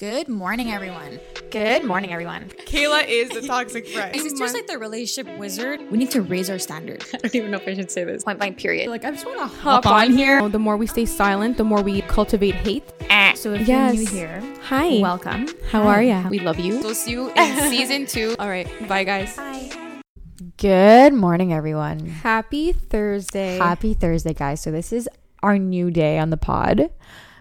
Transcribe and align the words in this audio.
Good 0.00 0.28
morning, 0.28 0.70
everyone. 0.72 1.20
Good 1.50 1.84
morning, 1.84 2.10
everyone. 2.10 2.44
Kayla 2.64 3.04
is 3.06 3.36
a 3.36 3.46
toxic 3.46 3.86
friend. 3.94 4.16
My 4.16 4.22
sister's 4.22 4.54
like 4.54 4.66
the 4.66 4.78
relationship 4.78 5.36
wizard. 5.38 5.78
We 5.90 5.98
need 5.98 6.10
to 6.12 6.22
raise 6.22 6.48
our 6.48 6.58
standard. 6.58 7.04
I 7.12 7.18
don't 7.18 7.34
even 7.34 7.50
know 7.50 7.58
if 7.58 7.68
I 7.68 7.74
should 7.74 7.90
say 7.90 8.04
this. 8.04 8.24
Point 8.24 8.38
blank, 8.38 8.56
period. 8.56 8.88
like, 8.88 9.04
I 9.04 9.10
just 9.10 9.26
want 9.26 9.40
to 9.40 9.58
hop 9.58 9.84
on 9.84 10.12
here. 10.12 10.48
The 10.48 10.58
more 10.58 10.78
we 10.78 10.86
stay 10.86 11.04
silent, 11.04 11.58
the 11.58 11.64
more 11.64 11.82
we 11.82 12.00
cultivate 12.00 12.54
hate. 12.54 12.82
Eh. 13.10 13.34
So 13.34 13.52
if 13.52 13.68
Yes. 13.68 13.94
you're 13.94 14.04
new 14.04 14.10
here, 14.10 14.42
Hi. 14.62 15.00
welcome. 15.02 15.48
How 15.70 15.82
Hi. 15.82 15.96
are 15.96 16.02
ya? 16.02 16.28
We 16.30 16.38
love 16.38 16.58
you. 16.58 16.78
We'll 16.80 16.94
see 16.94 17.10
you 17.10 17.30
in 17.36 17.68
season 17.68 18.06
two. 18.06 18.34
All 18.38 18.48
right. 18.48 18.66
Bye, 18.88 19.04
guys. 19.04 19.36
Bye. 19.36 19.70
Good 20.56 21.12
morning, 21.12 21.52
everyone. 21.52 22.06
Happy 22.06 22.72
Thursday. 22.72 23.58
Happy 23.58 23.92
Thursday, 23.92 24.32
guys. 24.32 24.62
So, 24.62 24.70
this 24.70 24.94
is 24.94 25.10
our 25.42 25.58
new 25.58 25.90
day 25.90 26.18
on 26.18 26.30
the 26.30 26.38
pod. 26.38 26.88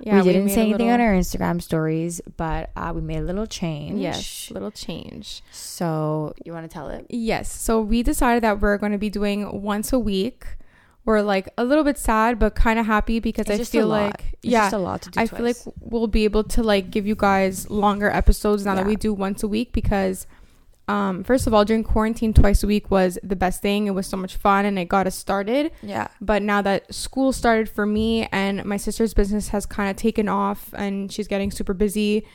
Yeah, 0.02 0.22
we 0.24 0.34
didn't 0.34 0.50
say 0.50 0.62
anything 0.62 0.88
little- 0.88 0.94
on 0.94 1.02
our 1.02 1.14
Instagram 1.14 1.62
stories, 1.62 2.22
but 2.38 2.70
uh, 2.76 2.92
we 2.96 3.02
made 3.02 3.18
a 3.20 3.24
little 3.24 3.46
change. 3.48 4.00
Yes, 4.00 4.50
little 4.52 4.72
change. 4.72 5.42
So, 5.52 6.34
you 6.46 6.54
want 6.54 6.70
to 6.70 6.74
tell 6.74 6.90
it? 6.90 7.06
Yes. 7.10 7.52
So 7.52 7.82
we 7.82 8.04
decided 8.04 8.44
that 8.44 8.60
we're 8.62 8.78
going 8.78 8.92
to 8.92 8.98
be 8.98 9.10
doing 9.10 9.62
once 9.62 9.92
a 9.94 10.00
week. 10.00 10.46
We're 11.06 11.22
like 11.22 11.50
a 11.58 11.64
little 11.64 11.84
bit 11.84 11.98
sad, 11.98 12.38
but 12.38 12.54
kind 12.56 12.78
of 12.78 12.86
happy 12.86 13.20
because 13.20 13.50
It's 13.50 13.62
I 13.62 13.64
feel 13.64 13.88
like 13.88 14.34
It's 14.44 14.52
yeah, 14.52 14.66
just 14.66 14.74
a 14.74 14.78
lot 14.78 15.02
to 15.04 15.10
do. 15.10 15.20
I 15.20 15.26
feel 15.26 15.44
like 15.46 15.58
we'll 15.80 16.08
be 16.08 16.24
able 16.24 16.44
to 16.44 16.62
like 16.62 16.92
give 16.92 17.08
you 17.08 17.16
guys 17.16 17.70
longer 17.70 18.10
episodes 18.12 18.64
now 18.66 18.76
that 18.76 18.86
we 18.86 18.96
do 18.96 19.14
once 19.14 19.42
a 19.42 19.48
week 19.48 19.72
because 19.74 20.28
um 20.90 21.24
first 21.24 21.46
of 21.46 21.54
all 21.54 21.64
during 21.64 21.84
quarantine 21.84 22.34
twice 22.34 22.64
a 22.64 22.68
week 22.68 22.90
was 22.90 23.20
the 23.24 23.36
best 23.36 23.62
thing. 23.62 23.88
It 23.88 23.92
was 23.92 24.08
so 24.08 24.18
much 24.18 24.36
fun 24.36 24.66
and 24.66 24.78
it 24.80 24.90
got 24.90 25.08
us 25.08 25.16
started. 25.16 25.72
yeah. 25.82 26.08
But 26.20 26.42
now 26.42 26.62
that 26.64 26.94
school 26.94 27.32
started 27.32 27.70
for 27.70 27.86
me 27.86 28.28
and 28.32 28.66
my 28.66 28.78
sister's 28.78 29.14
business 29.14 29.50
has 29.50 29.66
kind 29.66 29.90
of 29.90 29.96
taken 29.96 30.28
off 30.28 30.74
and 30.74 31.12
she's 31.12 31.28
getting 31.28 31.52
super 31.52 31.74
busy 31.74 32.26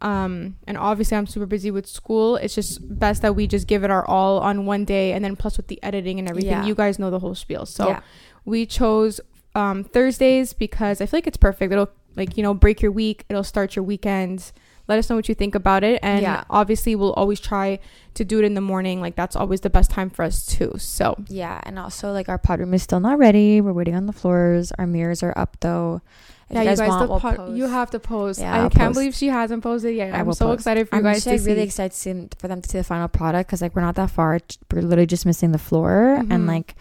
um 0.00 0.56
and 0.68 0.78
obviously 0.78 1.16
I'm 1.16 1.26
super 1.26 1.46
busy 1.46 1.70
with 1.70 1.86
school. 1.86 2.36
It's 2.36 2.54
just 2.54 2.80
best 2.98 3.22
that 3.22 3.36
we 3.36 3.46
just 3.46 3.66
give 3.66 3.84
it 3.84 3.90
our 3.90 4.06
all 4.06 4.38
on 4.38 4.64
one 4.64 4.84
day 4.84 5.12
and 5.12 5.22
then 5.24 5.36
plus 5.36 5.56
with 5.56 5.68
the 5.68 5.78
editing 5.82 6.18
and 6.18 6.28
everything. 6.28 6.50
Yeah. 6.50 6.66
You 6.66 6.74
guys 6.74 6.98
know 6.98 7.10
the 7.10 7.18
whole 7.18 7.34
spiel. 7.34 7.66
So 7.66 7.88
yeah. 7.88 8.00
we 8.44 8.64
chose 8.64 9.20
um, 9.54 9.84
Thursdays 9.84 10.52
because 10.52 11.00
I 11.00 11.06
feel 11.06 11.18
like 11.18 11.26
it's 11.26 11.36
perfect. 11.36 11.72
It'll 11.72 11.90
like 12.16 12.36
you 12.36 12.42
know 12.42 12.54
break 12.54 12.80
your 12.80 12.92
week. 12.92 13.24
It'll 13.28 13.44
start 13.44 13.76
your 13.76 13.84
weekend. 13.84 14.52
Let 14.88 14.98
us 14.98 15.08
know 15.10 15.16
what 15.16 15.28
you 15.28 15.34
think 15.34 15.54
about 15.54 15.84
it, 15.84 16.00
and 16.02 16.22
Yeah. 16.22 16.44
obviously 16.50 16.96
we'll 16.96 17.12
always 17.12 17.38
try 17.40 17.78
to 18.14 18.24
do 18.24 18.38
it 18.38 18.44
in 18.44 18.54
the 18.54 18.60
morning. 18.60 19.00
Like 19.00 19.14
that's 19.16 19.36
always 19.36 19.60
the 19.60 19.70
best 19.70 19.90
time 19.90 20.08
for 20.10 20.24
us 20.24 20.44
too. 20.46 20.72
So 20.78 21.14
Yeah. 21.28 21.60
And 21.64 21.78
also, 21.78 22.10
like, 22.12 22.28
our 22.28 22.38
pod 22.38 22.58
room 22.60 22.72
is 22.74 22.82
still 22.82 22.98
not 23.00 23.18
ready. 23.18 23.60
We're 23.60 23.72
waiting 23.74 23.94
on 23.94 24.06
the 24.06 24.12
floors. 24.14 24.72
Our 24.78 24.86
mirrors 24.86 25.22
are 25.22 25.34
up, 25.36 25.56
though. 25.60 26.00
If 26.50 26.54
yeah, 26.54 26.62
you 26.62 26.68
guys, 26.68 26.78
want, 26.80 27.06
the 27.36 27.42
we'll 27.42 27.56
you 27.58 27.66
have 27.66 27.90
to 27.90 27.98
post. 28.00 28.40
Yeah, 28.40 28.54
I 28.54 28.58
I'll 28.60 28.70
can't 28.70 28.88
post. 28.88 28.94
believe 28.94 29.14
she 29.14 29.28
hasn't 29.28 29.62
posted 29.62 29.94
yet. 29.94 30.14
I 30.14 30.20
I'm 30.20 30.32
so 30.32 30.46
post. 30.46 30.60
excited 30.60 30.88
for 30.88 30.96
you 30.96 31.00
I'm 31.00 31.04
guys 31.04 31.22
to 31.24 31.30
like 31.30 31.40
see. 31.40 31.46
really 31.46 31.60
excited 31.60 31.92
to 31.92 31.98
see, 31.98 32.28
for 32.38 32.48
them 32.48 32.62
to 32.62 32.68
see 32.70 32.78
the 32.78 32.84
final 32.84 33.06
product 33.08 33.48
because 33.50 33.60
like 33.60 33.76
we're 33.76 33.82
not 33.82 33.96
that 33.96 34.10
far. 34.10 34.40
We're 34.72 34.80
literally 34.80 35.06
just 35.06 35.26
missing 35.26 35.52
the 35.52 35.58
floor 35.58 36.18
Mhm. 36.22 36.32
and 36.32 36.46
like 36.46 36.74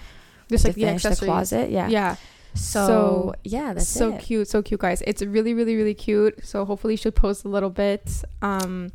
Just 0.50 0.64
like 0.64 0.76
the 0.76 0.82
finish 0.86 1.04
the, 1.04 1.16
closet. 1.18 1.70
Yeah. 1.70 1.90
Yeah. 1.90 2.16
So, 2.58 2.88
So- 2.88 3.36
yeah, 3.44 3.74
that's 3.74 3.88
so 3.88 4.14
it. 4.14 4.22
cute, 4.22 4.48
so 4.48 4.62
cute, 4.62 4.80
guys. 4.82 5.02
It's 5.08 5.22
really, 5.22 5.54
really, 5.54 5.76
really 5.76 5.94
cute. 5.94 6.46
So 6.46 6.66
hopefully, 6.66 6.96
she'll 6.96 7.12
post 7.12 7.46
a 7.46 7.50
little 7.50 7.70
bit, 7.70 8.24
um, 8.42 8.92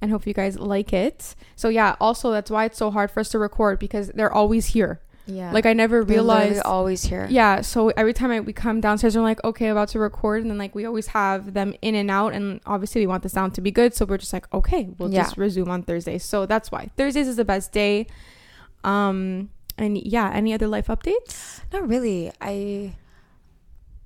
and 0.00 0.10
hope 0.10 0.26
you 0.26 0.34
guys 0.34 0.58
like 0.58 0.92
it. 0.92 1.34
So 1.56 1.68
yeah, 1.68 1.96
also 2.00 2.30
that's 2.30 2.50
why 2.50 2.66
it's 2.66 2.78
so 2.78 2.90
hard 2.90 3.10
for 3.10 3.20
us 3.20 3.30
to 3.30 3.38
record 3.38 3.78
because 3.78 4.08
they're 4.08 4.32
always 4.32 4.66
here. 4.66 5.00
Yeah. 5.28 5.50
Like 5.50 5.66
I 5.66 5.72
never 5.72 6.04
They're 6.04 6.16
realized. 6.18 6.62
always 6.64 7.02
here. 7.04 7.26
Yeah, 7.28 7.60
so 7.62 7.88
every 7.96 8.12
time 8.12 8.30
I, 8.30 8.38
we 8.38 8.52
come 8.52 8.80
downstairs, 8.80 9.16
we're 9.16 9.22
like, 9.24 9.42
okay, 9.42 9.68
about 9.68 9.88
to 9.88 9.98
record, 9.98 10.42
and 10.42 10.50
then 10.50 10.56
like 10.58 10.74
we 10.74 10.84
always 10.84 11.08
have 11.08 11.52
them 11.54 11.74
in 11.82 11.96
and 11.96 12.10
out, 12.12 12.32
and 12.32 12.60
obviously 12.64 13.00
we 13.00 13.08
want 13.08 13.24
the 13.24 13.28
sound 13.28 13.52
to 13.54 13.60
be 13.60 13.72
good, 13.72 13.92
so 13.92 14.04
we're 14.04 14.18
just 14.18 14.32
like, 14.32 14.46
okay, 14.54 14.88
we'll 14.98 15.10
Yeah. 15.12 15.24
just 15.24 15.36
resume 15.36 15.68
on 15.68 15.82
Thursday. 15.82 16.18
So 16.18 16.46
that's 16.46 16.70
why 16.70 16.90
Thursdays 16.96 17.26
is 17.26 17.34
the 17.36 17.44
best 17.44 17.72
day. 17.72 18.06
Um, 18.84 19.50
and 19.78 19.98
yeah, 19.98 20.30
any 20.32 20.52
other 20.54 20.66
life 20.68 20.86
updates? 20.88 21.60
Not 21.72 21.88
really. 21.88 22.32
I. 22.40 22.94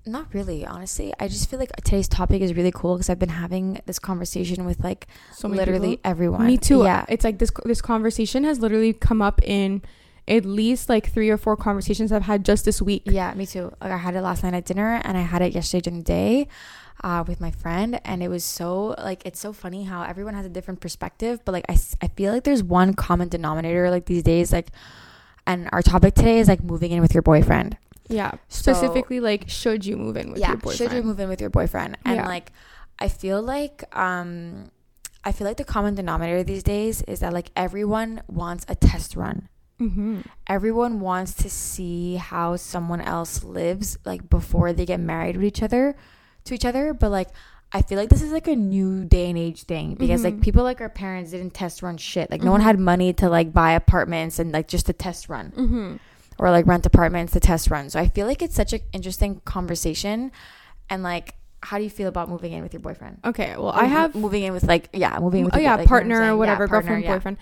Not 0.06 0.32
really, 0.32 0.64
honestly. 0.64 1.12
I 1.20 1.28
just 1.28 1.50
feel 1.50 1.58
like 1.58 1.70
today's 1.76 2.08
topic 2.08 2.40
is 2.40 2.54
really 2.54 2.72
cool 2.72 2.94
because 2.96 3.10
I've 3.10 3.18
been 3.18 3.28
having 3.28 3.80
this 3.84 3.98
conversation 3.98 4.64
with 4.64 4.82
like 4.82 5.06
So 5.34 5.46
literally 5.46 5.96
people. 5.96 6.10
everyone. 6.10 6.46
Me 6.46 6.56
too. 6.56 6.82
Yeah. 6.84 7.04
It's 7.08 7.22
like 7.22 7.38
this 7.38 7.50
this 7.64 7.82
conversation 7.82 8.44
has 8.44 8.60
literally 8.60 8.94
come 8.94 9.20
up 9.20 9.42
in 9.44 9.82
at 10.26 10.46
least 10.46 10.88
like 10.88 11.12
three 11.12 11.28
or 11.28 11.36
four 11.36 11.54
conversations 11.56 12.12
I've 12.12 12.22
had 12.22 12.46
just 12.46 12.64
this 12.64 12.80
week. 12.80 13.02
Yeah, 13.04 13.34
me 13.34 13.44
too. 13.44 13.72
Like 13.80 13.92
I 13.92 13.98
had 13.98 14.14
it 14.16 14.22
last 14.22 14.42
night 14.42 14.54
at 14.54 14.64
dinner 14.64 15.00
and 15.04 15.18
I 15.18 15.22
had 15.22 15.42
it 15.42 15.52
yesterday 15.54 15.82
during 15.82 15.98
the 16.00 16.04
day 16.04 16.48
uh, 17.04 17.22
with 17.26 17.38
my 17.40 17.50
friend 17.50 18.00
and 18.04 18.22
it 18.22 18.28
was 18.28 18.42
so 18.44 18.94
like 18.98 19.24
it's 19.26 19.38
so 19.38 19.52
funny 19.52 19.84
how 19.84 20.02
everyone 20.02 20.32
has 20.34 20.46
a 20.46 20.50
different 20.50 20.80
perspective 20.80 21.40
but 21.44 21.52
like 21.52 21.64
I, 21.68 21.76
I 22.00 22.08
feel 22.08 22.32
like 22.32 22.44
there's 22.44 22.62
one 22.62 22.94
common 22.94 23.28
denominator 23.28 23.90
like 23.90 24.06
these 24.06 24.22
days 24.22 24.50
like 24.52 24.68
and 25.50 25.68
our 25.72 25.82
topic 25.82 26.14
today 26.14 26.38
is 26.38 26.48
like 26.48 26.62
moving 26.62 26.90
in 26.92 27.00
with 27.00 27.12
your 27.14 27.22
boyfriend. 27.22 27.76
Yeah. 28.08 28.32
So- 28.48 28.72
Specifically 28.72 29.20
like 29.20 29.48
should 29.48 29.84
you 29.88 29.96
move 29.96 30.16
in 30.16 30.30
with 30.32 30.40
yeah, 30.40 30.48
your 30.48 30.56
boyfriend? 30.58 30.78
should 30.78 30.92
you 30.96 31.02
move 31.02 31.18
in 31.20 31.28
with 31.28 31.40
your 31.40 31.50
boyfriend? 31.50 31.96
And 32.04 32.16
Yeah. 32.16 32.26
like 32.34 32.52
I 32.98 33.08
feel 33.08 33.40
like 33.42 33.76
um 33.96 34.70
I 35.22 35.32
feel 35.32 35.46
like 35.46 35.58
the 35.58 35.64
common 35.76 35.94
denominator 35.94 36.42
these 36.42 36.62
days 36.62 37.02
is 37.02 37.20
that 37.20 37.32
like 37.32 37.50
everyone 37.54 38.22
wants 38.26 38.64
a 38.68 38.74
test 38.74 39.16
run. 39.16 39.48
mm-hmm. 39.80 40.20
everyone 40.46 40.94
wants 41.00 41.32
to 41.42 41.48
see 41.48 42.16
how 42.16 42.56
someone 42.56 43.00
else 43.00 43.34
lives 43.44 43.96
like 44.04 44.22
before 44.28 44.68
they 44.76 44.84
get 44.92 45.00
married 45.00 45.36
with 45.36 45.46
each 45.52 45.62
other 45.62 45.96
to 46.44 46.50
each 46.56 46.66
other 46.70 46.92
but 46.92 47.10
like 47.18 47.28
i 47.72 47.80
feel 47.82 47.98
like 47.98 48.08
this 48.08 48.22
is 48.22 48.32
like 48.32 48.48
a 48.48 48.56
new 48.56 49.04
day 49.04 49.28
and 49.28 49.38
age 49.38 49.62
thing 49.64 49.94
because 49.94 50.24
like 50.24 50.34
Mhm. 50.36 50.42
people 50.42 50.62
like 50.64 50.80
our 50.80 50.88
parents 50.88 51.30
didn't 51.30 51.54
test 51.54 51.82
run 51.82 51.96
shit 51.96 52.30
like 52.30 52.42
no 52.42 52.50
one 52.50 52.60
Mhm. 52.60 52.64
had 52.64 52.78
money 52.78 53.12
to 53.14 53.28
like 53.28 53.52
buy 53.52 53.72
apartments 53.72 54.38
and 54.38 54.52
like 54.52 54.68
just 54.68 54.86
to 54.86 54.92
test 54.92 55.28
run 55.28 55.52
Mm-hmm. 55.56 55.96
or 56.38 56.50
like 56.50 56.66
rent 56.66 56.84
apartments 56.86 57.32
to 57.34 57.40
test 57.40 57.70
run 57.70 57.90
so 57.90 58.00
i 58.00 58.08
feel 58.08 58.26
like 58.26 58.42
it's 58.42 58.54
such 58.56 58.72
an 58.72 58.80
interesting 58.92 59.40
conversation 59.44 60.32
and 60.88 61.02
like 61.02 61.34
how 61.62 61.76
do 61.76 61.84
you 61.84 61.90
feel 61.90 62.08
about 62.08 62.28
moving 62.28 62.52
in 62.52 62.62
with 62.62 62.72
your 62.72 62.80
boyfriend 62.80 63.18
Okay. 63.24 63.54
Well, 63.58 63.68
I 63.70 63.84
have 63.84 64.14
moving 64.14 64.42
in 64.44 64.52
with 64.54 64.64
like 64.64 64.88
yeah 64.92 65.18
moving 65.20 65.40
in 65.40 65.44
with 65.46 65.54
oh 65.54 65.58
your 65.58 65.64
yeah 65.64 65.70
like, 65.72 65.80
you 65.80 65.84
know 65.84 65.88
partner 65.88 66.20
or 66.20 66.24
Yeah, 66.24 66.32
whatever 66.32 66.66
partner, 66.68 66.90
girlfriend 66.92 67.04
yeah. 67.04 67.14
boyfriend 67.16 67.36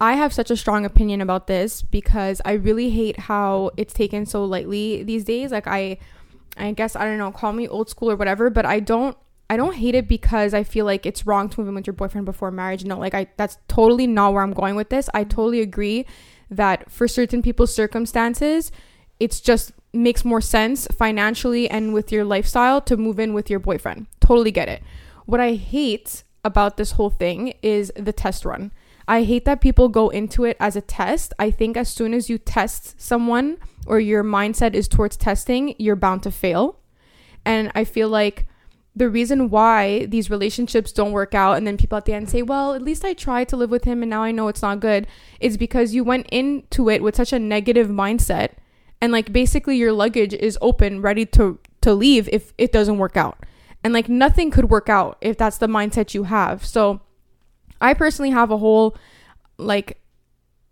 i 0.00 0.12
have 0.14 0.32
such 0.32 0.50
a 0.50 0.56
strong 0.56 0.84
opinion 0.86 1.20
about 1.20 1.48
this 1.48 1.82
because 1.82 2.40
i 2.44 2.52
really 2.52 2.90
hate 2.90 3.18
how 3.18 3.70
it's 3.76 3.92
taken 3.92 4.24
so 4.26 4.44
lightly 4.44 5.02
these 5.02 5.24
days 5.24 5.50
like 5.52 5.66
i 5.66 5.98
i 6.56 6.72
guess 6.72 6.96
i 6.96 7.04
don't 7.04 7.18
know 7.18 7.30
call 7.30 7.52
me 7.52 7.68
old 7.68 7.90
school 7.90 8.10
or 8.10 8.16
whatever 8.16 8.48
but 8.48 8.64
i 8.64 8.80
don't 8.80 9.16
i 9.50 9.56
don't 9.56 9.76
hate 9.76 9.94
it 9.94 10.08
because 10.08 10.54
i 10.54 10.62
feel 10.62 10.84
like 10.84 11.06
it's 11.06 11.26
wrong 11.26 11.48
to 11.48 11.60
move 11.60 11.68
in 11.68 11.74
with 11.74 11.86
your 11.86 11.94
boyfriend 11.94 12.24
before 12.24 12.50
marriage. 12.50 12.84
No 12.84 12.98
like 12.98 13.14
i 13.14 13.26
that's 13.36 13.58
totally 13.68 14.06
not 14.06 14.32
where 14.32 14.42
i'm 14.42 14.52
going 14.52 14.76
with 14.76 14.90
this. 14.90 15.08
I 15.14 15.24
totally 15.24 15.60
agree 15.60 16.06
that 16.50 16.90
for 16.90 17.06
certain 17.08 17.42
people's 17.42 17.74
circumstances 17.74 18.70
it's 19.20 19.40
just 19.40 19.72
makes 19.92 20.24
more 20.24 20.40
sense 20.40 20.86
financially 20.88 21.68
and 21.68 21.92
with 21.92 22.12
your 22.12 22.24
lifestyle 22.24 22.80
to 22.82 22.96
move 22.96 23.18
in 23.18 23.32
with 23.32 23.50
your 23.50 23.58
boyfriend. 23.58 24.06
Totally 24.20 24.50
get 24.50 24.68
it. 24.68 24.82
What 25.26 25.40
i 25.40 25.54
hate 25.54 26.24
about 26.44 26.76
this 26.76 26.92
whole 26.92 27.10
thing 27.10 27.54
is 27.62 27.92
the 27.96 28.12
test 28.12 28.44
run. 28.44 28.72
I 29.08 29.22
hate 29.22 29.46
that 29.46 29.62
people 29.62 29.88
go 29.88 30.10
into 30.10 30.44
it 30.44 30.58
as 30.60 30.76
a 30.76 30.82
test. 30.82 31.32
I 31.38 31.50
think 31.50 31.78
as 31.78 31.88
soon 31.88 32.12
as 32.12 32.28
you 32.28 32.36
test 32.36 33.00
someone 33.00 33.56
or 33.86 33.98
your 33.98 34.22
mindset 34.22 34.74
is 34.74 34.86
towards 34.86 35.16
testing, 35.16 35.74
you're 35.78 35.96
bound 35.96 36.22
to 36.24 36.30
fail. 36.30 36.78
And 37.42 37.72
I 37.74 37.84
feel 37.84 38.10
like 38.10 38.46
the 38.98 39.08
reason 39.08 39.48
why 39.48 40.06
these 40.06 40.28
relationships 40.28 40.90
don't 40.90 41.12
work 41.12 41.32
out 41.32 41.56
and 41.56 41.64
then 41.64 41.76
people 41.76 41.96
at 41.96 42.04
the 42.04 42.12
end 42.12 42.28
say, 42.28 42.42
well, 42.42 42.74
at 42.74 42.82
least 42.82 43.04
I 43.04 43.14
tried 43.14 43.48
to 43.50 43.56
live 43.56 43.70
with 43.70 43.84
him 43.84 44.02
and 44.02 44.10
now 44.10 44.24
I 44.24 44.32
know 44.32 44.48
it's 44.48 44.62
not 44.62 44.80
good 44.80 45.06
is 45.38 45.56
because 45.56 45.94
you 45.94 46.02
went 46.02 46.26
into 46.30 46.90
it 46.90 47.00
with 47.00 47.14
such 47.14 47.32
a 47.32 47.38
negative 47.38 47.86
mindset 47.86 48.50
and 49.00 49.12
like 49.12 49.32
basically 49.32 49.76
your 49.76 49.92
luggage 49.92 50.34
is 50.34 50.58
open, 50.60 51.00
ready 51.00 51.24
to 51.26 51.60
to 51.80 51.94
leave 51.94 52.28
if 52.32 52.52
it 52.58 52.72
doesn't 52.72 52.98
work 52.98 53.16
out. 53.16 53.38
And 53.84 53.94
like 53.94 54.08
nothing 54.08 54.50
could 54.50 54.68
work 54.68 54.88
out 54.88 55.16
if 55.20 55.38
that's 55.38 55.58
the 55.58 55.68
mindset 55.68 56.12
you 56.12 56.24
have. 56.24 56.66
So 56.66 57.00
I 57.80 57.94
personally 57.94 58.30
have 58.30 58.50
a 58.50 58.58
whole 58.58 58.96
like 59.58 60.00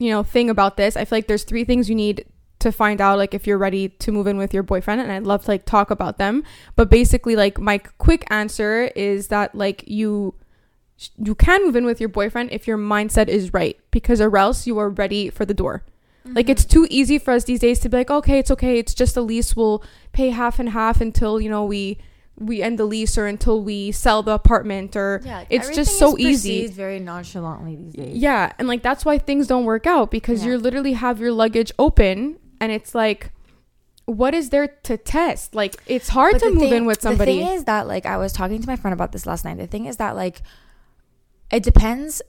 you 0.01 0.11
know 0.11 0.25
thing 0.25 0.51
about 0.51 0.77
this. 0.77 0.97
I 0.97 1.05
feel 1.05 1.19
like 1.19 1.29
there's 1.29 1.45
three 1.45 1.63
things 1.63 1.89
you 1.89 1.95
need 1.95 2.25
to 2.67 2.73
find 2.73 3.01
out 3.01 3.17
like 3.19 3.33
if 3.33 3.47
you're 3.47 3.59
ready 3.59 3.89
to 3.89 4.13
move 4.13 4.27
in 4.27 4.37
with 4.37 4.53
your 4.53 4.63
boyfriend 4.63 5.01
and 5.01 5.11
I'd 5.11 5.25
love 5.25 5.45
to 5.45 5.51
like 5.51 5.65
talk 5.65 5.91
about 5.91 6.19
them. 6.19 6.43
But 6.75 6.91
basically 6.91 7.37
like 7.37 7.59
my 7.59 7.79
quick 7.79 8.25
answer 8.29 8.91
is 8.95 9.29
that 9.29 9.55
like 9.55 9.85
you 9.87 10.35
you 11.17 11.35
can 11.35 11.65
move 11.65 11.77
in 11.77 11.85
with 11.85 12.01
your 12.01 12.09
boyfriend 12.09 12.51
if 12.53 12.67
your 12.67 12.79
mindset 12.79 13.29
is 13.29 13.53
right 13.53 13.79
because 13.91 14.21
or 14.21 14.37
else 14.37 14.67
you 14.67 14.79
are 14.79 14.91
ready 14.91 15.31
for 15.31 15.45
the 15.45 15.55
door. 15.55 15.85
Like 16.25 16.49
it's 16.49 16.65
mm-hmm. 16.65 16.85
too 16.85 16.87
easy 16.91 17.19
for 17.19 17.33
us 17.33 17.45
these 17.45 17.61
days 17.61 17.79
to 17.81 17.89
be 17.89 17.99
like, 17.99 18.11
okay, 18.11 18.41
it's 18.41 18.51
okay, 18.51 18.79
it's 18.79 18.95
just 18.95 19.17
a 19.17 19.21
lease. 19.21 19.55
We'll 19.55 19.85
pay 20.13 20.31
half 20.31 20.59
and 20.59 20.71
half 20.71 21.01
until 21.01 21.41
you 21.41 21.49
know 21.49 21.65
we 21.65 21.99
we 22.39 22.63
end 22.63 22.79
the 22.79 22.85
lease 22.85 23.17
or 23.17 23.27
until 23.27 23.63
we 23.63 23.93
sell 23.93 24.23
the 24.23 24.33
apartment 24.33 24.95
or 24.97 25.23
Yeah, 25.25 25.39
like, 25.39 25.47
it's 25.51 25.71
just 25.71 25.99
so 25.99 26.17
is 26.17 26.47
easy. 26.47 26.67
very 26.67 26.99
nonchalantly 26.99 27.77
these 27.77 27.95
days. 27.95 28.17
Yeah, 28.17 28.53
and 28.59 28.69
like 28.69 28.83
that's 28.83 29.05
why 29.05 29.19
things 29.19 29.47
don't 29.47 29.65
work 29.65 29.87
out 29.87 30.11
because 30.11 30.45
Yeah. 30.45 30.53
you 30.53 30.59
literally 30.59 30.95
have 30.95 31.21
your 31.21 31.33
luggage 31.33 31.73
open 31.79 32.39
and 32.61 32.73
it's 32.73 32.95
like 32.95 33.31
what 34.07 34.35
is 34.35 34.51
there 34.51 34.69
to 34.85 34.97
test? 34.97 35.55
Like 35.55 35.77
it's 35.87 36.09
hard 36.09 36.35
But 36.35 36.39
to 36.43 36.51
move 36.53 36.61
thing- 36.61 36.73
in 36.75 36.87
with 36.87 37.03
somebody. 37.03 37.39
The 37.41 37.45
thing 37.45 37.55
is 37.57 37.65
that 37.65 37.87
like 37.89 38.07
I 38.07 38.17
was 38.17 38.33
talking 38.33 38.61
to 38.63 38.67
my 38.69 38.77
friend 38.77 38.93
about 38.93 39.11
this 39.13 39.27
last 39.27 39.45
night. 39.45 39.59
The 39.59 39.67
thing 39.67 39.87
is 39.87 39.97
that 39.97 40.15
like 40.15 40.43
it 41.51 41.63
depends. 41.63 42.23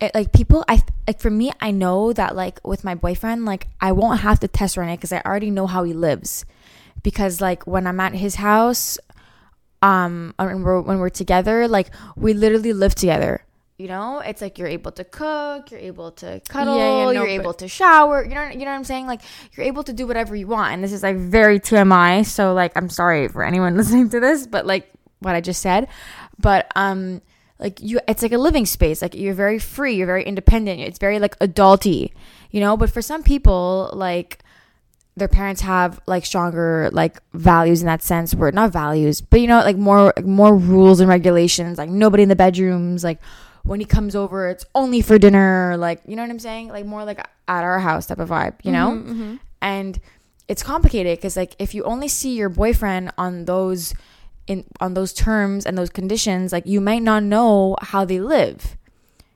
It, 0.00 0.12
like 0.14 0.32
people, 0.32 0.64
I 0.68 0.82
like 1.06 1.20
for 1.20 1.30
me, 1.30 1.52
I 1.60 1.70
know 1.70 2.12
that 2.12 2.34
like 2.34 2.58
with 2.66 2.82
my 2.82 2.96
boyfriend, 2.96 3.44
like 3.44 3.68
I 3.80 3.92
won't 3.92 4.20
have 4.20 4.40
to 4.40 4.48
test 4.48 4.76
run 4.76 4.88
it 4.88 4.96
because 4.96 5.12
I 5.12 5.22
already 5.24 5.50
know 5.50 5.68
how 5.68 5.84
he 5.84 5.92
lives. 5.92 6.44
Because 7.04 7.40
like 7.40 7.66
when 7.68 7.86
I'm 7.86 8.00
at 8.00 8.14
his 8.14 8.34
house, 8.36 8.98
um, 9.80 10.34
when 10.38 10.62
we're 10.62 10.80
when 10.80 10.98
we're 10.98 11.08
together, 11.10 11.68
like 11.68 11.90
we 12.16 12.32
literally 12.34 12.72
live 12.72 12.96
together. 12.96 13.44
You 13.76 13.88
know, 13.88 14.20
it's 14.20 14.40
like 14.40 14.56
you're 14.56 14.68
able 14.68 14.92
to 14.92 15.02
cook, 15.02 15.72
you're 15.72 15.80
able 15.80 16.12
to 16.12 16.40
cuddle, 16.48 16.76
yeah, 16.76 17.04
no, 17.06 17.10
you're 17.10 17.26
able 17.26 17.54
to 17.54 17.66
shower. 17.66 18.24
You 18.24 18.34
know, 18.34 18.48
you 18.48 18.60
know 18.60 18.66
what 18.66 18.76
I'm 18.76 18.84
saying? 18.84 19.08
Like 19.08 19.20
you're 19.56 19.66
able 19.66 19.82
to 19.82 19.92
do 19.92 20.06
whatever 20.06 20.36
you 20.36 20.46
want. 20.46 20.74
And 20.74 20.84
this 20.84 20.92
is 20.92 21.02
like 21.02 21.16
very 21.16 21.58
TMI. 21.58 22.24
So 22.24 22.54
like 22.54 22.72
I'm 22.76 22.88
sorry 22.88 23.26
for 23.26 23.44
anyone 23.44 23.76
listening 23.76 24.10
to 24.10 24.20
this, 24.20 24.46
but 24.46 24.64
like 24.64 24.92
what 25.18 25.34
I 25.34 25.40
just 25.40 25.60
said. 25.60 25.88
But 26.38 26.70
um 26.76 27.20
like 27.58 27.80
you 27.82 27.98
it's 28.06 28.22
like 28.22 28.32
a 28.32 28.38
living 28.38 28.64
space. 28.64 29.02
Like 29.02 29.16
you're 29.16 29.34
very 29.34 29.58
free, 29.58 29.96
you're 29.96 30.06
very 30.06 30.22
independent. 30.22 30.80
It's 30.80 31.00
very 31.00 31.18
like 31.18 31.36
adulty, 31.40 32.12
you 32.52 32.60
know? 32.60 32.76
But 32.76 32.90
for 32.90 33.02
some 33.02 33.24
people, 33.24 33.90
like 33.92 34.44
their 35.16 35.28
parents 35.28 35.62
have 35.62 36.00
like 36.06 36.24
stronger 36.24 36.90
like 36.92 37.20
values 37.32 37.80
in 37.80 37.86
that 37.86 38.02
sense 38.02 38.34
where 38.34 38.50
not 38.50 38.72
values 38.72 39.20
but 39.20 39.40
you 39.40 39.46
know 39.46 39.58
like 39.60 39.76
more 39.76 40.12
like, 40.16 40.24
more 40.24 40.56
rules 40.56 40.98
and 40.98 41.08
regulations 41.08 41.78
like 41.78 41.88
nobody 41.88 42.24
in 42.24 42.28
the 42.28 42.34
bedrooms 42.34 43.04
like 43.04 43.20
when 43.64 43.80
he 43.80 43.86
comes 43.86 44.14
over 44.14 44.48
it's 44.48 44.64
only 44.74 45.00
for 45.00 45.18
dinner 45.18 45.76
like 45.76 46.00
you 46.06 46.14
know 46.16 46.22
what 46.22 46.30
i'm 46.30 46.38
saying? 46.38 46.68
Like 46.68 46.86
more 46.86 47.04
like 47.04 47.18
at 47.18 47.64
our 47.64 47.80
house 47.80 48.06
type 48.06 48.18
of 48.18 48.28
vibe 48.28 48.54
you 48.62 48.72
know? 48.72 48.90
Mm-hmm, 48.92 49.34
and 49.60 50.00
it's 50.46 50.62
complicated 50.62 51.18
because 51.18 51.36
like 51.36 51.56
if 51.58 51.74
you 51.74 51.82
only 51.84 52.08
see 52.08 52.36
your 52.36 52.48
boyfriend 52.48 53.10
on 53.18 53.46
those 53.46 53.94
in 54.46 54.64
on 54.80 54.94
those 54.94 55.12
terms 55.12 55.66
and 55.66 55.76
those 55.76 55.90
conditions 55.90 56.52
like 56.52 56.66
you 56.66 56.80
might 56.80 57.02
not 57.02 57.22
know 57.22 57.76
how 57.80 58.04
they 58.04 58.20
live 58.20 58.76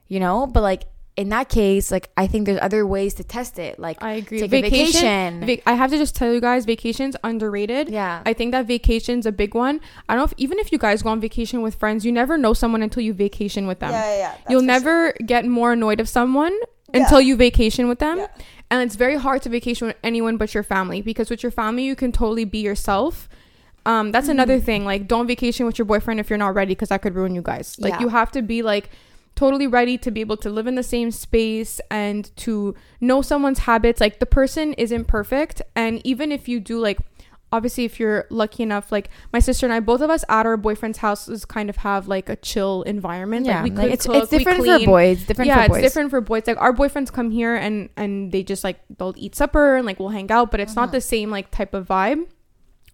you 0.09 0.19
know? 0.19 0.47
But 0.47 0.63
like 0.63 0.85
in 1.19 1.29
that 1.31 1.49
case 1.49 1.91
like 1.91 2.07
i 2.17 2.27
think 2.31 2.47
there's 2.47 2.61
other 2.69 2.87
ways 2.87 3.13
to 3.15 3.25
test 3.25 3.59
it 3.59 3.79
like 3.87 3.99
I 4.03 4.13
agree. 4.23 4.39
take 4.39 4.53
a 4.53 4.61
vacation 4.63 5.45
vac- 5.45 5.63
I 5.67 5.75
have 5.75 5.91
to 5.91 5.99
just 5.99 6.15
tell 6.15 6.33
you 6.33 6.41
guys, 6.41 6.65
vacation's 6.65 7.17
underrated. 7.25 7.89
yeah 7.91 8.23
I 8.25 8.33
think 8.39 8.53
that 8.53 8.65
vacation's 8.67 9.27
a 9.27 9.33
big 9.33 9.53
one. 9.55 9.81
I 10.09 10.15
don't 10.15 10.21
know 10.21 10.25
if 10.31 10.35
even 10.37 10.59
if 10.63 10.71
you 10.73 10.79
guys 10.79 11.03
go 11.03 11.11
on 11.11 11.21
vacation 11.21 11.61
with 11.67 11.75
friends, 11.75 12.05
you 12.07 12.13
never 12.13 12.39
know 12.39 12.53
someone 12.63 12.83
until 12.83 13.03
you 13.03 13.13
vacation 13.27 13.67
with 13.67 13.81
them. 13.81 13.91
yeah, 13.91 14.17
yeah. 14.25 14.35
You'll 14.51 14.63
never 14.77 15.13
get 15.33 15.45
more 15.45 15.73
annoyed 15.73 16.01
of 16.01 16.09
someone 16.09 16.55
until 16.95 17.21
you 17.21 17.35
vacation 17.37 17.89
with 17.89 17.99
them. 17.99 18.19
Yeah. 18.19 18.29
And 18.71 18.79
it's 18.85 18.97
very 18.97 19.17
hard 19.17 19.43
to 19.43 19.49
vacation 19.49 19.87
with 19.89 19.97
anyone 20.05 20.37
but 20.37 20.55
your 20.55 20.63
family 20.63 21.01
because 21.03 21.29
with 21.31 21.43
your 21.43 21.53
family 21.53 21.83
you 21.91 21.97
can 21.97 22.13
totally 22.13 22.45
be 22.45 22.59
yourself. 22.71 23.29
Um, 23.87 24.13
that's 24.13 24.25
Mm-hmm. 24.27 24.33
another 24.33 24.61
thing. 24.61 24.85
Like, 24.85 25.09
don't 25.09 25.27
vacation 25.27 25.65
with 25.67 25.79
your 25.79 25.87
boyfriend 25.87 26.21
if 26.21 26.29
you're 26.31 26.39
not 26.47 26.55
ready 26.55 26.73
because 26.75 26.91
that 26.91 27.01
could 27.03 27.15
ruin 27.15 27.35
you 27.35 27.43
guys. 27.43 27.77
Like, 27.79 27.95
Yeah. 27.95 28.01
you 28.03 28.09
have 28.09 28.31
to 28.33 28.43
be 28.43 28.63
like 28.63 28.91
totally 29.39 29.67
ready 29.79 29.97
to 30.05 30.11
be 30.11 30.21
able 30.21 30.37
to 30.45 30.51
live 30.51 30.67
in 30.67 30.75
the 30.75 30.83
same 30.97 31.11
space 31.11 31.81
and 31.91 32.35
to 32.45 32.75
know 33.01 33.23
someone's 33.23 33.61
habits. 33.71 34.01
Like, 34.01 34.19
the 34.19 34.27
person 34.27 34.73
isn't 34.75 35.05
perfect, 35.07 35.63
and 35.77 35.95
even 36.05 36.33
if 36.33 36.49
you 36.49 36.59
do 36.61 36.79
like 36.81 36.99
obviously 37.51 37.85
if 37.87 37.99
you're 37.99 38.27
lucky 38.29 38.63
enough 38.63 38.93
like 38.93 39.09
my 39.33 39.39
sister 39.39 39.65
and 39.65 39.73
i 39.73 39.81
both 39.81 40.03
of 40.03 40.11
us 40.11 40.23
at 40.29 40.45
our 40.45 40.59
boyfriend's 40.59 40.99
houses 40.99 41.47
kind 41.47 41.71
of 41.71 41.77
have 41.77 42.07
like 42.07 42.29
a 42.29 42.37
chill 42.37 42.83
environment 42.83 43.47
yeah, 43.47 43.63
like 43.63 43.65
we 43.65 43.71
like, 43.71 43.85
could 43.87 43.93
it's, 43.95 44.07
cook, 44.07 44.17
it's 44.17 44.31
different 44.31 44.59
for 44.67 44.79
boys. 44.85 45.25
Different 45.25 45.49
yeah 45.49 45.63
for 45.63 45.69
boys. 45.71 45.79
it's 45.79 45.87
different 45.95 46.11
for 46.11 46.21
boys 46.21 46.43
like 46.47 46.59
our 46.61 46.75
boyfriends 46.75 47.11
come 47.11 47.31
here 47.31 47.57
and 47.57 47.89
and 47.97 48.33
they 48.33 48.43
just 48.43 48.65
like 48.65 48.79
they'll 48.99 49.15
eat 49.17 49.35
supper 49.35 49.77
and 49.77 49.87
like 49.87 49.99
we'll 49.99 50.11
hang 50.11 50.31
out 50.31 50.51
but 50.51 50.61
it's 50.61 50.73
Uh-huh. 50.77 50.83
not 50.83 50.93
the 50.93 51.01
same 51.01 51.31
like 51.31 51.51
type 51.51 51.73
of 51.73 51.89
vibe 51.89 52.27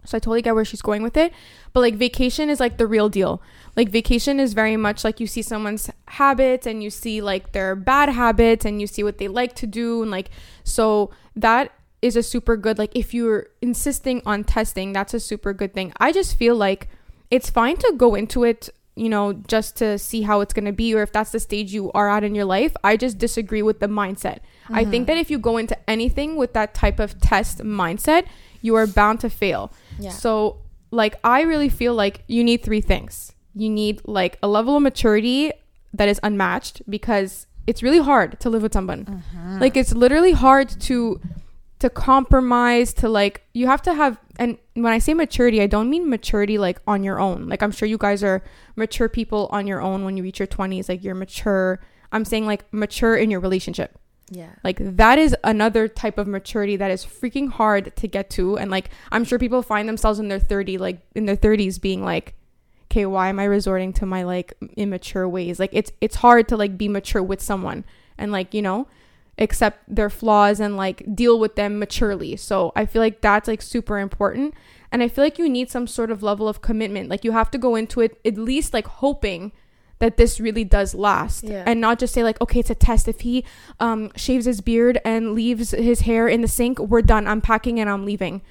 so 0.05 0.15
i 0.17 0.19
totally 0.19 0.41
get 0.41 0.55
where 0.55 0.65
she's 0.65 0.81
going 0.81 1.03
with 1.03 1.17
it 1.17 1.33
but 1.73 1.81
like 1.81 1.95
vacation 1.95 2.49
is 2.49 2.59
like 2.61 2.77
the 2.77 2.87
real 2.87 3.09
deal. 3.09 3.41
Like 3.75 3.89
vacation 3.89 4.39
is 4.39 4.53
very 4.53 4.77
much 4.77 5.03
like 5.03 5.19
you 5.19 5.27
see 5.27 5.41
someone's 5.41 5.89
habits 6.07 6.65
and 6.65 6.81
you 6.81 6.89
see 6.89 7.19
like 7.19 7.51
their 7.51 7.75
bad 7.75 8.07
habits 8.07 8.63
and 8.63 8.79
you 8.79 8.87
see 8.87 9.03
what 9.03 9.17
they 9.17 9.27
like 9.27 9.55
to 9.55 9.67
do 9.67 10.01
and 10.01 10.09
like 10.09 10.29
so 10.63 11.11
that 11.35 11.73
is 12.01 12.15
a 12.15 12.23
super 12.23 12.55
good 12.55 12.77
like 12.77 12.91
if 12.95 13.13
you're 13.13 13.47
insisting 13.61 14.21
on 14.25 14.45
testing 14.45 14.93
that's 14.93 15.13
a 15.13 15.19
super 15.19 15.51
good 15.51 15.73
thing. 15.73 15.91
I 15.97 16.13
just 16.13 16.37
feel 16.37 16.55
like 16.55 16.87
it's 17.29 17.49
fine 17.49 17.75
to 17.77 17.93
go 17.97 18.15
into 18.15 18.45
it 18.45 18.69
you 18.95 19.09
know 19.09 19.33
just 19.33 19.75
to 19.75 19.97
see 19.99 20.21
how 20.21 20.39
it's 20.39 20.53
going 20.53 20.63
to 20.63 20.71
be 20.71 20.95
or 20.95 21.01
if 21.01 21.11
that's 21.11 21.31
the 21.31 21.39
stage 21.41 21.73
you 21.73 21.91
are 21.91 22.07
at 22.09 22.23
in 22.23 22.35
your 22.35 22.45
life. 22.45 22.73
I 22.85 22.95
just 22.95 23.17
disagree 23.17 23.61
with 23.63 23.81
the 23.81 23.87
mindset. 23.87 24.39
I 24.69 24.83
Mm-hmm. 24.83 24.91
think 24.91 25.07
that 25.07 25.17
if 25.17 25.29
you 25.29 25.39
go 25.39 25.57
into 25.57 25.77
anything 25.89 26.37
with 26.37 26.53
that 26.53 26.73
type 26.73 26.99
of 27.01 27.19
test 27.19 27.57
mindset 27.59 28.27
you 28.61 28.75
are 28.75 28.87
bound 28.87 29.19
to 29.21 29.29
fail. 29.29 29.71
Yeah. 29.99 30.11
so 30.11 30.57
like 30.91 31.15
i 31.23 31.41
really 31.41 31.69
feel 31.69 31.93
like 31.93 32.23
you 32.27 32.43
need 32.43 32.63
three 32.63 32.81
things. 32.81 33.33
You 33.53 33.69
need 33.69 34.01
like 34.05 34.37
a 34.43 34.47
level 34.47 34.75
of 34.77 34.83
maturity 34.83 35.51
that 35.93 36.09
is 36.09 36.19
unmatched 36.23 36.81
because 36.89 37.47
it's 37.67 37.81
really 37.81 37.99
hard 37.99 38.39
to 38.41 38.49
live 38.49 38.61
with 38.61 38.73
someone. 38.73 39.05
Mm-hmm. 39.05 39.59
like 39.59 39.75
it's 39.77 39.93
literally 39.93 40.33
hard 40.33 40.69
to 40.81 41.19
to 41.79 41.89
compromise 41.89 42.93
to 42.93 43.09
like 43.09 43.43
you 43.53 43.67
have 43.67 43.81
to 43.81 43.93
have 43.93 44.17
and 44.37 44.57
when 44.75 44.93
i 44.93 44.97
say 44.97 45.13
maturity 45.13 45.61
i 45.61 45.67
don't 45.67 45.89
mean 45.89 46.09
maturity 46.09 46.57
like 46.57 46.79
on 46.87 47.03
your 47.03 47.19
own. 47.19 47.47
Like 47.47 47.61
i'm 47.63 47.71
sure 47.71 47.87
you 47.87 47.97
guys 47.97 48.23
are 48.23 48.41
mature 48.75 49.09
people 49.09 49.49
on 49.51 49.67
your 49.67 49.81
own 49.81 50.05
when 50.05 50.15
you 50.17 50.23
reach 50.23 50.39
your 50.39 50.47
20s 50.47 50.87
like 50.89 51.03
you're 51.03 51.15
mature. 51.15 51.79
I'm 52.11 52.23
saying 52.23 52.45
like 52.45 52.63
mature 52.71 53.15
in 53.17 53.29
your 53.29 53.41
relationship 53.41 53.99
yeah. 54.29 54.49
like 54.63 54.77
that 54.79 55.19
is 55.19 55.35
another 55.43 55.87
type 55.87 56.17
of 56.17 56.27
maturity 56.27 56.75
that 56.77 56.91
is 56.91 57.05
freaking 57.05 57.49
hard 57.49 57.95
to 57.95 58.07
get 58.07 58.29
to. 58.31 58.57
And 58.57 58.71
like 58.71 58.89
i'm 59.11 59.23
sure 59.23 59.39
people 59.39 59.61
find 59.61 59.87
themselves 59.87 60.19
in 60.19 60.27
their 60.27 60.39
30 60.39 60.77
like 60.77 60.99
in 61.13 61.25
their 61.25 61.37
30s 61.37 61.79
being 61.79 62.03
like 62.03 62.35
okay 62.91 63.05
why 63.05 63.29
am 63.29 63.39
i 63.39 63.43
resorting 63.43 63.93
to 63.93 64.05
my 64.05 64.23
like 64.23 64.53
immature 64.77 65.27
ways? 65.27 65.59
Like 65.59 65.71
it's 65.73 65.91
it's 66.01 66.17
hard 66.17 66.47
to 66.49 66.57
like 66.57 66.77
be 66.77 66.87
mature 66.87 67.23
with 67.23 67.41
someone 67.41 67.85
and 68.17 68.31
like 68.31 68.53
you 68.53 68.61
know 68.61 68.87
accept 69.37 69.83
their 69.93 70.09
flaws 70.09 70.61
and 70.61 70.77
like 70.77 71.03
deal 71.13 71.39
with 71.39 71.55
them 71.55 71.77
maturely. 71.77 72.35
So 72.35 72.71
i 72.75 72.85
feel 72.85 73.01
like 73.01 73.21
that's 73.21 73.47
like 73.47 73.61
super 73.61 73.99
important. 73.99 74.53
And 74.91 75.03
i 75.03 75.07
feel 75.07 75.23
like 75.23 75.37
you 75.37 75.49
need 75.49 75.69
some 75.69 75.87
sort 75.87 76.09
of 76.09 76.23
level 76.23 76.47
of 76.47 76.61
commitment. 76.61 77.09
Like 77.09 77.23
you 77.23 77.31
have 77.33 77.51
to 77.51 77.57
go 77.57 77.75
into 77.75 78.01
it 78.01 78.19
at 78.25 78.37
least 78.37 78.73
like 78.73 78.87
hoping 78.87 79.51
that 79.99 80.17
this 80.17 80.39
really 80.39 80.63
does 80.63 80.93
last. 80.93 81.43
Yeah. 81.43 81.63
and 81.65 81.79
not 81.79 81.99
just 81.99 82.13
say 82.13 82.23
like 82.23 82.39
okay 82.41 82.59
it's 82.59 82.69
a 82.69 82.75
test. 82.75 83.07
If 83.07 83.21
he 83.21 83.45
um 83.79 84.11
shaves 84.15 84.45
his 84.45 84.61
beard 84.61 84.99
and 85.05 85.33
leaves 85.33 85.71
his 85.71 86.01
hair 86.01 86.27
in 86.27 86.41
the 86.41 86.47
sink 86.47 86.79
we're 86.79 87.01
done. 87.01 87.27
I'm 87.27 87.41
packing 87.41 87.79
and 87.79 87.89
i'm 87.89 88.05
leaving. 88.05 88.41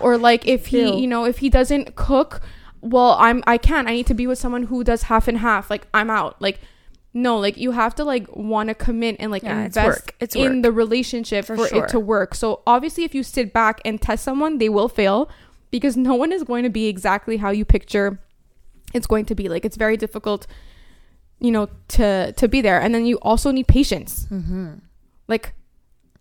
Or 0.00 0.18
like 0.18 0.46
if 0.46 0.66
he 0.66 0.82
Ew. 0.82 1.00
you 1.00 1.06
know 1.06 1.24
if 1.24 1.38
he 1.38 1.48
doesn't 1.50 1.94
cook 1.94 2.40
well 2.80 3.16
i'm 3.18 3.42
i 3.46 3.58
can't. 3.58 3.88
I 3.88 3.92
need 3.92 4.06
to 4.08 4.14
be 4.14 4.26
with 4.26 4.38
someone 4.38 4.64
who 4.64 4.82
does 4.84 5.04
half 5.04 5.28
and 5.28 5.38
half. 5.38 5.70
Like 5.70 5.86
i'm 5.94 6.10
out. 6.10 6.40
Like 6.42 6.60
no 7.14 7.38
like 7.38 7.56
you 7.56 7.70
have 7.72 7.94
to 7.94 8.04
like 8.04 8.26
want 8.36 8.68
to 8.68 8.74
commit 8.74 9.16
and 9.18 9.30
like 9.30 9.42
Yeah, 9.42 9.64
it's 9.64 9.76
invest 9.76 10.00
work. 10.00 10.14
It's 10.20 10.36
in 10.36 10.62
the 10.62 10.72
relationship 10.72 11.44
For 11.46 11.56
for, 11.56 11.68
sure. 11.68 11.84
it 11.84 11.88
to 11.90 12.00
work. 12.00 12.34
So 12.34 12.62
obviously 12.66 13.04
if 13.04 13.14
you 13.14 13.22
sit 13.22 13.52
back 13.52 13.80
and 13.84 14.00
test 14.00 14.24
someone 14.24 14.58
they 14.58 14.68
will 14.68 14.88
fail 14.88 15.30
because 15.70 15.96
no 15.96 16.14
one 16.14 16.32
is 16.32 16.42
going 16.44 16.64
to 16.64 16.70
be 16.70 16.86
exactly 16.88 17.36
how 17.36 17.50
you 17.50 17.64
picture 17.64 18.18
it's 18.94 19.06
going 19.06 19.26
to 19.26 19.34
be. 19.34 19.48
Like 19.48 19.64
it's 19.64 19.76
very 19.76 19.96
difficult 19.96 20.46
you 21.40 21.50
know 21.50 21.68
to 21.88 22.32
to 22.32 22.48
be 22.48 22.60
there 22.60 22.80
and 22.80 22.94
then 22.94 23.06
you 23.06 23.16
also 23.22 23.50
need 23.50 23.66
patience 23.68 24.26
Mm-hmm. 24.30 24.74
like 25.28 25.54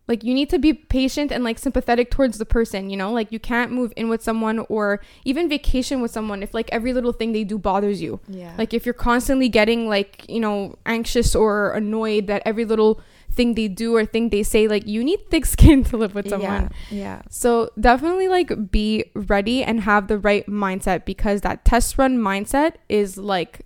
like 0.07 0.23
you 0.23 0.33
need 0.33 0.49
to 0.49 0.57
be 0.59 0.71
patient 0.73 1.33
and 1.33 1.43
like 1.43 1.59
sympathetic 1.59 2.09
towards 2.11 2.37
the 2.37 2.45
person 2.45 2.89
you 2.89 2.95
know 2.95 3.11
like 3.11 3.29
you 3.31 3.39
can't 3.39 3.71
move 3.73 3.91
in 3.97 4.07
with 4.09 4.21
someone 4.23 4.59
or 4.69 5.01
even 5.25 5.49
vacation 5.49 6.01
with 6.01 6.11
someone 6.11 6.41
if 6.43 6.53
like 6.53 6.69
every 6.71 6.93
little 6.93 7.11
thing 7.11 7.33
they 7.33 7.43
do 7.43 7.57
bothers 7.57 8.01
you 8.01 8.19
Yeah. 8.29 8.53
like 8.57 8.73
if 8.73 8.85
you're 8.85 8.93
constantly 8.93 9.49
getting 9.49 9.89
like 9.89 10.23
you 10.29 10.39
know 10.39 10.75
anxious 10.85 11.35
or 11.35 11.71
annoyed 11.73 12.27
that 12.27 12.41
every 12.45 12.63
little 12.63 13.01
thing 13.29 13.55
they 13.55 13.67
do 13.67 13.95
or 13.97 14.05
thing 14.05 14.29
they 14.29 14.43
say 14.43 14.67
like 14.69 14.87
you 14.87 15.03
need 15.03 15.29
thick 15.29 15.45
skin 15.55 15.83
to 15.85 15.97
live 15.97 16.15
with 16.15 16.29
someone 16.29 16.69
Yeah. 16.89 16.97
Yeah. 17.03 17.21
so 17.29 17.69
definitely 17.79 18.29
like 18.29 18.71
be 18.71 19.11
ready 19.13 19.61
and 19.63 19.81
have 19.81 20.07
the 20.07 20.17
right 20.17 20.45
mindset 20.47 21.03
because 21.05 21.41
that 21.41 21.65
test 21.65 21.97
run 21.97 22.17
mindset 22.17 22.75
is 22.87 23.17
like 23.17 23.65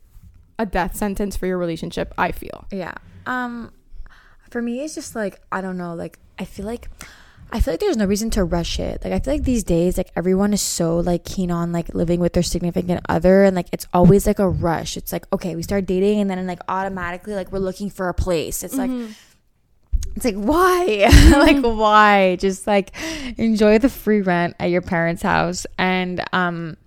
a 0.62 0.66
death 0.66 0.96
sentence 0.96 1.36
for 1.36 1.46
your 1.48 1.58
relationship 1.58 2.14
i 2.18 2.32
feel 2.32 2.66
Yeah. 2.72 2.96
Um 3.26 3.72
for 4.50 4.62
me 4.62 4.82
it's 4.84 4.96
just 4.96 5.16
like 5.16 5.40
I 5.52 5.62
don't 5.62 5.78
know, 5.78 5.94
like 5.96 6.20
I 6.38 6.46
feel 6.46 6.66
like 6.66 6.90
I 7.54 7.60
feel 7.60 7.74
like 7.74 7.82
there's 7.82 7.98
no 7.98 8.06
reason 8.06 8.30
to 8.32 8.44
rush 8.46 8.80
it. 8.80 9.04
Like 9.04 9.14
I 9.14 9.20
feel 9.20 9.34
like 9.34 9.44
these 9.44 9.64
days 9.64 9.98
like 9.98 10.12
everyone 10.16 10.54
is 10.54 10.62
so 10.62 11.00
like 11.00 11.24
keen 11.26 11.52
on 11.52 11.72
like 11.72 11.94
living 11.94 12.20
with 12.20 12.34
their 12.34 12.44
significant 12.44 13.02
other 13.10 13.44
and 13.44 13.56
like 13.56 13.68
it's 13.72 13.88
always 13.94 14.26
like 14.28 14.40
a 14.40 14.48
rush. 14.48 14.98
It's 14.98 15.12
like 15.12 15.26
okay, 15.34 15.56
we 15.56 15.64
start 15.64 15.86
dating 15.86 16.20
and 16.22 16.30
then 16.30 16.46
like 16.48 16.62
automatically 16.68 17.34
like 17.34 17.52
we're 17.52 17.60
looking 17.60 17.90
for 17.90 18.10
a 18.10 18.14
place. 18.14 18.64
It's 18.64 18.76
like 18.76 18.92
it's 20.16 20.26
like 20.26 20.36
why? 20.36 21.08
like 21.32 21.64
why? 21.64 22.38
Just 22.38 22.68
like 22.68 22.92
enjoy 23.38 23.78
the 23.80 23.90
free 23.90 24.22
rent 24.22 24.56
at 24.60 24.70
your 24.70 24.82
parents' 24.82 25.22
house 25.22 25.66
and 25.78 26.24
um 26.34 26.78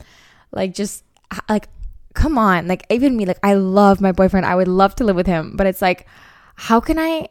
like 0.53 0.75
just 0.75 1.05
like 1.49 1.69
come 2.15 2.39
on. 2.39 2.67
Like 2.67 2.87
even 2.91 3.17
me 3.17 3.27
like 3.27 3.39
I 3.43 3.55
love 3.55 4.01
my 4.01 4.13
boyfriend. 4.13 4.47
I 4.47 4.55
would 4.55 4.69
love 4.69 4.95
to 4.97 5.05
live 5.05 5.17
with 5.17 5.27
him, 5.27 5.57
but 5.57 5.67
it's 5.67 5.83
like 5.83 6.07
how 6.55 6.81
can 6.81 6.99
I 6.99 7.29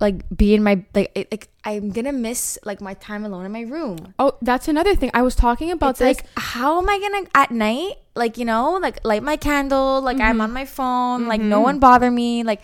like 0.00 0.24
be 0.36 0.54
in 0.54 0.62
my 0.62 0.84
like 0.94 1.12
it, 1.14 1.30
like 1.30 1.48
I'm 1.62 1.90
gonna 1.90 2.12
miss 2.12 2.58
like 2.64 2.80
my 2.80 2.94
time 2.94 3.24
alone 3.24 3.44
in 3.46 3.52
my 3.52 3.62
room. 3.62 4.14
Oh, 4.18 4.36
that's 4.42 4.66
another 4.66 4.94
thing. 4.96 5.10
I 5.14 5.22
was 5.22 5.34
talking 5.36 5.70
about 5.70 5.90
It's 5.90 5.98
this. 6.00 6.18
like 6.18 6.26
how 6.36 6.78
am 6.78 6.88
I 6.88 6.98
gonna 6.98 7.28
at 7.34 7.50
night 7.50 7.94
like 8.14 8.38
you 8.38 8.44
know 8.44 8.78
like 8.82 9.04
light 9.04 9.22
my 9.22 9.36
candle 9.36 10.00
like 10.00 10.20
I'm 10.20 10.32
mm-hmm. 10.32 10.40
on 10.40 10.52
my 10.52 10.64
phone 10.64 11.26
like 11.26 11.40
no 11.40 11.56
mm-hmm. 11.56 11.64
one 11.64 11.78
bother 11.78 12.10
me 12.10 12.42
like 12.42 12.60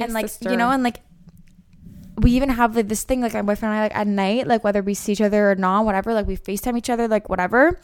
and 0.00 0.08
Yes, 0.08 0.12
like 0.12 0.28
sister. 0.28 0.50
you 0.50 0.56
know 0.56 0.70
and 0.70 0.82
like 0.82 1.00
we 2.18 2.30
even 2.32 2.48
have 2.48 2.76
like 2.76 2.88
this 2.88 3.02
thing 3.02 3.20
like 3.20 3.34
my 3.34 3.42
boyfriend 3.42 3.72
and 3.72 3.80
I 3.80 3.82
like 3.84 3.96
at 3.96 4.06
night 4.06 4.46
like 4.46 4.62
whether 4.62 4.82
we 4.82 4.94
see 4.94 5.12
each 5.12 5.20
other 5.20 5.50
or 5.50 5.54
not 5.56 5.84
whatever 5.84 6.14
like 6.14 6.26
we 6.26 6.36
FaceTime 6.36 6.76
each 6.78 6.90
other 6.90 7.08
like 7.08 7.28
whatever 7.28 7.80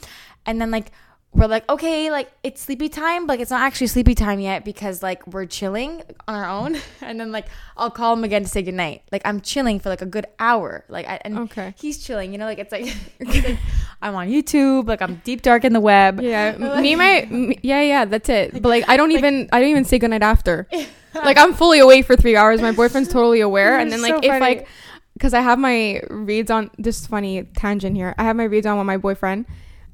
and 0.47 0.61
then 0.61 0.71
like 0.71 0.93
we're 1.33 1.47
like 1.47 1.67
okay 1.71 2.11
like 2.11 2.29
it's 2.43 2.61
sleepy 2.61 2.89
time 2.89 3.25
but 3.25 3.35
like 3.35 3.41
it's 3.41 3.53
not 3.53 3.61
actually 3.61 3.87
sleepy 3.87 4.17
time 4.17 4.41
yet 4.41 4.65
because 4.65 5.01
like 5.01 5.25
we're 5.29 5.47
chilling 5.47 6.03
on 6.27 6.35
our 6.35 6.45
own 6.49 6.77
and 7.03 7.21
then 7.21 7.31
like 7.31 7.47
I'll 7.77 7.91
call 7.91 8.15
him 8.15 8.25
again 8.25 8.43
to 8.43 8.49
say 8.49 8.63
goodnight 8.63 9.03
like 9.13 9.23
I'm 9.25 9.41
chilling 9.41 9.79
for 9.79 9.91
like 9.91 10.03
a 10.03 10.07
good 10.07 10.27
hour 10.41 10.85
like 10.89 11.07
I, 11.07 11.21
and 11.25 11.39
Okay. 11.39 11.73
he's 11.79 11.99
chilling 12.05 12.33
you 12.33 12.39
know 12.39 12.47
like 12.47 12.59
it's 12.59 12.73
like, 12.73 12.83
it's 13.21 13.47
like 13.47 13.59
I'm 14.03 14.17
on 14.17 14.29
YouTube 14.29 14.89
like 14.89 15.01
I'm 15.03 15.23
deep 15.25 15.43
dark 15.43 15.65
in 15.65 15.73
the 15.73 15.81
web 15.81 16.21
Yeah, 16.21 16.57
m- 16.59 16.83
me 16.83 16.97
my 16.97 17.21
m- 17.21 17.53
yeah 17.63 17.81
yeah 17.83 18.05
that's 18.07 18.29
it. 18.29 18.53
But 18.55 18.69
like 18.69 18.89
I 18.89 18.97
don't 18.97 19.13
even 19.13 19.49
I 19.53 19.61
don't 19.61 19.69
even 19.71 19.85
say 19.85 20.01
goodnight 20.01 20.23
after. 20.23 20.67
like 21.15 21.39
I'm 21.39 21.55
fully 21.55 21.79
awake 21.79 22.07
for 22.07 22.17
three 22.17 22.35
hours. 22.37 22.61
My 22.61 22.73
boyfriend's 22.73 23.09
totally 23.09 23.41
aware, 23.41 23.79
and 23.79 23.91
then 23.93 24.03
like 24.03 24.15
so 24.15 24.19
if 24.19 24.25
funny. 24.27 24.41
like 24.41 24.69
because 25.15 25.33
I 25.35 25.41
have 25.43 25.59
my 25.61 26.01
reads 26.11 26.51
on 26.51 26.71
this 26.79 27.07
funny 27.07 27.45
tangent 27.55 27.95
here. 27.95 28.15
I 28.19 28.25
have 28.25 28.35
my 28.37 28.45
reads 28.45 28.67
on 28.67 28.79
with 28.79 28.87
my 28.87 28.97
boyfriend. 28.97 29.47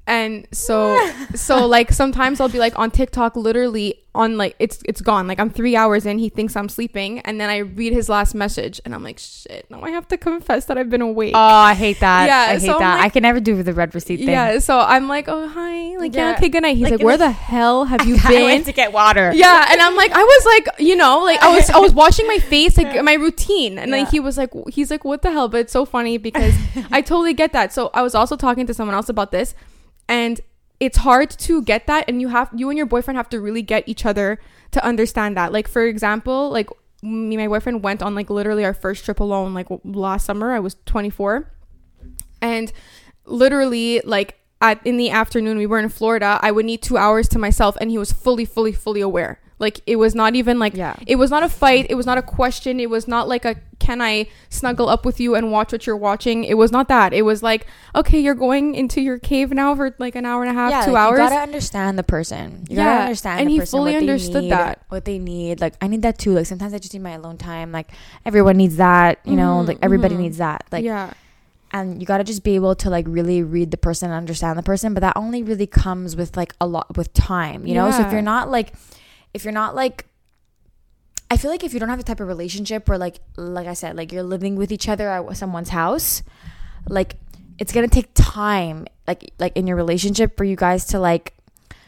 And 0.08 0.46
so 0.52 0.96
so 1.34 1.66
like 1.66 1.90
sometimes 1.92 2.40
I'll 2.40 2.48
be 2.48 2.60
like 2.60 2.78
on 2.78 2.90
TikTok 2.92 3.34
literally 3.34 4.02
on 4.14 4.38
like 4.38 4.54
it's 4.60 4.80
it's 4.86 5.00
gone. 5.00 5.26
Like 5.26 5.40
I'm 5.40 5.50
three 5.50 5.74
hours 5.74 6.06
in, 6.06 6.18
he 6.18 6.28
thinks 6.28 6.54
I'm 6.54 6.68
sleeping, 6.68 7.18
and 7.20 7.40
then 7.40 7.50
I 7.50 7.58
read 7.58 7.92
his 7.92 8.08
last 8.08 8.32
message 8.32 8.80
and 8.84 8.94
I'm 8.94 9.02
like, 9.02 9.18
shit, 9.18 9.66
now 9.68 9.82
I 9.82 9.90
have 9.90 10.06
to 10.08 10.16
confess 10.16 10.66
that 10.66 10.78
I've 10.78 10.88
been 10.88 11.02
awake. 11.02 11.32
Oh, 11.34 11.38
I 11.40 11.74
hate 11.74 11.98
that. 12.00 12.26
Yeah, 12.28 12.52
I 12.54 12.58
hate 12.58 12.60
so 12.66 12.78
that. 12.78 12.94
like- 12.98 13.04
I 13.04 13.08
can 13.08 13.22
never 13.24 13.40
do 13.40 13.62
the 13.64 13.72
read 13.74 13.94
receipt 13.96 14.18
thing. 14.18 14.28
yeah, 14.28 14.60
so 14.60 14.78
I'm 14.78 15.08
like, 15.08 15.26
oh 15.28 15.48
hi, 15.48 15.96
like 15.98 16.14
yeah, 16.14 16.30
Yeah. 16.30 16.36
okay, 16.36 16.48
good 16.50 16.62
night. 16.62 16.76
He's 16.76 16.84
Like, 16.84 16.92
like, 17.00 17.02
where 17.04 17.18
the 17.18 17.30
hell 17.32 17.84
have 17.86 18.06
you 18.06 18.14
been 18.14 18.42
I 18.42 18.42
went 18.44 18.66
to 18.66 18.72
get 18.72 18.92
water. 18.92 19.32
yeah 19.34 19.66
and 19.70 19.80
i'm 19.82 19.96
like 19.96 20.12
i 20.12 20.22
was 20.22 20.44
like 20.46 20.68
you 20.80 20.94
know 20.96 21.20
like 21.24 21.42
i 21.42 21.54
was 21.54 21.68
i 21.70 21.78
was 21.78 21.92
washing 21.92 22.26
my 22.28 22.38
face 22.38 22.76
like 22.78 23.02
my 23.02 23.14
routine 23.14 23.78
and 23.78 23.90
like 23.90 24.04
Yeah. 24.06 24.10
he 24.12 24.20
was 24.20 24.38
like 24.38 24.50
he's 24.70 24.90
like 24.90 25.04
what 25.04 25.22
the 25.22 25.30
hell 25.32 25.48
but 25.48 25.60
it's 25.62 25.72
so 25.72 25.84
funny 25.84 26.16
because 26.18 26.54
i 26.92 27.00
totally 27.02 27.34
get 27.34 27.52
that 27.52 27.72
so 27.72 27.90
i 27.92 28.02
was 28.02 28.14
also 28.14 28.36
talking 28.36 28.66
to 28.66 28.74
someone 28.74 28.94
else 28.94 29.08
about 29.08 29.30
this 29.32 29.54
and 30.08 30.40
it's 30.78 30.98
hard 30.98 31.30
to 31.30 31.62
get 31.62 31.86
that 31.86 32.04
and 32.08 32.20
you 32.20 32.28
have 32.28 32.50
you 32.54 32.68
and 32.68 32.76
your 32.76 32.86
boyfriend 32.86 33.16
have 33.16 33.28
to 33.30 33.40
really 33.40 33.62
get 33.62 33.88
each 33.88 34.04
other 34.04 34.38
to 34.72 34.84
understand 34.84 35.36
that. 35.36 35.52
Like 35.52 35.68
for 35.68 35.84
example 35.84 36.50
like 36.50 36.68
me 37.02 37.36
my 37.36 37.46
boyfriend 37.46 37.82
went 37.82 38.02
on 38.02 38.14
like 38.14 38.30
literally 38.30 38.64
our 38.64 38.74
first 38.74 39.04
trip 39.04 39.20
alone 39.20 39.52
like 39.52 39.66
last 39.84 40.24
summer 40.24 40.52
i 40.54 40.58
was 40.58 40.76
24 40.86 41.52
and 42.40 42.72
literally 43.26 44.00
like 44.04 44.38
at 44.60 44.84
in 44.86 44.96
the 44.96 45.10
afternoon 45.10 45.58
we 45.58 45.66
were 45.66 45.78
in 45.78 45.88
Florida 45.88 46.38
I 46.42 46.50
would 46.50 46.64
need 46.64 46.82
2 46.82 46.96
hours 46.96 47.28
to 47.28 47.38
myself 47.38 47.76
and 47.80 47.90
he 47.90 47.98
was 47.98 48.12
fully 48.12 48.44
fully 48.44 48.72
fully 48.72 49.00
aware. 49.00 49.40
Like 49.58 49.80
it 49.86 49.96
was 49.96 50.14
not 50.14 50.34
even 50.34 50.58
like 50.58 50.74
Yeah. 50.74 50.96
it 51.06 51.16
was 51.16 51.30
not 51.30 51.42
a 51.42 51.48
fight 51.48 51.86
it 51.90 51.94
was 51.94 52.06
not 52.06 52.18
a 52.18 52.22
question 52.22 52.80
it 52.80 52.90
was 52.90 53.06
not 53.06 53.28
like 53.28 53.44
a 53.44 53.56
can 53.86 54.00
I 54.00 54.26
snuggle 54.48 54.88
up 54.88 55.02
with 55.08 55.18
you 55.20 55.36
and 55.36 55.52
watch 55.56 55.70
what 55.70 55.86
you're 55.86 56.02
watching 56.10 56.38
it 56.52 56.56
was 56.62 56.72
not 56.76 56.88
that 56.88 57.12
it 57.12 57.22
was 57.22 57.40
like 57.50 57.66
okay 57.94 58.18
you're 58.18 58.40
going 58.46 58.74
into 58.74 59.00
your 59.00 59.18
cave 59.18 59.48
now 59.52 59.74
for 59.76 59.94
like 59.98 60.16
an 60.16 60.26
hour 60.26 60.42
and 60.42 60.50
a 60.50 60.58
half 60.60 60.70
yeah, 60.70 60.84
2 60.86 60.90
like, 60.90 61.02
hours 61.02 61.18
You 61.20 61.28
gotta 61.28 61.42
understand 61.50 61.92
the 62.00 62.02
person. 62.02 62.48
You 62.68 62.76
Yeah, 62.78 62.84
gotta 62.84 63.02
understand 63.02 63.40
and 63.40 63.50
he 63.50 63.58
person, 63.60 63.78
fully 63.78 63.94
understood 63.96 64.44
need, 64.44 64.50
that. 64.52 64.82
What 64.88 65.04
they 65.04 65.18
need. 65.18 65.60
Like 65.60 65.74
I 65.80 65.86
need 65.86 66.02
that 66.02 66.18
too. 66.18 66.32
Like 66.32 66.46
sometimes 66.46 66.74
I 66.74 66.78
just 66.78 66.94
need 66.94 67.02
my 67.10 67.12
alone 67.20 67.38
time. 67.38 67.70
Like 67.70 67.88
everyone 68.24 68.56
needs 68.56 68.76
that. 68.76 69.20
You 69.24 69.36
know, 69.36 69.62
Mhm, 69.62 69.68
like 69.68 69.78
everybody 69.82 70.16
mhm. 70.16 70.26
needs 70.26 70.38
that. 70.38 70.64
Like 70.72 70.84
yeah 70.84 71.12
and 71.72 72.00
you 72.00 72.06
gotta 72.06 72.24
just 72.24 72.42
be 72.42 72.54
able 72.54 72.74
to 72.82 72.90
like 72.90 73.06
really 73.08 73.42
read 73.42 73.70
the 73.70 73.76
person 73.76 74.10
and 74.10 74.16
understand 74.16 74.58
the 74.58 74.62
person. 74.62 74.94
But 74.94 75.00
that 75.06 75.16
only 75.16 75.42
really 75.42 75.66
comes 75.66 76.16
with 76.16 76.36
like 76.36 76.52
a 76.60 76.66
lot 76.66 76.96
with 76.96 77.12
time. 77.12 77.66
You 77.66 77.74
know. 77.74 77.90
So 77.90 78.02
if 78.06 78.10
you're 78.12 78.22
not 78.34 78.50
like, 78.50 78.68
if 79.34 79.44
you're 79.44 79.58
not 79.62 79.74
like. 79.74 80.06
I 81.30 81.36
feel 81.36 81.50
like 81.50 81.64
if 81.64 81.74
you 81.74 81.80
don't 81.80 81.88
have 81.88 81.98
the 81.98 82.04
type 82.04 82.20
of 82.20 82.28
relationship 82.28 82.88
where 82.88 82.98
like 82.98 83.20
like 83.36 83.66
I 83.66 83.74
said, 83.74 83.96
like 83.96 84.12
you're 84.12 84.22
living 84.22 84.56
with 84.56 84.70
each 84.70 84.88
other 84.88 85.08
at 85.08 85.36
someone's 85.36 85.70
house, 85.70 86.22
like 86.88 87.16
it's 87.58 87.72
gonna 87.72 87.88
take 87.88 88.10
time 88.14 88.86
like 89.06 89.32
like 89.38 89.56
in 89.56 89.66
your 89.66 89.76
relationship 89.76 90.36
for 90.36 90.44
you 90.44 90.56
guys 90.56 90.84
to 90.86 90.98
like 90.98 91.34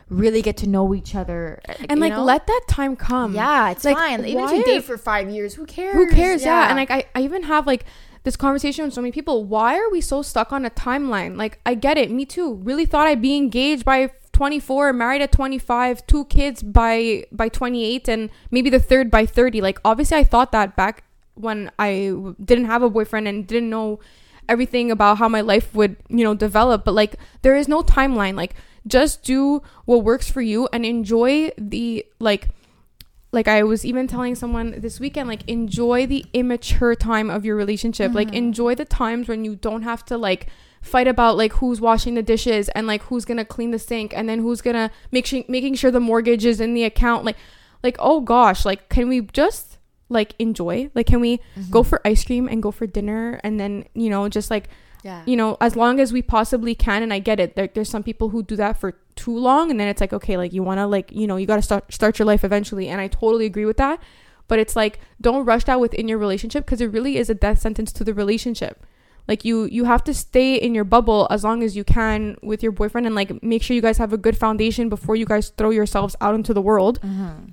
really 0.09 0.41
get 0.41 0.57
to 0.57 0.67
know 0.69 0.95
each 0.95 1.15
other 1.15 1.61
uh, 1.69 1.75
and 1.89 2.01
like 2.01 2.13
know? 2.13 2.25
let 2.25 2.47
that 2.47 2.63
time 2.69 2.97
come. 2.97 3.35
Yeah 3.35 3.71
it's 3.71 3.85
like, 3.85 3.97
fine. 3.97 4.25
Even 4.25 4.45
if 4.45 4.53
you 4.53 4.65
date 4.65 4.85
for 4.85 4.99
five 4.99 5.31
years 5.31 5.55
who 5.55 5.67
cares? 5.67 5.95
Who 5.95 6.11
cares? 6.11 6.43
Yeah, 6.43 6.69
and 6.69 6.77
like 6.77 6.91
I, 6.91 7.05
I 7.15 7.23
even 7.23 7.45
have 7.45 7.67
like 7.67 7.85
this 8.25 8.37
conversation 8.37 8.85
with 8.85 8.95
so 8.95 9.01
many 9.01 9.13
people. 9.13 9.45
Why 9.45 9.79
are 9.79 9.91
we 9.91 10.01
so 10.01 10.23
stuck 10.23 10.53
on 10.53 10.65
a 10.65 10.71
timeline? 10.71 11.37
Like 11.37 11.61
i 11.65 11.75
get 11.75 11.97
it. 11.97 12.11
Me 12.11 12.25
too. 12.25 12.55
Really 12.55 12.87
thought 12.87 13.07
i'd 13.07 13.23
be 13.23 13.37
engaged 13.37 13.85
by 13.85 14.11
24 14.39 14.93
married 14.93 15.21
at 15.21 15.33
25 15.33 16.07
two 16.07 16.25
kids 16.27 16.63
by 16.63 17.25
by 17.33 17.49
28 17.49 18.09
and 18.09 18.31
maybe 18.53 18.71
the 18.71 18.79
third 18.79 19.11
by 19.11 19.27
30 19.27 19.61
like 19.61 19.81
obviously 19.85 20.17
i 20.17 20.23
thought 20.23 20.53
that 20.53 20.77
back 20.77 21.03
when 21.35 21.71
i 21.79 22.07
w- 22.07 22.37
didn't 22.45 22.67
have 22.67 22.83
a 22.83 22.89
boyfriend 22.89 23.27
and 23.27 23.47
didn't 23.47 23.69
know 23.69 23.99
everything 24.49 24.91
about 24.91 25.19
how 25.19 25.29
my 25.29 25.41
life 25.41 25.75
would 25.75 25.97
you 26.09 26.25
know 26.25 26.35
develop. 26.35 26.85
But 26.85 26.95
like 26.95 27.17
there 27.43 27.57
is 27.57 27.69
no 27.69 27.83
timeline. 27.83 28.35
Like 28.35 28.55
just 28.87 29.23
do 29.23 29.63
what 29.85 30.03
works 30.03 30.31
for 30.31 30.41
you 30.41 30.69
and 30.73 30.85
enjoy 30.85 31.51
the 31.59 32.05
like 32.19 32.49
like 33.31 33.47
I 33.47 33.63
was 33.63 33.85
even 33.85 34.07
telling 34.07 34.35
someone 34.35 34.81
this 34.81 34.99
weekend, 34.99 35.29
like 35.29 35.47
enjoy 35.47 36.07
the 36.07 36.25
immature 36.33 36.95
time 36.95 37.29
of 37.29 37.45
your 37.45 37.57
relationship. 37.57 38.15
Like 38.15 38.29
mm-hmm. 38.29 38.37
enjoy 38.37 38.75
the 38.75 38.87
times 38.87 39.29
when 39.29 39.45
you 39.45 39.55
don't 39.55 39.83
have 39.83 40.05
to 40.07 40.17
like 40.17 40.47
fight 40.81 41.09
about 41.09 41.37
like 41.37 41.53
who's 41.55 41.81
washing 41.81 42.15
the 42.15 42.23
dishes 42.23 42.69
and 42.71 42.87
like 42.87 43.03
who's 43.05 43.25
gonna 43.25 43.45
clean 43.45 43.71
the 43.71 43.79
sink 43.79 44.13
and 44.17 44.29
then 44.29 44.41
who's 44.41 44.61
gonna 44.61 44.91
make 45.11 45.27
sure 45.27 45.43
making 45.49 45.75
sure 45.75 45.91
the 45.91 46.01
mortgage 46.01 46.45
is 46.45 46.61
in 46.61 46.75
the 46.75 46.85
account. 46.85 47.25
Like 47.25 47.37
like 47.83 47.97
oh 47.99 48.21
gosh, 48.21 48.65
like 48.65 48.89
can 48.89 49.09
we 49.09 49.21
just 49.21 49.79
like 50.09 50.35
enjoy? 50.39 50.91
Like 50.95 51.07
can 51.07 51.21
we 51.21 51.39
mm-hmm. 51.39 51.71
go 51.71 51.83
for 51.83 52.01
ice 52.07 52.25
cream 52.25 52.49
and 52.49 52.63
go 52.63 52.71
for 52.71 52.87
dinner 52.87 53.41
and 53.45 53.59
then 53.59 53.87
you 53.95 54.11
know 54.11 54.29
just 54.29 54.51
like 54.51 54.69
yeah 55.05 55.23
you 55.27 55.37
know, 55.37 55.57
as 55.61 55.77
long 55.77 56.01
as 56.01 56.13
we 56.13 56.23
possibly 56.23 56.75
can. 56.75 57.03
And 57.03 57.13
I 57.13 57.19
get 57.19 57.41
it. 57.41 57.57
There, 57.57 57.69
there's 57.73 57.91
some 57.91 58.03
people 58.03 58.31
who 58.31 58.43
do 58.43 58.57
that 58.57 58.79
for 58.81 58.93
too 59.15 59.37
long, 59.37 59.71
and 59.71 59.79
then 59.79 59.89
it's 59.89 60.01
like, 60.01 60.13
okay, 60.13 60.37
like 60.37 60.53
you 60.53 60.63
want 60.63 60.79
to, 60.79 60.87
like, 60.87 61.11
you 61.13 61.27
know, 61.27 61.37
you 61.37 61.47
got 61.47 61.57
to 61.57 61.63
start 61.63 61.93
start 61.93 62.19
your 62.19 62.27
life 62.27 62.45
eventually. 62.45 62.89
And 62.89 63.01
I 63.01 63.09
totally 63.09 63.47
agree 63.47 63.65
with 63.65 63.77
that. 63.77 64.01
But 64.49 64.59
it's 64.59 64.75
like, 64.75 64.99
don't 65.21 65.45
rush 65.45 65.65
that 65.65 65.79
within 65.79 66.09
your 66.09 66.19
relationship 66.19 66.65
because 66.65 66.81
it 66.81 66.87
really 66.87 67.19
is 67.19 67.29
a 67.29 67.35
death 67.35 67.61
sentence 67.61 67.93
to 67.93 68.05
the 68.05 68.15
relationship. 68.15 68.85
Like 69.29 69.45
you, 69.45 69.67
you 69.67 69.85
have 69.85 70.03
to 70.05 70.15
stay 70.15 70.55
in 70.55 70.75
your 70.75 70.85
bubble 70.85 71.29
as 71.31 71.45
long 71.45 71.63
as 71.63 71.77
you 71.77 71.85
can 71.85 72.37
with 72.43 72.63
your 72.63 72.73
boyfriend, 72.73 73.07
and 73.07 73.15
like 73.15 73.43
make 73.43 73.63
sure 73.63 73.75
you 73.75 73.83
guys 73.83 73.99
have 73.99 74.13
a 74.13 74.17
good 74.17 74.37
foundation 74.37 74.89
before 74.89 75.15
you 75.17 75.27
guys 75.27 75.51
throw 75.51 75.71
yourselves 75.71 76.17
out 76.21 76.35
into 76.35 76.55
the 76.55 76.63
world. 76.63 77.01
Mm-hmm. 77.03 77.51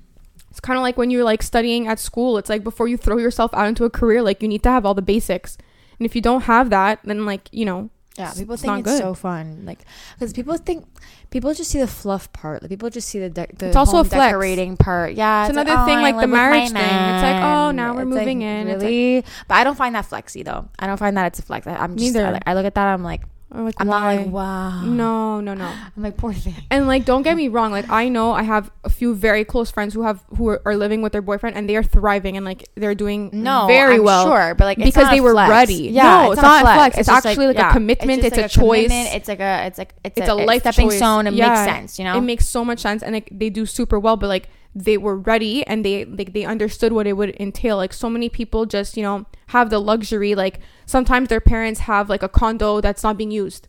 It's 0.50 0.62
kind 0.62 0.78
of 0.78 0.84
like 0.84 0.98
when 0.98 1.10
you're 1.10 1.26
like 1.26 1.44
studying 1.44 1.86
at 1.88 2.00
school. 2.00 2.38
It's 2.38 2.50
like 2.50 2.64
before 2.64 2.88
you 2.88 2.96
throw 2.96 3.18
yourself 3.18 3.54
out 3.54 3.68
into 3.68 3.84
a 3.84 3.90
career, 3.90 4.22
like 4.22 4.42
you 4.42 4.48
need 4.48 4.64
to 4.64 4.70
have 4.70 4.86
all 4.86 4.94
the 4.94 5.02
basics. 5.02 5.58
And 6.00 6.06
if 6.06 6.16
you 6.16 6.22
don't 6.22 6.44
have 6.44 6.70
that, 6.70 7.02
then 7.04 7.26
like 7.26 7.50
you 7.52 7.66
know, 7.66 7.90
yeah 8.18 8.26
it's- 8.26 8.40
people 8.40 8.54
it's 8.54 8.64
think 8.64 8.80
it's 8.80 8.88
good. 8.90 9.00
so 9.00 9.14
fun 9.14 9.64
like 9.66 9.80
because 10.18 10.32
people 10.34 10.56
think 10.58 10.86
people 11.32 11.54
just 11.54 11.70
see 11.72 11.80
the 11.80 11.88
fluff 11.88 12.32
part 12.34 12.62
like 12.62 12.70
people 12.70 12.90
just 12.90 13.08
see 13.10 13.20
the, 13.20 13.30
de- 13.30 13.48
the 13.58 13.68
It's 13.68 13.76
also 13.76 13.98
a 13.98 14.04
flex. 14.06 14.32
decorating 14.32 14.78
part 14.78 15.14
yeah 15.16 15.48
It's 15.48 15.56
like, 15.56 15.68
another 15.68 15.86
thing, 15.86 15.98
I 16.00 16.02
like 16.02 16.16
the 16.16 16.22
live 16.22 16.30
with 16.30 16.32
my 16.32 16.38
marriage 16.38 16.70
thing. 16.72 16.82
It's 16.82 17.24
like, 17.24 17.44
oh, 17.44 17.72
now 17.72 17.94
we're 17.94 18.02
It's 18.04 18.10
moving 18.10 18.42
in. 18.42 18.68
It's 18.70 18.82
like- 18.84 18.90
really 18.90 19.26
but 19.48 19.56
I 19.56 19.64
don't 19.66 19.76
find 19.78 19.96
that 19.96 20.06
flexy 20.06 20.44
though 20.44 20.70
I 20.80 20.88
don't 20.88 20.98
find 20.98 21.18
that 21.18 21.28
it's 21.28 21.40
a 21.40 21.42
flex 21.44 21.68
I, 21.68 21.76
I'm 21.76 21.98
just 21.98 22.14
Neither. 22.14 22.28
I, 22.28 22.32
like, 22.32 22.44
I 22.46 22.54
look 22.54 22.66
at 22.66 22.76
that 22.76 22.88
I'm 22.88 23.04
like 23.04 23.22
Or 23.56 23.62
like, 23.64 23.76
I'm 23.80 23.88
not 23.88 24.02
why? 24.04 24.16
like 24.18 24.28
wow 24.28 24.82
No, 24.84 25.40
no, 25.40 25.54
no. 25.54 25.66
I'm 25.66 26.04
like 26.04 26.18
poor 26.18 26.34
thing 26.34 26.54
And 26.70 26.88
like, 26.88 27.06
don't 27.06 27.24
get 27.24 27.36
me 27.38 27.48
wrong. 27.48 27.72
Like, 27.72 27.90
I 27.90 28.10
know 28.10 28.34
I 28.34 28.44
have 28.44 28.70
a 28.84 28.90
few 28.90 29.16
very 29.16 29.46
close 29.46 29.72
friends 29.72 29.94
who 29.94 30.02
have 30.04 30.24
who 30.36 30.50
are, 30.50 30.62
are 30.66 30.76
living 30.76 31.02
with 31.02 31.14
their 31.14 31.22
boyfriend 31.22 31.56
and 31.56 31.70
they 31.70 31.76
are 31.78 31.84
thriving 31.84 32.36
and 32.38 32.46
like 32.46 32.68
they're 32.76 32.96
doing 32.96 33.30
no 33.32 33.66
very 33.68 33.96
I'm 33.96 34.04
well. 34.04 34.26
sure 34.26 34.56
but 34.56 34.66
like 34.66 34.78
it's 34.80 34.86
because 34.88 35.04
not 35.06 35.12
they 35.12 35.20
a 35.20 35.24
were 35.24 35.32
flex. 35.32 35.50
ready. 35.50 35.76
yeah 35.90 36.04
No, 36.24 36.32
it's 36.34 36.42
not 36.42 36.62
a 36.64 36.66
flex. 36.76 36.98
It's 36.98 37.08
just 37.08 37.26
actually 37.26 37.48
like 37.48 37.60
a 37.60 37.72
commitment, 37.72 38.22
just 38.22 38.38
it's 38.38 38.54
a 38.54 38.60
choice. 38.60 38.88
commitment. 38.88 39.16
it's 39.16 39.28
like 39.30 39.40
a 39.40 39.66
it's 39.68 39.78
like 39.78 39.94
it's, 40.04 40.18
It's 40.20 40.30
a, 40.30 40.34
a 40.34 40.36
life 40.36 40.62
stepping 40.64 40.90
choice. 40.90 40.98
stone 40.98 41.26
it 41.28 41.34
Yeah. 41.34 41.48
makes 41.50 41.62
sense 41.72 41.98
you 42.00 42.04
know 42.06 42.18
It 42.18 42.22
makes 42.22 42.46
so 42.46 42.66
much 42.66 42.80
sense, 42.80 43.02
and 43.04 43.14
like 43.14 43.30
they 43.32 43.50
do 43.50 43.66
super 43.66 43.98
well. 44.00 44.18
But 44.18 44.28
like 44.28 44.50
they 44.76 44.98
were 44.98 45.16
ready 45.16 45.66
and 45.66 45.86
they 45.86 46.04
like 46.04 46.34
they 46.34 46.44
understood 46.44 46.92
what 46.92 47.08
it 47.08 47.14
would 47.14 47.36
entail. 47.40 47.78
Like 47.78 47.94
so 47.94 48.10
many 48.10 48.28
people 48.30 48.66
just 48.66 48.98
you 48.98 49.04
know 49.04 49.26
have 49.48 49.70
the 49.70 49.80
luxury. 49.80 50.36
Like 50.36 50.60
sometimes 50.86 51.30
their 51.30 51.40
parents 51.42 51.82
have 51.82 52.10
like 52.10 52.22
a 52.24 52.30
condo 52.30 52.82
that's 52.82 53.02
not 53.02 53.18
being 53.18 53.32
used. 53.32 53.68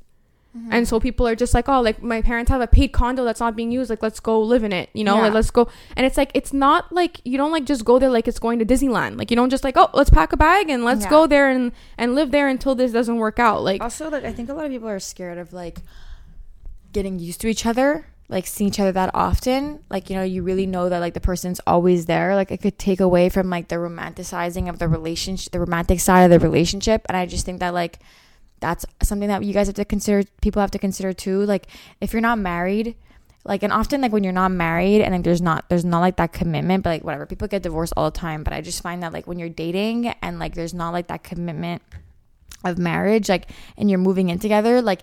Mm-hmm. 0.57 0.73
And 0.73 0.89
so 0.89 0.99
people 0.99 1.29
are 1.29 1.35
just 1.35 1.53
like, 1.53 1.69
oh, 1.69 1.83
like 1.83 2.03
my 2.03 2.23
parents 2.23 2.51
have 2.51 2.63
a 2.63 2.67
paid 2.67 2.89
condo 2.89 3.25
that's 3.25 3.41
not 3.41 3.55
being 3.57 3.71
used. 3.71 3.91
Like, 3.91 4.03
let's 4.03 4.21
go 4.21 4.41
live 4.41 4.65
in 4.65 4.73
it, 4.73 4.89
you 4.95 5.05
know? 5.05 5.17
Yeah. 5.17 5.25
Like, 5.25 5.35
let's 5.35 5.51
go. 5.51 5.69
And 5.97 6.07
it's 6.07 6.17
like, 6.17 6.31
it's 6.33 6.55
not 6.55 6.91
like 6.91 7.21
you 7.25 7.37
don't 7.37 7.53
like 7.53 7.67
just 7.67 7.85
go 7.85 7.99
there 7.99 8.09
like 8.09 8.27
it's 8.27 8.39
going 8.39 8.59
to 8.61 8.65
Disneyland. 8.65 9.19
Like, 9.19 9.31
you 9.31 9.37
don't 9.37 9.51
just 9.51 9.65
like, 9.65 9.77
oh, 9.77 9.91
let's 9.93 10.09
pack 10.09 10.33
a 10.33 10.37
bag 10.39 10.71
and 10.71 10.83
let's 10.83 11.03
Yeah. 11.03 11.11
go 11.11 11.27
there 11.27 11.51
and 11.51 11.73
and 11.99 12.15
live 12.15 12.31
there 12.31 12.49
until 12.49 12.75
this 12.75 12.91
doesn't 12.91 13.17
work 13.17 13.39
out. 13.39 13.63
Like, 13.65 13.83
also 13.83 14.09
like 14.09 14.25
i 14.25 14.33
think 14.33 14.49
a 14.49 14.55
lot 14.55 14.65
of 14.65 14.71
people 14.71 14.89
are 14.89 14.99
scared 14.99 15.37
of 15.37 15.53
like 15.53 15.81
getting 16.93 17.19
used 17.19 17.43
to 17.43 17.49
each 17.49 17.67
other 17.67 18.07
like 18.29 18.47
seeing 18.47 18.69
each 18.69 18.81
other 18.81 18.93
that 18.93 19.11
often 19.15 19.81
like 19.89 20.11
you 20.11 20.17
know 20.17 20.23
you 20.23 20.43
really 20.43 20.67
know 20.67 20.89
that 20.89 20.99
like 20.99 21.15
the 21.15 21.21
person's 21.21 21.61
always 21.67 22.07
there. 22.07 22.35
Like 22.35 22.51
it 22.51 22.61
could 22.61 22.79
take 22.79 23.01
away 23.01 23.29
from 23.29 23.51
like 23.51 23.69
the 23.69 23.77
romanticizing 23.77 24.69
of 24.69 24.79
the 24.79 24.89
relationship 24.89 25.53
the 25.53 25.61
romantic 25.61 26.01
side 26.01 26.25
of 26.25 26.31
the 26.31 26.45
relationship. 26.45 27.03
And 27.09 27.17
i 27.17 27.27
just 27.27 27.47
think 27.47 27.61
that 27.61 27.75
like 27.75 28.01
that's 28.61 28.87
something 29.03 29.29
that 29.29 29.45
you 29.45 29.53
guys 29.53 29.67
have 29.67 29.77
to 29.77 29.85
consider 29.85 30.25
people 30.41 30.61
have 30.61 30.71
to 30.73 30.79
consider 30.79 31.13
too. 31.13 31.45
Like 31.45 31.69
if 32.01 32.13
you're 32.13 32.23
not 32.23 32.39
married 32.39 32.97
like 33.45 33.63
and 33.63 33.73
often 33.73 34.01
like 34.01 34.13
when 34.13 34.25
you're 34.25 34.33
not 34.33 34.51
married 34.51 35.03
and 35.03 35.15
like 35.15 35.23
there's 35.23 35.43
not 35.43 35.69
there's 35.69 35.85
not 35.85 36.01
like 36.01 36.17
that 36.17 36.33
commitment 36.33 36.83
but 36.83 36.91
like 36.91 37.05
whatever 37.05 37.27
people 37.27 37.47
get 37.47 37.63
divorced 37.63 37.93
all 37.97 38.11
the 38.11 38.19
time. 38.19 38.43
But 38.43 38.53
i 38.53 38.61
just 38.61 38.83
find 38.83 39.03
that 39.05 39.13
like 39.13 39.27
when 39.27 39.39
you're 39.39 39.49
dating 39.49 40.09
and 40.21 40.41
like 40.41 40.55
there's 40.55 40.75
not 40.75 40.91
like 40.91 41.07
that 41.09 41.23
commitment 41.23 41.83
of 42.65 42.79
marriage 42.79 43.29
like 43.29 43.51
and 43.77 43.89
you're 43.89 43.99
moving 43.99 44.29
in 44.31 44.39
together 44.41 44.83
like 44.83 45.03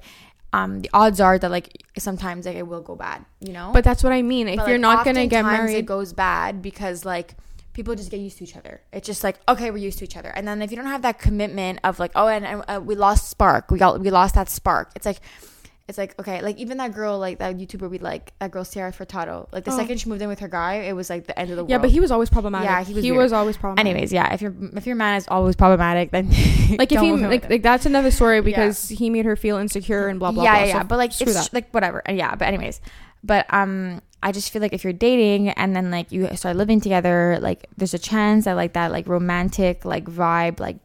um 0.53 0.79
the 0.79 0.89
odds 0.93 1.19
are 1.19 1.37
that 1.37 1.51
like 1.51 1.83
sometimes 1.97 2.45
like 2.45 2.55
it 2.55 2.67
will 2.67 2.81
go 2.81 2.95
bad 2.95 3.25
you 3.43 3.53
know? 3.53 3.71
But 3.73 3.83
that's 3.83 4.03
what 4.03 4.13
I 4.13 4.21
mean. 4.21 4.47
If 4.47 4.57
But, 4.57 4.67
you're 4.69 4.77
like, 4.77 4.97
not 4.97 5.05
gonna 5.05 5.27
get 5.27 5.43
married, 5.43 5.75
it 5.75 5.85
goes 5.85 6.13
bad 6.13 6.61
because 6.61 7.03
like 7.05 7.35
people 7.73 7.95
just 7.95 8.11
get 8.11 8.19
used 8.19 8.37
to 8.37 8.43
each 8.45 8.55
other. 8.55 8.81
It's 8.91 9.05
just 9.05 9.23
like 9.23 9.37
okay 9.49 9.69
we're 9.71 9.77
used 9.77 9.99
to 9.99 10.05
each 10.05 10.15
other. 10.15 10.29
And 10.29 10.47
then 10.47 10.61
if 10.61 10.71
you 10.71 10.77
don't 10.77 10.87
have 10.87 11.01
that 11.01 11.19
commitment 11.19 11.79
of 11.83 11.99
like 11.99 12.11
oh 12.15 12.27
and, 12.27 12.45
and 12.45 12.63
uh, 12.67 12.79
we 12.83 12.95
lost 12.95 13.29
spark. 13.29 13.69
We 13.69 13.77
got 13.79 13.99
we 13.99 14.09
lost 14.09 14.35
that 14.35 14.49
spark. 14.49 14.91
It's 14.95 15.05
like 15.05 15.19
it's 15.89 15.97
like 15.97 16.17
okay 16.17 16.41
like 16.41 16.57
even 16.57 16.77
that 16.77 16.93
girl 16.93 17.19
like 17.19 17.39
that 17.39 17.57
youtuber 17.57 17.89
we 17.89 17.97
like 17.99 18.31
that 18.39 18.51
girl 18.51 18.63
Sarah 18.63 18.93
Furtado 18.93 19.47
like 19.51 19.65
the 19.65 19.71
Oh. 19.71 19.77
second 19.77 19.97
she 19.99 20.07
moved 20.07 20.21
in 20.21 20.29
with 20.29 20.39
her 20.39 20.47
guy 20.47 20.75
it 20.75 20.93
was 20.95 21.09
like 21.09 21.27
the 21.27 21.37
end 21.37 21.49
of 21.49 21.57
the 21.57 21.63
world 21.63 21.69
yeah, 21.71 21.77
but 21.77 21.89
he 21.89 21.99
was 21.99 22.09
always 22.09 22.29
problematic. 22.29 22.69
Yeah, 22.69 22.83
he 22.85 22.93
was 22.93 23.03
he 23.03 23.11
weird. 23.11 23.23
was 23.23 23.33
always 23.33 23.57
problematic. 23.57 23.89
anyways 23.91 24.13
yeah 24.13 24.33
if 24.33 24.41
your 24.41 24.53
if 24.77 24.85
your 24.87 24.95
man 24.95 25.17
is 25.17 25.27
always 25.27 25.57
problematic 25.57 26.11
then 26.11 26.29
like 26.79 26.91
if 26.91 27.01
he 27.01 27.11
like, 27.11 27.49
like 27.49 27.63
that's 27.63 27.85
another 27.85 28.11
story 28.11 28.39
because 28.41 28.87
he 28.87 29.09
made 29.09 29.25
her 29.25 29.35
feel 29.35 29.57
insecure 29.57 30.07
and 30.07 30.19
blah 30.19 30.31
blah 30.31 30.43
yeah, 30.43 30.51
blah. 30.55 30.59
yeah, 30.65 30.71
So 30.71 30.77
yeah. 30.77 30.83
But 30.83 30.97
like, 30.99 31.19
it's 31.21 31.33
that. 31.33 31.53
like 31.53 31.69
whatever. 31.71 32.01
Uh, 32.07 32.13
Yeah, 32.13 32.33
but 32.35 32.47
anyways, 32.47 32.79
but 33.23 33.45
um, 33.53 34.01
I 34.21 34.31
just 34.31 34.51
feel 34.51 34.61
like 34.61 34.71
if 34.73 34.85
you're 34.85 34.93
dating 34.93 35.49
and 35.49 35.75
then 35.75 35.91
like 35.91 36.11
you 36.13 36.29
start 36.35 36.55
living 36.55 36.79
together, 36.79 37.39
like 37.41 37.67
there's 37.75 37.93
a 37.93 37.99
chance 37.99 38.45
that 38.45 38.53
like 38.53 38.71
that 38.73 38.91
like 38.93 39.05
romantic 39.07 39.83
like 39.83 40.05
vibe 40.05 40.59
like 40.61 40.77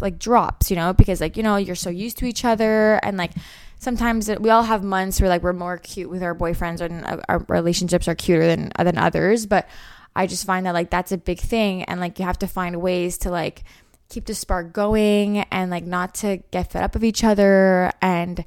like 0.00 0.18
drops, 0.18 0.70
you 0.70 0.76
know, 0.76 0.92
because 0.94 1.20
like 1.20 1.36
you 1.36 1.42
know 1.42 1.56
you're 1.56 1.76
so 1.76 1.90
used 1.90 2.16
to 2.18 2.24
each 2.24 2.44
other 2.46 2.94
and 3.02 3.16
like 3.18 3.32
sometimes 3.78 4.28
it, 4.28 4.42
we 4.42 4.50
all 4.50 4.62
have 4.62 4.82
months 4.82 5.20
where 5.20 5.28
like 5.28 5.42
we're 5.42 5.52
more 5.52 5.78
cute 5.78 6.10
with 6.10 6.22
our 6.22 6.34
boyfriends 6.34 6.80
and 6.80 7.04
uh, 7.04 7.18
our 7.28 7.44
relationships 7.48 8.08
are 8.08 8.14
cuter 8.14 8.46
than 8.46 8.72
than 8.78 8.98
others, 8.98 9.46
but 9.46 9.68
I 10.14 10.26
just 10.26 10.44
find 10.44 10.66
that 10.66 10.74
like 10.74 10.90
that's 10.90 11.12
a 11.12 11.18
big 11.18 11.38
thing 11.38 11.84
and 11.84 12.00
like 12.00 12.18
you 12.18 12.24
have 12.24 12.38
to 12.40 12.46
find 12.46 12.80
ways 12.80 13.18
to 13.18 13.30
like 13.30 13.62
keep 14.08 14.26
the 14.26 14.34
spark 14.34 14.72
going 14.72 15.38
and 15.52 15.70
like 15.70 15.84
not 15.84 16.14
to 16.16 16.38
get 16.50 16.72
fed 16.72 16.82
up 16.82 16.96
of 16.96 17.04
each 17.04 17.22
other 17.22 17.92
and 18.00 18.44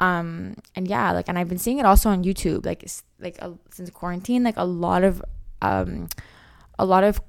um 0.00 0.54
and 0.74 0.88
yeah 0.88 1.12
like 1.12 1.28
and 1.28 1.38
i've 1.38 1.48
been 1.48 1.58
seeing 1.58 1.78
it 1.78 1.84
also 1.84 2.08
on 2.08 2.22
youtube 2.24 2.64
like 2.64 2.88
like 3.20 3.36
uh, 3.42 3.50
since 3.70 3.90
quarantine 3.90 4.44
like 4.44 4.56
a 4.56 4.64
lot 4.64 5.02
of 5.02 5.22
um 5.60 6.08
a 6.78 6.84
lot 6.84 7.04
of 7.04 7.20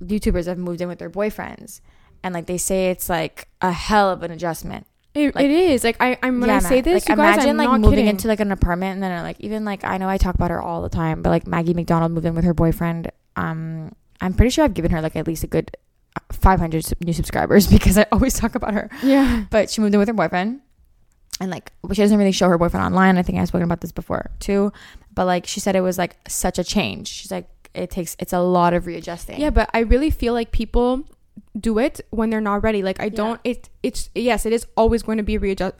youtubers 0.00 0.46
have 0.46 0.58
moved 0.58 0.80
in 0.80 0.88
with 0.88 0.98
their 0.98 1.10
boyfriends 1.10 1.80
and 2.22 2.32
like 2.32 2.46
they 2.46 2.58
say 2.58 2.90
it's 2.90 3.08
like 3.08 3.48
a 3.60 3.72
hell 3.72 4.10
of 4.10 4.22
an 4.22 4.30
adjustment 4.30 4.86
It, 5.16 5.34
like- 5.34 5.44
it 5.44 5.50
is 5.50 5.82
like 5.84 5.96
I 6.00 6.18
I'm 6.22 6.40
when 6.40 6.50
I 6.50 6.54
Yeah, 6.54 6.58
say 6.60 6.80
this, 6.80 7.08
like, 7.08 7.08
you 7.08 7.16
guys, 7.16 7.34
imagine 7.36 7.50
I'm 7.60 7.70
like 7.72 7.80
moving 7.80 7.90
kidding. 7.98 8.06
into 8.08 8.28
like 8.28 8.40
an 8.40 8.52
apartment 8.52 8.94
and 8.94 9.02
then 9.02 9.22
like 9.22 9.40
even 9.40 9.64
like 9.64 9.82
I 9.84 9.96
know 9.98 10.08
I 10.08 10.18
talk 10.18 10.34
about 10.34 10.50
her 10.50 10.60
all 10.60 10.82
the 10.82 10.88
time, 10.90 11.22
but 11.22 11.30
like 11.30 11.46
Maggie 11.46 11.74
McDonald 11.74 12.12
moved 12.12 12.26
in 12.26 12.34
with 12.34 12.44
her 12.44 12.54
boyfriend. 12.54 13.10
Um, 13.36 13.92
I'm 14.20 14.34
pretty 14.34 14.50
sure 14.50 14.64
I've 14.64 14.74
given 14.74 14.90
her 14.92 15.00
like 15.00 15.16
at 15.16 15.26
least 15.26 15.44
a 15.44 15.46
good 15.46 15.76
uh, 16.16 16.20
500 16.32 16.84
new 17.04 17.12
subscribers 17.12 17.66
because 17.70 17.96
I 17.98 18.06
always 18.12 18.34
talk 18.34 18.54
about 18.54 18.74
her. 18.74 18.88
yeah, 19.02 19.44
But 19.50 19.70
she 19.70 19.80
moved 19.80 19.94
in 19.94 19.98
with 20.00 20.08
her 20.08 20.14
boyfriend, 20.14 20.60
and 21.40 21.50
like 21.50 21.72
she 21.92 22.02
doesn't 22.02 22.16
really 22.18 22.32
show 22.32 22.48
her 22.48 22.58
boyfriend 22.58 22.84
online. 22.84 23.16
I 23.18 23.22
think 23.22 23.38
I've 23.38 23.48
spoken 23.48 23.64
about 23.64 23.80
this 23.80 23.92
before 23.92 24.30
too. 24.40 24.72
But 25.14 25.24
like 25.26 25.46
she 25.46 25.60
said, 25.60 25.76
it 25.76 25.80
was 25.82 25.98
like 25.98 26.16
such 26.28 26.58
a 26.58 26.64
change. 26.64 27.08
She's 27.08 27.30
like 27.30 27.48
it 27.74 27.90
takes 27.90 28.16
it's 28.18 28.32
a 28.32 28.40
lot 28.40 28.72
of 28.74 28.86
readjusting. 28.86 29.38
yeah. 29.40 29.50
But 29.50 29.68
I 29.74 29.80
really 29.80 30.10
feel 30.10 30.32
like 30.32 30.50
people 30.50 31.04
do 31.58 31.78
it 31.78 32.00
when 32.10 32.30
they're 32.30 32.40
not 32.40 32.62
ready. 32.62 32.82
Like 32.82 33.00
I 33.00 33.08
don't. 33.08 33.40
It 33.44 33.68
it's 33.82 34.10
yes, 34.14 34.46
it 34.46 34.52
is 34.52 34.66
always 34.76 35.02
going 35.02 35.18
to 35.18 35.24
be 35.24 35.38
readjust 35.38 35.74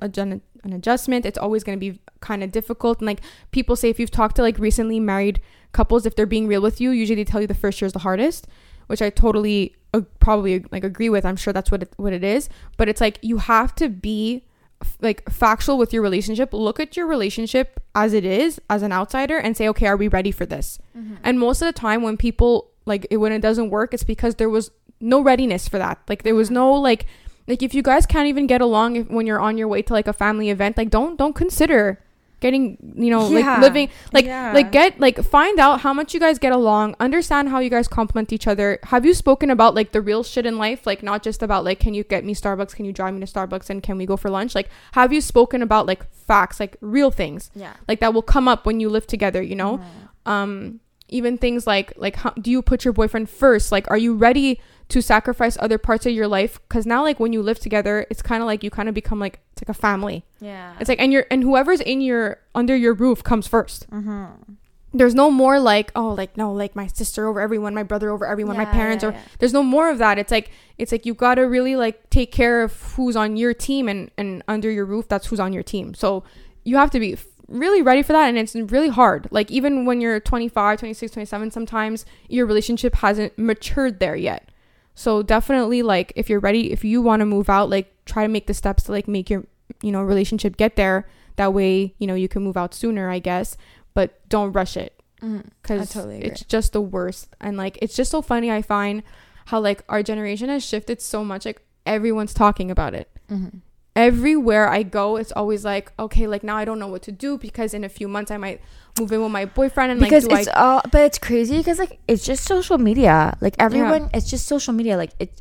an 0.66 0.72
adjustment. 0.72 1.24
It's 1.24 1.38
always 1.38 1.64
going 1.64 1.78
to 1.78 1.92
be 1.92 2.00
kind 2.20 2.42
of 2.42 2.52
difficult. 2.52 2.98
And 2.98 3.06
like 3.06 3.20
people 3.52 3.76
say, 3.76 3.88
if 3.88 3.98
you've 3.98 4.10
talked 4.10 4.36
to 4.36 4.42
like 4.42 4.58
recently 4.58 5.00
married 5.00 5.40
couples, 5.72 6.06
if 6.06 6.16
they're 6.16 6.26
being 6.26 6.46
real 6.46 6.62
with 6.62 6.80
you, 6.80 6.90
usually 6.90 7.16
they 7.16 7.24
tell 7.24 7.40
you 7.40 7.46
the 7.46 7.54
first 7.54 7.80
year 7.80 7.86
is 7.86 7.92
the 7.92 8.00
hardest, 8.00 8.46
which 8.88 9.00
I 9.00 9.10
totally 9.10 9.76
uh, 9.94 10.02
probably 10.20 10.64
like 10.70 10.84
agree 10.84 11.08
with. 11.08 11.24
I'm 11.24 11.36
sure 11.36 11.52
that's 11.52 11.70
what 11.70 11.82
it, 11.82 11.92
what 11.96 12.12
it 12.12 12.24
is. 12.24 12.48
But 12.76 12.88
it's 12.88 13.00
like 13.00 13.18
you 13.22 13.38
have 13.38 13.74
to 13.76 13.88
be 13.88 14.44
f- 14.82 14.96
like 15.00 15.28
factual 15.30 15.78
with 15.78 15.92
your 15.92 16.02
relationship. 16.02 16.52
Look 16.52 16.80
at 16.80 16.96
your 16.96 17.06
relationship 17.06 17.80
as 17.94 18.12
it 18.12 18.24
is 18.24 18.60
as 18.68 18.82
an 18.82 18.92
outsider 18.92 19.38
and 19.38 19.56
say, 19.56 19.68
okay, 19.68 19.86
are 19.86 19.96
we 19.96 20.08
ready 20.08 20.30
for 20.30 20.46
this? 20.46 20.78
And 21.22 21.38
most 21.38 21.62
of 21.62 21.66
the 21.66 21.72
time, 21.72 22.02
when 22.02 22.16
people 22.16 22.70
like 22.86 23.06
it, 23.10 23.18
when 23.18 23.32
it 23.32 23.40
doesn't 23.40 23.70
work, 23.70 23.94
it's 23.94 24.04
because 24.04 24.36
there 24.36 24.50
was 24.50 24.70
no 25.00 25.20
readiness 25.20 25.68
for 25.68 25.78
that. 25.78 25.98
Like 26.08 26.22
there 26.22 26.34
was 26.34 26.50
no 26.50 26.72
like 26.72 27.06
like 27.48 27.62
if 27.62 27.74
you 27.74 27.82
guys 27.82 28.06
can't 28.06 28.26
even 28.26 28.46
get 28.46 28.60
along 28.60 28.96
if, 28.96 29.08
when 29.08 29.26
you're 29.26 29.40
on 29.40 29.56
your 29.58 29.68
way 29.68 29.82
to 29.82 29.92
like 29.92 30.08
a 30.08 30.12
family 30.12 30.50
event, 30.50 30.76
like 30.76 30.90
don't 30.90 31.16
don't 31.16 31.34
consider 31.34 32.00
getting 32.38 32.76
you 32.96 33.10
know 33.10 33.30
Yeah. 33.30 33.52
like 33.52 33.60
living 33.62 33.88
like 34.12 34.26
Yeah. 34.26 34.52
like 34.52 34.70
get 34.70 35.00
like 35.00 35.16
find 35.24 35.58
out 35.58 35.80
how 35.80 35.94
much 35.94 36.12
you 36.12 36.20
guys 36.20 36.38
get 36.38 36.52
along 36.52 36.94
understand 37.00 37.48
how 37.48 37.60
you 37.60 37.70
guys 37.70 37.88
complement 37.88 38.30
each 38.32 38.46
other. 38.46 38.78
Have 38.84 39.06
you 39.06 39.14
spoken 39.14 39.50
about 39.50 39.74
like 39.74 39.92
the 39.92 40.02
real 40.02 40.22
shit 40.22 40.44
in 40.44 40.58
life? 40.58 40.86
Like 40.86 41.02
not 41.02 41.22
just 41.22 41.42
about 41.42 41.64
like 41.64 41.80
can 41.80 41.94
you 41.94 42.04
get 42.04 42.24
me 42.24 42.34
starbucks? 42.34 42.74
Can 42.74 42.84
you 42.84 42.92
drive 42.92 43.14
me 43.14 43.20
to 43.20 43.26
starbucks? 43.26 43.70
And 43.70 43.82
can 43.82 43.96
we 43.96 44.04
go 44.04 44.16
for 44.18 44.28
lunch? 44.28 44.54
Like 44.54 44.68
have 44.92 45.12
you 45.14 45.20
spoken 45.22 45.62
about 45.62 45.86
like 45.86 46.10
facts 46.12 46.60
like 46.60 46.76
real 46.82 47.10
things 47.10 47.50
yeah. 47.54 47.72
like 47.88 48.00
that 48.00 48.12
will 48.12 48.22
come 48.22 48.48
up 48.48 48.66
when 48.66 48.80
you 48.80 48.90
live 48.90 49.06
together 49.06 49.40
you 49.40 49.56
know? 49.56 49.80
Um 50.26 50.80
even 51.08 51.38
things 51.38 51.66
like 51.66 51.92
like 51.96 52.16
how, 52.16 52.30
do 52.30 52.50
you 52.50 52.60
put 52.60 52.84
your 52.84 52.92
boyfriend 52.92 53.30
first? 53.30 53.72
Like 53.72 53.88
are 53.90 53.98
you 53.98 54.14
ready 54.14 54.60
to 54.88 55.02
sacrifice 55.02 55.56
other 55.60 55.78
parts 55.78 56.06
of 56.06 56.12
your 56.12 56.28
life 56.28 56.60
because 56.68 56.86
now 56.86 57.02
like 57.02 57.18
when 57.18 57.32
you 57.32 57.42
live 57.42 57.58
together 57.58 58.06
it's 58.10 58.22
kind 58.22 58.40
of 58.42 58.46
like 58.46 58.62
you 58.62 58.70
kind 58.70 58.88
of 58.88 58.94
become 58.94 59.18
like 59.18 59.40
it's 59.52 59.62
like 59.62 59.68
a 59.68 59.74
family 59.80 60.24
Yeah. 60.40 60.74
it's 60.78 60.88
like 60.88 61.00
and 61.00 61.12
you're 61.12 61.26
and 61.30 61.42
whoever's 61.42 61.80
in 61.80 62.00
your 62.00 62.38
under 62.54 62.76
your 62.76 62.94
roof 62.94 63.24
comes 63.24 63.48
1st 63.48 63.86
Mm-hmm. 63.88 64.52
there's 64.94 65.14
no 65.14 65.30
more 65.30 65.58
like 65.58 65.90
oh 65.96 66.10
like 66.14 66.36
no 66.36 66.52
like 66.52 66.76
my 66.76 66.86
sister 66.86 67.26
over 67.26 67.40
everyone 67.40 67.74
my 67.74 67.82
brother 67.82 68.10
over 68.10 68.24
everyone 68.26 68.56
my 68.56 68.64
parents 68.64 69.02
yeah, 69.02 69.10
or 69.10 69.12
yeah. 69.12 69.20
there's 69.40 69.52
no 69.52 69.62
more 69.62 69.90
of 69.90 69.98
that 69.98 70.18
it's 70.18 70.30
like 70.30 70.50
it's 70.78 70.92
like 70.92 71.04
you 71.04 71.14
got 71.14 71.34
to 71.34 71.42
really 71.42 71.74
like 71.74 72.08
take 72.10 72.30
care 72.30 72.62
of 72.62 72.80
who's 72.94 73.16
on 73.16 73.36
your 73.36 73.52
team 73.52 73.88
and 73.88 74.10
and 74.16 74.42
under 74.46 74.70
your 74.70 74.84
roof 74.84 75.08
that's 75.08 75.26
who's 75.26 75.40
on 75.40 75.52
your 75.52 75.62
team 75.64 75.94
so 75.94 76.22
you 76.64 76.76
have 76.76 76.90
to 76.92 77.00
be 77.00 77.16
really 77.48 77.82
ready 77.82 78.02
for 78.02 78.12
that 78.12 78.28
and 78.28 78.38
it's 78.38 78.54
really 78.54 78.88
hard 78.88 79.28
like 79.30 79.50
even 79.50 79.84
when 79.84 80.00
you're 80.00 80.18
25 80.20 80.78
26 80.78 81.12
27 81.12 81.50
sometimes 81.50 82.04
your 82.28 82.44
relationship 82.46 82.94
hasn't 82.96 83.36
matured 83.38 84.00
there 84.00 84.16
yet 84.16 84.50
so 84.96 85.22
definitely 85.22 85.82
like 85.82 86.12
if 86.16 86.28
you're 86.30 86.40
ready 86.40 86.72
if 86.72 86.82
you 86.82 87.02
want 87.02 87.20
to 87.20 87.26
move 87.26 87.50
out 87.50 87.68
like 87.68 87.92
try 88.06 88.22
to 88.22 88.28
make 88.28 88.46
the 88.46 88.54
steps 88.54 88.84
to 88.84 88.92
like 88.92 89.06
make 89.06 89.28
your 89.28 89.44
you 89.82 89.92
know 89.92 90.02
relationship 90.02 90.56
get 90.56 90.74
there. 90.74 91.06
That 91.36 91.52
way 91.52 91.94
you 91.98 92.06
know 92.06 92.14
you 92.14 92.28
can 92.28 92.42
move 92.42 92.56
out 92.56 92.74
sooner 92.74 93.10
i 93.10 93.18
guess. 93.20 93.56
But 93.94 94.26
don't 94.28 94.52
rush 94.52 94.76
it. 94.76 94.92
Mm-hmm. 95.22 95.48
because 95.62 95.92
totally 95.92 96.22
it's 96.22 96.42
just 96.44 96.72
the 96.72 96.80
worst. 96.80 97.36
And 97.40 97.56
like 97.56 97.78
it's 97.80 97.94
just 97.94 98.10
so 98.10 98.22
funny 98.22 98.50
i 98.50 98.62
find 98.62 99.02
how 99.46 99.60
like 99.60 99.84
our 99.88 100.02
generation 100.02 100.48
has 100.48 100.64
shifted 100.64 101.00
so 101.00 101.22
much. 101.22 101.44
Like 101.44 101.62
everyone's 101.84 102.34
talking 102.34 102.70
about 102.70 102.94
it. 102.94 103.10
Mm-hmm. 103.30 103.58
Everywhere 103.96 104.68
i 104.68 104.82
go 104.82 105.16
it's 105.16 105.32
always 105.32 105.64
like 105.64 105.90
okay 105.98 106.26
like 106.26 106.44
now 106.44 106.56
i 106.56 106.64
don't 106.64 106.78
know 106.78 106.86
what 106.86 107.02
to 107.02 107.10
do 107.10 107.38
because 107.38 107.72
in 107.74 107.82
a 107.82 107.88
few 107.88 108.06
months 108.06 108.30
i 108.30 108.36
might 108.36 108.60
move 108.98 109.12
in 109.12 109.22
with 109.22 109.30
my 109.30 109.44
boyfriend 109.44 109.92
and 109.92 110.00
because 110.00 110.24
like 110.26 110.36
do 110.36 110.40
it's 110.40 110.48
I, 110.48 110.60
all 110.60 110.82
but 110.90 111.02
it's 111.02 111.18
crazy 111.18 111.58
because 111.58 111.78
like 111.78 111.98
it's 112.08 112.24
just 112.24 112.44
social 112.44 112.78
media. 112.78 113.36
Like 113.40 113.54
everyone 113.58 114.10
it's 114.14 114.30
just 114.30 114.46
social 114.46 114.72
media. 114.72 114.96
Like 114.96 115.10
it 115.18 115.40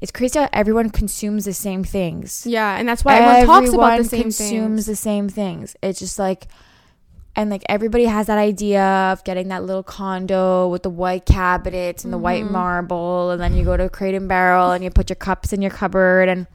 it's 0.00 0.12
crazy 0.12 0.38
how 0.38 0.48
everyone 0.52 0.90
consumes 0.90 1.44
the 1.44 1.52
same 1.52 1.84
things. 1.84 2.46
Yeah 2.46 2.78
and 2.78 2.88
that's 2.88 3.04
why 3.04 3.18
everyone, 3.18 3.46
talks 3.46 3.72
about 3.72 3.98
the 3.98 4.04
Everyone 4.04 4.04
same 4.04 4.22
consumes 4.22 4.86
things 4.86 4.86
the 4.86 4.96
same 4.96 5.28
things. 5.28 5.76
It's 5.82 5.98
just 5.98 6.18
like 6.18 6.46
and 7.34 7.50
like 7.50 7.62
everybody 7.68 8.04
has 8.04 8.26
that 8.26 8.38
idea 8.38 8.84
of 8.84 9.24
getting 9.24 9.48
that 9.48 9.64
little 9.64 9.82
condo 9.82 10.68
with 10.68 10.82
the 10.82 10.90
white 10.90 11.24
cabinets 11.26 12.04
and 12.04 12.12
the 12.12 12.18
white 12.18 12.44
Mm-hmm. 12.44 12.52
marble 12.52 13.30
and 13.30 13.40
then 13.40 13.54
you 13.54 13.64
go 13.64 13.76
to 13.76 13.88
crate 13.88 14.14
and 14.14 14.28
barrel 14.28 14.70
and 14.70 14.84
you 14.84 14.90
put 14.90 15.08
your 15.08 15.16
cups 15.16 15.52
in 15.52 15.62
your 15.62 15.70
cupboard 15.70 16.28
and 16.28 16.46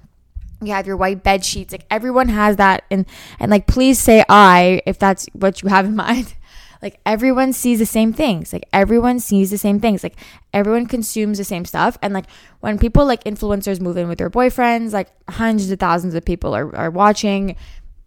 you 0.62 0.74
have 0.74 0.88
your 0.88 0.98
white 0.98 1.24
bed 1.24 1.46
sheets 1.46 1.72
like 1.72 1.86
everyone 1.92 2.30
has 2.30 2.56
that 2.56 2.84
and 2.90 3.06
and 3.40 3.52
like 3.52 3.68
please 3.68 4.00
say 4.00 4.24
i 4.28 4.82
if 4.86 4.98
that's 4.98 5.28
what 5.34 5.62
you 5.62 5.70
have 5.70 5.86
in 5.86 5.96
mind. 6.08 6.36
Like 6.82 7.00
everyone 7.06 7.54
sees 7.54 7.80
the 7.80 7.86
same 7.86 8.14
things. 8.14 8.54
Like 8.54 8.66
everyone 8.72 9.20
sees 9.20 9.50
the 9.50 9.58
same 9.58 9.80
things. 9.80 10.04
Like 10.04 10.16
everyone 10.54 10.86
consumes 10.86 11.38
the 11.38 11.44
same 11.44 11.66
stuff. 11.66 11.98
And 12.02 12.14
like 12.14 12.26
when 12.60 12.78
people 12.78 13.06
like 13.06 13.24
influencers 13.24 13.82
move 13.82 13.98
in 13.98 14.08
with 14.08 14.20
their 14.20 14.30
boyfriends 14.30 14.94
like 14.94 15.10
hundreds 15.30 15.72
of 15.72 15.80
thousands 15.80 16.14
of 16.14 16.24
people 16.24 16.56
are, 16.56 16.76
are 16.76 16.92
watching. 16.92 17.56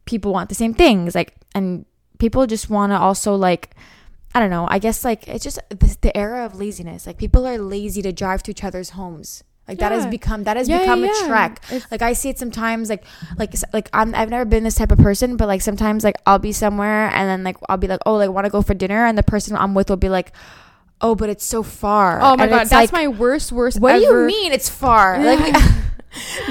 People 0.05 0.33
want 0.33 0.49
the 0.49 0.55
same 0.55 0.75
things. 0.75 1.15
Like 1.15 1.35
and 1.55 1.85
people 2.19 2.47
just 2.47 2.71
want 2.71 2.93
to 2.93 2.99
also 2.99 3.35
like 3.35 3.75
i 4.35 4.41
don't 4.41 4.51
know. 4.51 4.69
I 4.71 4.79
guess 4.79 5.05
like 5.05 5.27
it's 5.27 5.45
just 5.45 5.59
the, 5.71 5.97
the 6.01 6.17
era 6.17 6.45
of 6.45 6.55
laziness. 6.55 7.07
Like 7.07 7.19
people 7.19 7.47
are 7.47 7.59
lazy 7.59 8.03
to 8.03 8.13
drive 8.13 8.43
to 8.45 8.53
each 8.53 8.63
other's 8.63 8.91
homes 8.91 9.43
Like 9.71 9.79
that 9.79 9.93
has 9.93 10.05
become 10.07 10.45
that 10.45 10.57
has 10.57 10.69
Yeah, 10.69 10.81
become 10.81 11.05
yeah, 11.05 11.11
a 11.25 11.27
trek. 11.27 11.61
It's- 11.71 11.87
Like 11.91 12.03
I 12.03 12.13
see 12.13 12.29
it 12.29 12.39
sometimes 12.39 12.91
like 12.91 13.05
like 13.39 13.55
like 13.73 13.89
I'm 13.93 14.15
I've 14.15 14.29
never 14.29 14.45
been 14.45 14.65
this 14.65 14.75
type 14.75 14.91
of 14.93 14.99
person, 14.99 15.37
but 15.37 15.47
like 15.49 15.63
sometimes 15.63 16.05
like 16.05 16.17
I'll 16.27 16.39
be 16.41 16.53
somewhere 16.53 17.09
and 17.15 17.29
then 17.29 17.45
like 17.45 17.57
I'll 17.69 17.77
be 17.79 17.87
like, 17.87 18.01
"Oh, 18.05 18.15
like 18.17 18.31
want 18.31 18.45
to 18.47 18.51
go 18.51 18.63
for 18.63 18.75
dinner?" 18.75 19.07
and 19.07 19.17
the 19.17 19.23
person 19.23 19.57
I'm 19.57 19.73
with 19.75 19.89
will 19.89 19.97
be 19.97 20.09
like, 20.09 20.33
"Oh, 21.01 21.15
but 21.15 21.29
it's 21.31 21.45
so 21.45 21.63
far." 21.63 22.19
Oh 22.21 22.37
my 22.37 22.45
And 22.45 22.51
god, 22.51 22.59
that's 22.69 22.73
like, 22.73 22.93
my 22.93 23.07
worst, 23.09 23.53
worst. 23.53 23.79
What 23.81 23.95
do 23.95 24.01
you 24.01 24.27
mean 24.27 24.53
it's 24.53 24.69
far? 24.69 25.23
Like 25.23 25.55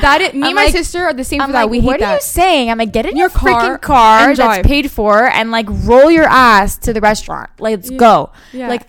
That 0.01 0.21
it, 0.21 0.33
me 0.35 0.41
I'm 0.43 0.47
and 0.47 0.55
my 0.55 0.63
like- 0.65 0.71
sister 0.71 1.03
are 1.03 1.13
the 1.13 1.25
same 1.25 1.41
I'm 1.41 1.49
for 1.49 1.53
that. 1.53 1.63
like, 1.63 1.71
we 1.71 1.81
hate 1.81 1.87
what 1.87 2.01
are 2.01 2.13
you 2.15 2.21
saying? 2.21 2.71
I'm 2.71 2.77
like, 2.77 2.93
get 2.93 3.05
in 3.05 3.17
Your 3.17 3.27
your, 3.27 3.29
freaking 3.29 3.59
car 3.59 3.77
car 3.77 4.29
and 4.29 4.37
that's 4.37 4.65
paid 4.65 4.89
for 4.89 5.25
and 5.27 5.51
like 5.51 5.65
roll 5.69 6.09
your 6.09 6.23
ass 6.23 6.77
to 6.87 6.93
the 6.93 7.01
restaurant. 7.01 7.49
Let's 7.59 7.91
Yeah. 7.91 7.97
go. 7.97 8.31
Yeah. 8.53 8.69
Like, 8.69 8.83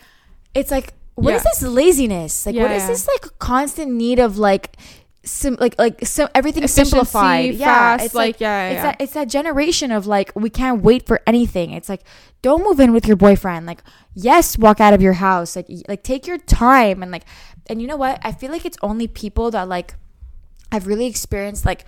it's 0.55 0.71
like, 0.71 0.95
what 1.23 1.35
is 1.35 1.43
Yeah. 1.45 1.51
this 1.53 1.63
laziness? 1.63 2.47
Like, 2.47 2.55
what 2.57 2.71
Yeah, 2.71 2.77
is 2.77 2.83
yeah. 2.83 2.89
this 2.89 3.07
like 3.09 3.39
constant 3.39 3.93
need 3.93 4.19
of 4.19 4.39
like, 4.39 4.77
sim- 5.25 5.57
like, 5.61 5.75
like, 5.79 6.07
so 6.07 6.29
everything 6.35 6.63
Efficiency, 6.65 6.91
simplified. 6.91 7.55
yeah, 7.55 7.97
it's 8.01 8.15
like, 8.15 8.41
yeah, 8.41 8.69
it's 8.69 8.75
yeah. 8.77 8.83
that 8.83 8.97
it's 9.01 9.13
that 9.13 9.29
generation 9.29 9.91
of 9.93 10.07
like 10.07 10.33
we 10.35 10.51
can't 10.51 10.83
wait 10.83 11.07
for 11.07 11.21
anything. 11.27 11.73
It's 11.73 11.89
like 11.89 12.03
don't 12.43 12.63
move 12.65 12.81
in 12.81 12.93
with 12.93 13.07
your 13.07 13.17
boyfriend. 13.17 13.67
Like, 13.67 13.83
yes, 14.15 14.57
walk 14.57 14.81
out 14.81 14.95
of 14.95 15.03
your 15.03 15.13
house. 15.15 15.57
Like, 15.57 15.67
like 15.89 16.03
take 16.03 16.27
your 16.27 16.39
time 16.39 17.03
and 17.03 17.13
like, 17.13 17.25
and 17.69 17.81
you 17.83 17.87
know 17.87 17.97
what? 17.97 18.19
I 18.25 18.33
feel 18.33 18.51
like 18.51 18.65
it's 18.65 18.79
only 18.83 19.07
people 19.09 19.51
that 19.51 19.69
like 19.69 19.95
I've 20.73 20.87
really 20.87 21.07
experienced 21.07 21.67
like 21.67 21.85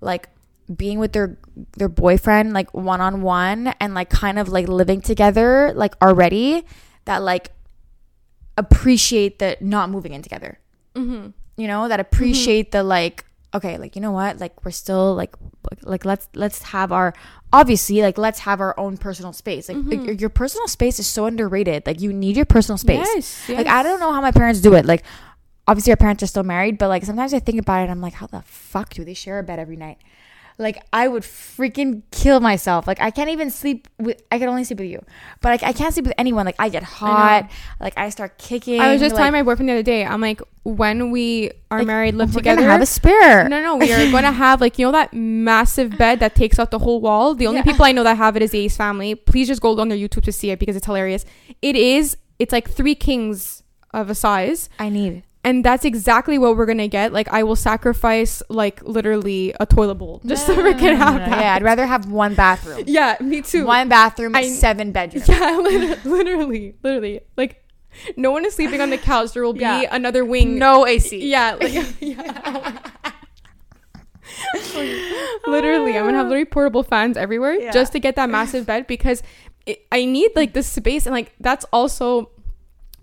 like 0.00 0.28
being 0.76 0.98
with 0.98 1.12
their 1.12 1.36
their 1.78 1.88
boyfriend 1.88 2.52
like 2.52 2.72
one 2.74 3.00
on 3.00 3.22
one 3.22 3.68
and 3.80 3.92
like 3.94 4.08
kind 4.10 4.38
of 4.38 4.48
like 4.48 4.68
living 4.68 5.00
together 5.00 5.72
like 5.74 5.94
already 6.00 6.64
that 7.06 7.22
like 7.22 7.50
appreciate 8.56 9.38
the 9.38 9.56
not 9.60 9.90
moving 9.90 10.12
in 10.12 10.22
together. 10.22 10.58
Mm-hmm. 10.94 11.28
You 11.56 11.66
know, 11.68 11.88
that 11.88 12.00
appreciate 12.00 12.72
the 12.72 12.82
like 12.82 13.24
okay, 13.52 13.78
like 13.78 13.96
you 13.96 14.02
know 14.02 14.12
what? 14.12 14.38
Like 14.38 14.64
we're 14.64 14.70
still 14.70 15.14
like 15.14 15.34
like 15.82 16.04
let's 16.04 16.28
let's 16.34 16.62
have 16.62 16.92
our 16.92 17.12
obviously 17.52 18.00
like 18.02 18.16
let's 18.16 18.40
have 18.40 18.60
our 18.60 18.78
own 18.78 18.96
personal 18.96 19.32
space. 19.32 19.68
Like, 19.68 19.78
like, 19.84 20.04
your- 20.06 20.14
your 20.14 20.28
personal 20.30 20.68
space 20.68 20.98
is 20.98 21.06
so 21.06 21.26
underrated. 21.26 21.86
Like 21.86 22.00
you 22.00 22.12
need 22.12 22.36
your 22.36 22.44
personal 22.46 22.78
space. 22.78 23.06
Yes, 23.14 23.48
Like 23.48 23.66
I 23.66 23.82
don't 23.82 24.00
know 24.00 24.12
how 24.12 24.20
my 24.20 24.30
parents 24.30 24.60
do 24.60 24.74
it. 24.74 24.86
Like 24.86 25.02
obviously 25.66 25.92
our 25.92 25.96
parents 25.96 26.22
are 26.22 26.26
still 26.26 26.42
married, 26.44 26.78
but 26.78 26.88
like 26.88 27.04
sometimes 27.04 27.34
I 27.34 27.40
think 27.40 27.60
about 27.60 27.80
it 27.80 27.82
and 27.84 27.90
I'm 27.92 28.00
like, 28.00 28.14
how 28.14 28.26
the 28.26 28.42
fuck 28.42 28.94
do 28.94 29.04
they 29.04 29.14
share 29.14 29.38
a 29.38 29.42
bed 29.42 29.58
every 29.58 29.76
night? 29.76 29.98
Like 30.60 30.84
I 30.92 31.08
would 31.08 31.22
freaking 31.22 32.02
kill 32.10 32.38
myself. 32.40 32.86
Like 32.86 33.00
I 33.00 33.10
can't 33.10 33.30
even 33.30 33.50
sleep 33.50 33.88
with 33.98 34.22
I 34.30 34.38
can 34.38 34.48
only 34.48 34.62
sleep 34.64 34.78
with 34.78 34.88
you. 34.90 35.02
But 35.40 35.48
like 35.48 35.62
I 35.62 35.72
can't 35.72 35.92
sleep 35.94 36.04
with 36.04 36.14
anyone. 36.18 36.44
Like 36.44 36.56
I 36.58 36.68
get 36.68 36.82
hot. 36.82 37.48
like 37.80 37.94
I 37.96 38.10
start 38.10 38.36
kicking. 38.38 38.78
I 38.80 38.92
was 38.92 39.00
just 39.00 39.14
like, 39.14 39.20
telling 39.20 39.32
my 39.32 39.42
boyfriend 39.42 39.68
the 39.70 39.72
other 39.72 39.82
day. 39.82 40.04
I'm 40.04 40.20
like, 40.20 40.42
when 40.64 41.10
we 41.10 41.50
are 41.70 41.78
like, 41.78 41.86
married, 41.86 42.14
live 42.14 42.32
together. 42.34 42.36
we're 42.36 42.40
together. 42.42 42.60
gonna 42.60 42.72
have 42.72 42.82
a 42.82 42.86
spare. 42.86 43.48
no, 43.48 43.62
no, 43.62 43.76
we 43.76 43.90
are 43.92 44.10
going 44.10 44.22
to 44.30 44.32
have 44.32 44.60
like 44.60 44.78
you 44.78 44.84
know 44.86 44.92
that 44.92 45.14
massive 45.14 45.96
bed 45.96 46.20
that 46.20 46.34
takes 46.34 46.58
out 46.58 46.70
the 46.70 46.78
whole 46.78 47.00
wall. 47.00 47.34
The 47.34 47.46
only 47.46 47.60
Yeah. 47.60 47.64
people 47.64 47.86
I 47.86 47.92
know 47.92 48.04
that 48.04 48.18
have 48.18 48.36
it 48.36 48.42
is 48.42 48.50
the 48.50 48.58
Ace 48.60 48.76
family. 48.76 49.14
Please 49.14 49.48
just 49.48 49.62
go 49.62 49.78
on 49.80 49.88
their 49.88 49.98
YouTube 49.98 50.24
to 50.24 50.32
see 50.32 50.50
it 50.50 50.58
because 50.58 50.76
it's 50.76 50.86
hilarious. 50.86 51.24
It 51.62 51.74
is. 51.74 52.16
It's 52.38 52.52
like 52.52 52.70
three 52.70 52.94
kings 52.94 53.62
of 53.94 54.10
a 54.10 54.14
size, 54.14 54.68
I 54.78 54.88
need. 54.90 55.22
And 55.42 55.64
that's 55.64 55.84
exactly 55.84 56.36
what 56.38 56.56
we're 56.56 56.66
gonna 56.66 56.88
get. 56.88 57.12
Like 57.12 57.28
I 57.32 57.42
will 57.42 57.56
sacrifice 57.56 58.42
like 58.48 58.82
literally 58.82 59.54
a 59.58 59.64
toilet 59.66 59.94
bowl 59.94 60.20
just 60.26 60.46
so 60.46 60.54
we 60.62 60.74
can 60.74 60.96
have 60.96 61.14
that. 61.14 61.40
Yeah, 61.40 61.54
I'd 61.54 61.62
rather 61.62 61.86
have 61.86 62.10
one 62.10 62.34
bathroom. 62.34 62.84
Yeah, 62.86 63.16
me 63.20 63.40
too. 63.42 63.66
One 63.66 63.88
bathroom, 63.88 64.34
I- 64.36 64.48
seven 64.48 64.92
bedrooms. 64.92 65.28
Yeah, 65.28 65.56
lit- 65.62 66.04
literally, 66.04 66.74
literally. 66.82 67.20
Like, 67.36 67.64
no 68.16 68.30
one 68.30 68.44
is 68.44 68.54
sleeping 68.54 68.80
on 68.80 68.90
the 68.90 68.98
couch. 68.98 69.32
There 69.32 69.42
will 69.42 69.52
be 69.54 69.60
Yeah. 69.60 69.88
another 69.90 70.24
wing. 70.24 70.58
No 70.58 70.86
AC. 70.86 71.18
Yeah, 71.28 71.56
like, 71.60 71.72
yeah. 72.00 72.78
literally, 75.46 75.96
I'm 75.96 76.04
gonna 76.04 76.18
have 76.18 76.26
literally 76.28 76.44
portable 76.44 76.82
fans 76.82 77.16
everywhere 77.16 77.54
Yeah. 77.54 77.70
just 77.72 77.92
to 77.92 77.98
get 77.98 78.16
that 78.16 78.30
massive 78.30 78.66
bed 78.66 78.86
because 78.86 79.22
it, 79.66 79.86
I 79.90 80.04
need 80.04 80.32
like 80.36 80.52
the 80.52 80.62
space 80.62 81.06
and 81.06 81.14
like 81.14 81.32
that's 81.40 81.64
also 81.72 82.30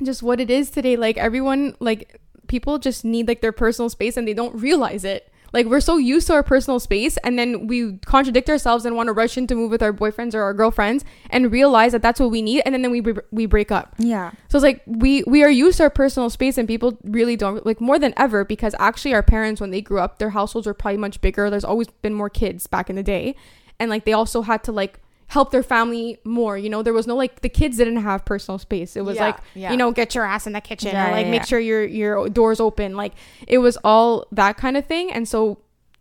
just 0.04 0.24
what 0.24 0.40
it 0.40 0.50
is 0.50 0.70
today. 0.70 0.96
Like 0.96 1.18
everyone, 1.18 1.76
like 1.80 2.20
people 2.48 2.80
just 2.80 3.06
need 3.06 3.28
like 3.28 3.42
their 3.42 3.52
personal 3.52 3.90
space 3.90 4.18
and 4.18 4.28
they 4.28 4.34
don't 4.34 4.56
realize 4.56 5.04
it. 5.04 5.32
Like 5.54 5.66
we're 5.66 5.80
so 5.80 5.98
used 5.98 6.28
to 6.28 6.34
our 6.34 6.44
personal 6.44 6.80
space 6.80 7.18
and 7.18 7.40
then 7.40 7.68
we 7.68 7.98
contradict 8.06 8.50
ourselves 8.50 8.86
and 8.86 8.96
want 8.96 9.08
to 9.08 9.14
rush 9.14 9.38
in 9.38 9.48
to 9.48 9.56
move 9.56 9.72
with 9.72 9.82
our 9.82 9.94
boyfriends 9.94 10.34
or 10.34 10.42
our 10.42 10.54
girlfriends 10.54 11.06
and 11.30 11.52
realize 11.52 11.94
that 11.94 12.02
that's 12.02 12.20
what 12.20 12.32
we 12.32 12.42
need 12.42 12.64
and 12.66 12.74
then, 12.74 12.82
then 12.82 12.92
we 12.92 13.04
we 13.32 13.46
break 13.46 13.72
up. 13.72 13.96
Yeah. 13.98 14.32
So 14.50 14.58
it's 14.58 14.64
like 14.64 14.82
we 14.86 15.24
we 15.26 15.44
are 15.44 15.50
used 15.50 15.78
to 15.78 15.84
our 15.84 15.90
personal 15.90 16.30
space 16.30 16.58
and 16.58 16.68
people 16.68 16.98
really 17.04 17.36
don't 17.36 17.66
like 17.66 17.80
more 17.80 17.98
than 17.98 18.14
ever 18.18 18.44
because 18.44 18.76
actually 18.80 19.14
our 19.14 19.24
parents 19.24 19.62
when 19.62 19.72
they 19.72 19.82
grew 19.82 20.00
up 20.00 20.20
their 20.20 20.32
households 20.32 20.68
were 20.68 20.74
probably 20.74 20.98
much 20.98 21.22
bigger. 21.22 21.50
There's 21.50 21.64
always 21.64 21.88
been 21.88 22.14
more 22.14 22.30
kids 22.30 22.68
back 22.68 22.90
in 22.90 22.96
the 22.96 23.04
day. 23.04 23.36
And 23.80 23.90
like 23.90 24.06
they 24.06 24.14
also 24.14 24.42
had 24.42 24.64
to 24.66 24.72
like 24.72 25.00
help 25.28 25.52
their 25.52 25.64
family 25.64 26.20
more, 26.24 26.58
you 26.58 26.70
know. 26.70 26.82
There 26.82 26.94
was 26.94 27.06
no 27.08 27.16
like 27.16 27.42
the 27.42 27.50
kids 27.50 27.78
didn't 27.78 27.98
have 27.98 28.26
personal 28.26 28.58
space. 28.60 28.96
It 28.96 29.02
was 29.06 29.18
Yeah, 29.18 29.26
like, 29.26 29.38
yeah. 29.56 29.72
you 29.72 29.78
know, 29.78 29.92
get 29.92 30.16
your 30.16 30.24
ass 30.26 30.48
in 30.48 30.54
the 30.54 30.62
kitchen 30.62 30.92
Yeah, 30.92 31.10
or 31.10 31.12
like 31.12 31.28
make 31.28 31.46
sure 31.46 31.60
your 31.60 31.84
your 31.86 32.30
doors 32.30 32.60
open. 32.60 32.96
Like 32.96 33.14
it 33.48 33.58
was 33.60 33.78
all 33.84 34.26
that 34.32 34.58
kind 34.58 34.78
of 34.78 34.86
thing. 34.86 35.12
And 35.12 35.28
so, 35.28 35.60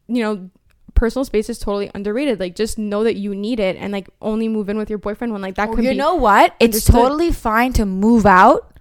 you 0.08 0.22
know, 0.22 0.50
personal 0.94 1.24
space 1.24 1.48
is 1.50 1.58
totally 1.58 1.90
underrated. 1.94 2.40
Like 2.40 2.54
just 2.54 2.78
know 2.78 3.04
that 3.04 3.16
you 3.16 3.34
need 3.34 3.60
it 3.60 3.76
and 3.76 3.92
like 3.92 4.08
only 4.22 4.48
move 4.48 4.68
in 4.68 4.78
with 4.78 4.88
your 4.88 4.98
boyfriend 4.98 5.32
when 5.32 5.42
like 5.42 5.56
that 5.56 5.68
oh, 5.70 5.74
could 5.74 5.84
you 5.84 5.94
know 5.94 6.14
what? 6.14 6.54
It's 6.60 6.76
understood. 6.76 6.94
totally 6.94 7.32
fine 7.32 7.72
to 7.74 7.84
move 7.86 8.26
out 8.26 8.72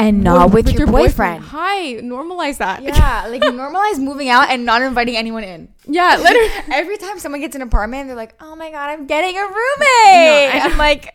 and 0.00 0.24
not 0.24 0.52
with, 0.52 0.72
your, 0.72 0.86
boyfriend. 0.86 1.44
Hi, 1.44 1.94
normalize 1.96 2.58
that. 2.58 2.82
Yeah, 2.82 3.26
like 3.28 3.42
normalize 3.42 3.98
moving 4.02 4.28
out 4.28 4.48
and 4.50 4.64
not 4.64 4.82
inviting 4.82 5.16
anyone 5.16 5.44
in. 5.44 5.68
Yeah, 5.86 6.16
literally. 6.16 6.48
Every 6.72 6.96
time 6.96 7.18
someone 7.18 7.40
gets 7.40 7.54
an 7.54 7.62
apartment, 7.62 8.06
they're 8.08 8.16
like, 8.16 8.34
"Oh 8.40 8.56
my 8.56 8.70
god, 8.70 8.90
I'm 8.90 9.06
getting 9.06 9.36
a 9.36 9.42
roommate." 9.42 10.54
I- 10.54 10.60
I'm 10.64 10.78
like, 10.78 11.14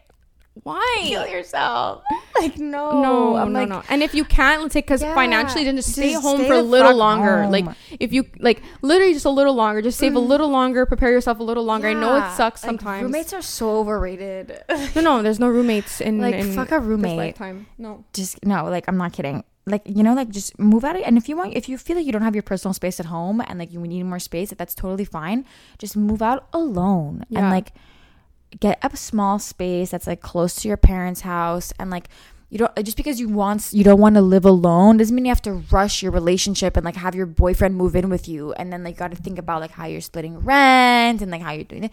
Why? 0.64 0.98
"Kill 1.04 1.28
yourself!" 1.28 2.04
Like, 2.40 2.58
no, 2.58 3.02
No, 3.02 3.36
I'm 3.38 3.54
no, 3.54 3.60
like, 3.62 3.70
no. 3.70 3.82
And 3.88 4.04
if 4.04 4.14
you 4.14 4.26
can't, 4.26 4.62
let's 4.62 4.74
say, 4.74 4.82
because 4.82 5.02
Yeah, 5.02 5.16
financially, 5.16 5.64
then 5.64 5.78
just 5.78 5.94
stay 5.94 6.12
just 6.12 6.22
home 6.24 6.40
stay 6.40 6.48
for 6.50 6.56
a 6.56 6.62
little 6.62 6.94
longer. 6.96 7.44
home. 7.44 7.52
Like, 7.52 7.66
if 8.00 8.12
you 8.12 8.26
like, 8.40 8.62
literally 8.82 9.14
just 9.14 9.26
a 9.26 9.30
little 9.30 9.54
longer, 9.54 9.82
just 9.82 9.98
save 9.98 10.16
a 10.16 10.20
mm. 10.20 10.28
little 10.28 10.50
longer, 10.50 10.86
prepare 10.86 11.12
yourself 11.12 11.40
a 11.40 11.44
little 11.44 11.64
longer. 11.64 11.88
I 11.88 11.94
know 11.94 12.16
it 12.16 12.20
Yeah, 12.20 12.34
sucks 12.36 12.62
like, 12.64 12.70
sometimes. 12.72 13.04
Roommates 13.04 13.32
are 13.32 13.42
so 13.42 13.78
overrated. 13.78 14.64
no, 14.96 15.02
no, 15.02 15.22
there's 15.24 15.40
no 15.40 15.48
roommates 15.48 16.02
in 16.02 16.20
Like, 16.20 16.36
in 16.36 16.52
fuck 16.54 16.72
a 16.72 16.80
roommate. 16.80 17.18
lifetime. 17.18 17.68
No. 17.78 18.04
just 18.14 18.44
no, 18.46 18.66
like 18.66 18.84
I'm 18.90 18.98
not 18.98 19.14
kidding. 19.14 19.44
Like 19.66 19.84
you 19.86 20.04
know, 20.04 20.14
like 20.14 20.30
just 20.30 20.60
move 20.60 20.84
out. 20.84 20.96
of 20.98 21.04
And 21.06 21.18
if 21.18 21.28
you 21.30 21.38
want, 21.38 21.56
if 21.56 21.70
you 21.70 21.78
feel 21.78 21.96
like 21.96 22.06
you 22.06 22.12
don't 22.12 22.22
have 22.22 22.36
your 22.36 22.44
personal 22.44 22.74
space 22.74 23.00
at 23.00 23.08
home 23.08 23.42
and 23.48 23.58
like 23.60 23.72
you 23.72 23.80
need 23.80 24.04
more 24.04 24.20
space, 24.20 24.52
if 24.52 24.58
that's 24.58 24.76
totally 24.76 25.06
fine. 25.06 25.46
Just 25.80 25.96
move 25.98 26.22
out 26.22 26.48
alone 26.54 27.24
Yeah. 27.30 27.40
and 27.40 27.50
like 27.50 27.72
get 28.60 28.80
a 28.82 28.96
small 28.96 29.40
space 29.40 29.92
that's 29.92 30.08
like 30.08 30.22
close 30.22 30.56
to 30.56 30.68
your 30.68 30.78
parents' 30.78 31.22
house 31.22 31.74
and 31.80 31.90
like 31.90 32.10
you 32.50 32.58
don't 32.58 32.76
just 32.84 32.98
because 32.98 33.20
you 33.20 33.28
want 33.28 33.70
you 33.72 33.84
don't 33.84 34.00
want 34.00 34.16
to 34.16 34.22
live 34.22 34.46
alone 34.46 34.98
doesn't 34.98 35.16
mean 35.16 35.26
you 35.26 35.32
have 35.32 35.42
to 35.42 35.54
rush 35.72 36.04
your 36.04 36.12
relationship 36.12 36.78
and 36.78 36.86
like 36.86 36.96
have 36.96 37.16
your 37.16 37.26
boyfriend 37.26 37.76
move 37.76 37.96
in 37.96 38.10
with 38.10 38.28
you 38.28 38.54
and 38.54 38.72
then 38.72 38.84
like 38.84 38.98
got 38.98 39.12
to 39.12 39.18
think 39.18 39.40
about 39.40 39.62
like 39.62 39.72
how 39.72 39.86
you're 39.86 40.02
splitting 40.02 40.38
rent 40.40 41.22
and 41.22 41.32
like 41.32 41.42
how 41.42 41.52
you're 41.52 41.64
doing 41.64 41.86
it. 41.86 41.92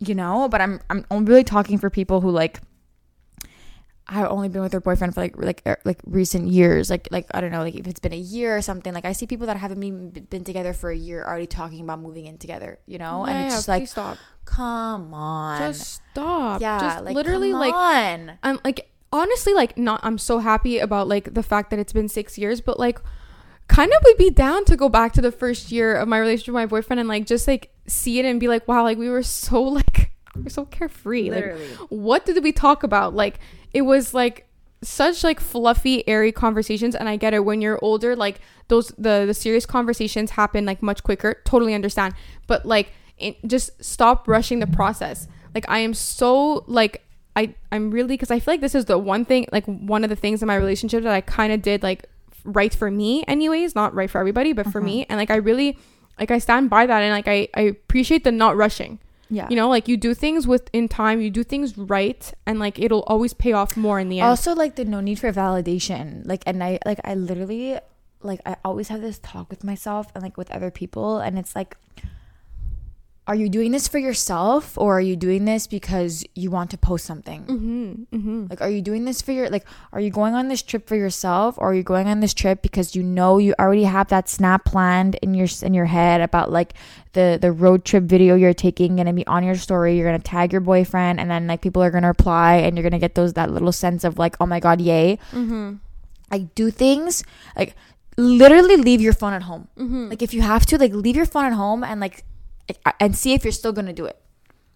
You 0.00 0.14
know? 0.14 0.48
But 0.48 0.60
i'm 0.60 0.80
i'm 0.90 1.24
really 1.24 1.44
talking 1.44 1.78
for 1.78 1.88
people 1.88 2.20
who 2.20 2.30
like 2.30 2.60
have 4.06 4.30
only 4.30 4.48
been 4.48 4.60
with 4.60 4.70
their 4.70 4.80
boyfriend 4.80 5.14
for 5.14 5.22
like 5.22 5.34
like 5.38 5.62
er, 5.66 5.78
like 5.84 5.98
recent 6.04 6.48
years 6.48 6.90
like 6.90 7.08
like 7.10 7.26
i 7.32 7.40
don't 7.40 7.50
know 7.50 7.62
like 7.62 7.74
if 7.74 7.86
it's 7.86 8.00
been 8.00 8.12
a 8.12 8.16
year 8.16 8.56
or 8.56 8.60
something 8.60 8.92
like 8.92 9.04
i 9.06 9.12
see 9.12 9.26
people 9.26 9.46
that 9.46 9.56
haven't 9.56 9.80
been 9.80 10.10
been 10.28 10.44
together 10.44 10.74
for 10.74 10.90
a 10.90 10.96
year 10.96 11.24
already 11.24 11.46
talking 11.46 11.80
about 11.80 11.98
moving 12.00 12.26
in 12.26 12.36
together 12.36 12.78
you 12.86 12.98
know 12.98 13.24
and 13.24 13.46
it's 13.46 13.52
yeah, 13.52 13.56
just 13.56 13.68
like 13.68 13.88
stop. 13.88 14.18
come 14.44 15.14
on 15.14 15.58
Just 15.58 16.02
stop. 16.12 16.60
yeah 16.60 16.78
Just 16.78 17.04
like 17.04 17.14
literally, 17.14 17.52
come 17.52 17.60
like, 17.60 17.74
on. 17.74 18.38
I'm 18.42 18.60
like 18.62 18.90
honestly 19.12 19.54
like 19.54 19.78
not 19.78 20.00
I'm 20.02 20.18
so 20.18 20.38
happy 20.40 20.80
about 20.80 21.08
like 21.08 21.32
the 21.32 21.42
fact 21.42 21.70
that 21.70 21.78
it's 21.78 21.92
been 21.92 22.08
six 22.08 22.36
years, 22.36 22.60
but 22.60 22.78
like 22.78 22.98
kind 23.68 23.90
of 23.90 23.98
would 24.04 24.18
be 24.18 24.28
down 24.30 24.64
to 24.66 24.76
go 24.76 24.88
back 24.90 25.12
to 25.14 25.22
the 25.22 25.32
first 25.32 25.72
year 25.72 25.94
of 25.94 26.08
my 26.08 26.18
relationship 26.18 26.48
with 26.48 26.60
my 26.60 26.66
boyfriend 26.66 27.00
and 27.00 27.08
like 27.08 27.24
just 27.24 27.48
like 27.48 27.70
see 27.86 28.18
it 28.18 28.26
and 28.26 28.38
be 28.38 28.48
like, 28.48 28.68
wow, 28.68 28.82
like 28.82 28.98
we 28.98 29.08
were 29.08 29.22
so 29.22 29.62
like 29.80 30.10
we're 30.36 30.48
so 30.48 30.64
carefree. 30.66 31.30
Literally. 31.30 31.68
Like 31.68 31.78
what 31.88 32.26
did 32.26 32.42
we 32.42 32.52
talk 32.52 32.82
about? 32.82 33.14
Like 33.14 33.38
it 33.74 33.82
was 33.82 34.14
like 34.14 34.46
such 34.82 35.24
like 35.24 35.40
fluffy 35.40 36.06
airy 36.06 36.30
conversations 36.30 36.94
and 36.94 37.08
i 37.08 37.16
get 37.16 37.32
it 37.32 37.44
when 37.44 37.60
you're 37.60 37.78
older 37.82 38.14
like 38.14 38.40
those 38.68 38.88
the 38.98 39.24
the 39.26 39.34
serious 39.34 39.66
conversations 39.66 40.32
happen 40.32 40.64
like 40.64 40.82
much 40.82 41.02
quicker. 41.02 41.40
Totally 41.44 41.74
understand. 41.74 42.14
But 42.46 42.64
like 42.64 42.92
it, 43.18 43.36
just 43.46 43.82
stop 43.84 44.26
rushing 44.26 44.60
the 44.60 44.66
process. 44.66 45.28
Like 45.54 45.64
i 45.68 45.78
am 45.78 45.94
so 45.94 46.64
like 46.66 47.02
i 47.36 47.54
i'm 47.70 47.92
really 47.92 48.08
because 48.08 48.30
i 48.30 48.40
feel 48.40 48.54
like 48.54 48.60
this 48.60 48.74
is 48.74 48.86
the 48.86 48.98
one 48.98 49.24
thing 49.24 49.46
like 49.52 49.64
one 49.66 50.02
of 50.02 50.10
the 50.10 50.16
things 50.16 50.42
in 50.42 50.48
my 50.48 50.56
relationship 50.56 51.04
that 51.04 51.12
i 51.12 51.20
kind 51.20 51.52
of 51.52 51.62
did 51.62 51.80
like 51.80 52.06
right 52.44 52.74
for 52.74 52.90
me 52.90 53.22
anyways 53.28 53.74
not 53.74 53.94
right 53.94 54.10
for 54.10 54.18
everybody 54.18 54.52
but 54.52 54.66
for 54.66 54.80
mm-hmm. 54.80 54.86
me. 54.86 55.06
And 55.08 55.16
like 55.18 55.30
i 55.30 55.36
really 55.36 55.78
like 56.18 56.32
i 56.32 56.38
stand 56.38 56.70
by 56.70 56.86
that 56.86 57.02
and 57.02 57.12
like 57.12 57.28
i 57.28 57.46
i 57.54 57.60
appreciate 57.62 58.24
the 58.24 58.32
not 58.32 58.56
rushing 58.56 58.98
yeah. 59.30 59.48
You 59.48 59.56
know 59.56 59.68
like 59.68 59.88
you 59.88 59.96
do 59.96 60.14
things 60.14 60.46
with 60.46 60.68
in 60.72 60.88
time 60.88 61.20
you 61.20 61.30
do 61.30 61.42
things 61.42 61.76
right 61.76 62.32
and 62.46 62.58
like 62.58 62.78
it'll 62.78 63.04
always 63.04 63.32
pay 63.32 63.52
off 63.52 63.76
more 63.76 63.98
in 63.98 64.08
the 64.08 64.20
end. 64.20 64.28
Also 64.28 64.54
like 64.54 64.76
the 64.76 64.84
no 64.84 65.00
need 65.00 65.18
for 65.18 65.32
validation. 65.32 66.26
Like 66.26 66.42
and 66.46 66.62
i 66.62 66.78
like 66.84 67.00
i 67.04 67.14
literally 67.14 67.78
like 68.24 68.40
I 68.46 68.56
always 68.64 68.88
have 68.88 69.02
this 69.02 69.18
talk 69.18 69.50
with 69.50 69.62
myself 69.62 70.10
and 70.14 70.22
like 70.22 70.36
with 70.36 70.50
other 70.50 70.70
people 70.70 71.18
and 71.18 71.38
it's 71.38 71.54
like 71.54 71.76
are 73.26 73.34
you 73.34 73.48
doing 73.48 73.72
this 73.72 73.88
for 73.88 73.98
yourself 73.98 74.76
or 74.76 74.98
are 74.98 75.00
you 75.00 75.16
doing 75.16 75.46
this 75.46 75.66
because 75.66 76.24
you 76.34 76.50
want 76.50 76.70
to 76.72 76.76
post 76.76 77.06
something? 77.06 77.42
Mm-hmm. 77.44 78.16
Mm-hmm. 78.16 78.46
Like, 78.50 78.60
are 78.60 78.68
you 78.68 78.82
doing 78.82 79.06
this 79.06 79.22
for 79.22 79.32
your, 79.32 79.48
like, 79.48 79.64
are 79.92 80.00
you 80.00 80.10
going 80.10 80.34
on 80.34 80.48
this 80.48 80.60
trip 80.60 80.86
for 80.86 80.94
yourself 80.94 81.56
or 81.56 81.70
are 81.70 81.74
you 81.74 81.82
going 81.82 82.06
on 82.06 82.20
this 82.20 82.34
trip 82.34 82.60
because 82.60 82.94
you 82.94 83.02
know 83.02 83.38
you 83.38 83.54
already 83.58 83.84
have 83.84 84.08
that 84.08 84.28
snap 84.28 84.66
planned 84.66 85.14
in 85.22 85.32
your, 85.32 85.48
in 85.62 85.72
your 85.72 85.86
head 85.86 86.20
about 86.20 86.52
like 86.52 86.74
the, 87.14 87.38
the 87.40 87.50
road 87.50 87.86
trip 87.86 88.04
video 88.04 88.34
you're 88.34 88.52
taking 88.52 88.96
going 88.96 89.06
to 89.06 89.12
be 89.14 89.26
on 89.26 89.42
your 89.42 89.54
story. 89.54 89.96
You're 89.96 90.08
going 90.08 90.20
to 90.20 90.30
tag 90.30 90.52
your 90.52 90.60
boyfriend 90.60 91.18
and 91.18 91.30
then 91.30 91.46
like 91.46 91.62
people 91.62 91.82
are 91.82 91.90
going 91.90 92.02
to 92.02 92.08
reply 92.08 92.56
and 92.56 92.76
you're 92.76 92.82
going 92.82 92.92
to 92.92 92.98
get 92.98 93.14
those, 93.14 93.32
that 93.34 93.50
little 93.50 93.72
sense 93.72 94.04
of 94.04 94.18
like, 94.18 94.36
oh 94.38 94.46
my 94.46 94.60
God, 94.60 94.82
yay. 94.82 95.18
Mm-hmm. 95.32 95.76
Like, 96.30 96.54
do 96.54 96.70
things 96.70 97.24
like, 97.56 97.74
literally 98.18 98.76
leave 98.76 99.00
your 99.00 99.14
phone 99.14 99.32
at 99.32 99.44
home. 99.44 99.68
Mm-hmm. 99.78 100.10
Like, 100.10 100.20
if 100.20 100.34
you 100.34 100.42
have 100.42 100.66
to, 100.66 100.76
like, 100.78 100.92
leave 100.92 101.16
your 101.16 101.26
phone 101.26 101.46
at 101.46 101.54
home 101.54 101.82
and 101.82 102.00
like, 102.00 102.24
and 103.00 103.16
see 103.16 103.32
if 103.32 103.44
you're 103.44 103.52
still 103.52 103.72
gonna 103.72 103.92
do 103.92 104.06
it. 104.06 104.20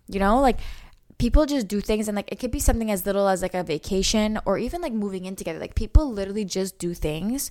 You 0.08 0.20
know, 0.20 0.40
like 0.40 0.58
people 1.18 1.46
just 1.46 1.66
do 1.68 1.80
things 1.80 2.08
and 2.08 2.16
like 2.16 2.30
it 2.32 2.38
could 2.38 2.50
be 2.50 2.60
something 2.60 2.90
as 2.90 3.04
little 3.04 3.28
as 3.28 3.42
like 3.42 3.54
a 3.54 3.64
vacation 3.64 4.38
or 4.44 4.56
even 4.56 4.80
like 4.80 4.92
moving 4.92 5.24
in 5.24 5.36
together. 5.36 5.58
Like 5.58 5.74
people 5.74 6.10
literally 6.10 6.44
just 6.44 6.78
do 6.78 6.94
things 6.94 7.50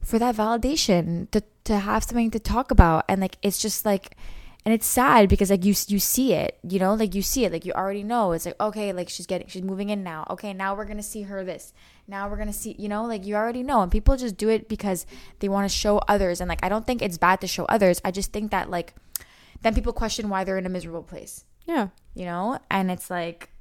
for 0.00 0.18
that 0.18 0.34
validation 0.34 1.30
to 1.30 1.42
to 1.64 1.78
have 1.78 2.02
something 2.02 2.30
to 2.30 2.40
talk 2.40 2.70
about. 2.70 3.04
And 3.08 3.20
like 3.20 3.36
it's 3.42 3.58
just 3.58 3.84
like 3.84 4.16
and 4.64 4.72
it's 4.72 4.86
sad 4.86 5.28
because 5.28 5.50
like 5.50 5.64
you 5.64 5.74
you 5.88 5.98
see 5.98 6.34
it 6.34 6.58
you 6.62 6.78
know 6.78 6.94
like 6.94 7.14
you 7.16 7.22
see 7.22 7.44
it 7.44 7.52
like 7.52 7.66
you 7.66 7.72
already 7.72 8.02
know. 8.02 8.32
It's 8.32 8.46
like 8.46 8.60
okay 8.60 8.92
like 8.92 9.10
she's 9.10 9.26
getting 9.26 9.46
she's 9.46 9.62
moving 9.62 9.90
in 9.90 10.02
now. 10.02 10.26
Okay 10.30 10.54
now 10.54 10.74
we're 10.74 10.86
gonna 10.86 11.02
see 11.02 11.22
her 11.22 11.44
this. 11.44 11.74
Now 12.08 12.28
we're 12.28 12.38
gonna 12.38 12.52
see 12.52 12.74
you 12.78 12.88
know 12.88 13.04
like 13.04 13.26
you 13.26 13.34
already 13.34 13.62
know. 13.62 13.82
And 13.82 13.92
people 13.92 14.16
just 14.16 14.38
do 14.38 14.48
it 14.48 14.68
because 14.68 15.04
they 15.40 15.48
want 15.48 15.70
to 15.70 15.76
show 15.76 15.98
others. 16.08 16.40
And 16.40 16.48
like 16.48 16.64
i 16.64 16.68
don't 16.70 16.86
think 16.86 17.02
it's 17.02 17.18
bad 17.18 17.42
to 17.42 17.46
show 17.46 17.66
others. 17.66 18.00
I 18.04 18.10
just 18.10 18.32
think 18.32 18.50
that 18.52 18.70
like 18.70 18.94
then 19.62 19.74
people 19.74 19.92
question 19.92 20.28
why 20.28 20.44
they're 20.44 20.58
in 20.58 20.66
a 20.66 20.70
miserable 20.70 21.02
place. 21.02 21.44
Yeah. 21.66 21.88
You 22.14 22.26
know? 22.26 22.58
And 22.70 22.90
it's 22.90 23.10
like 23.10 23.52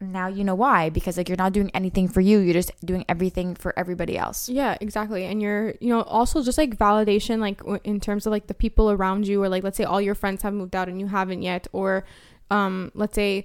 now 0.00 0.28
you 0.28 0.44
know 0.44 0.54
why 0.54 0.88
because 0.90 1.16
like 1.16 1.28
you're 1.28 1.36
not 1.36 1.52
doing 1.52 1.70
anything 1.74 2.06
for 2.06 2.20
you 2.20 2.38
you're 2.38 2.54
just 2.54 2.70
doing 2.84 3.04
everything 3.08 3.54
for 3.54 3.76
everybody 3.78 4.16
else 4.16 4.48
yeah 4.48 4.76
exactly 4.80 5.24
and 5.24 5.42
you're 5.42 5.74
you 5.80 5.88
know 5.88 6.02
also 6.02 6.42
just 6.42 6.56
like 6.56 6.76
validation 6.78 7.40
like 7.40 7.60
in 7.84 7.98
terms 7.98 8.26
of 8.26 8.30
like 8.30 8.46
the 8.46 8.54
people 8.54 8.90
around 8.90 9.26
you 9.26 9.42
or 9.42 9.48
like 9.48 9.64
let's 9.64 9.76
say 9.76 9.84
all 9.84 10.00
your 10.00 10.14
friends 10.14 10.42
have 10.42 10.54
moved 10.54 10.76
out 10.76 10.88
and 10.88 11.00
you 11.00 11.08
haven't 11.08 11.42
yet 11.42 11.66
or 11.72 12.04
um 12.50 12.92
let's 12.94 13.14
say 13.14 13.44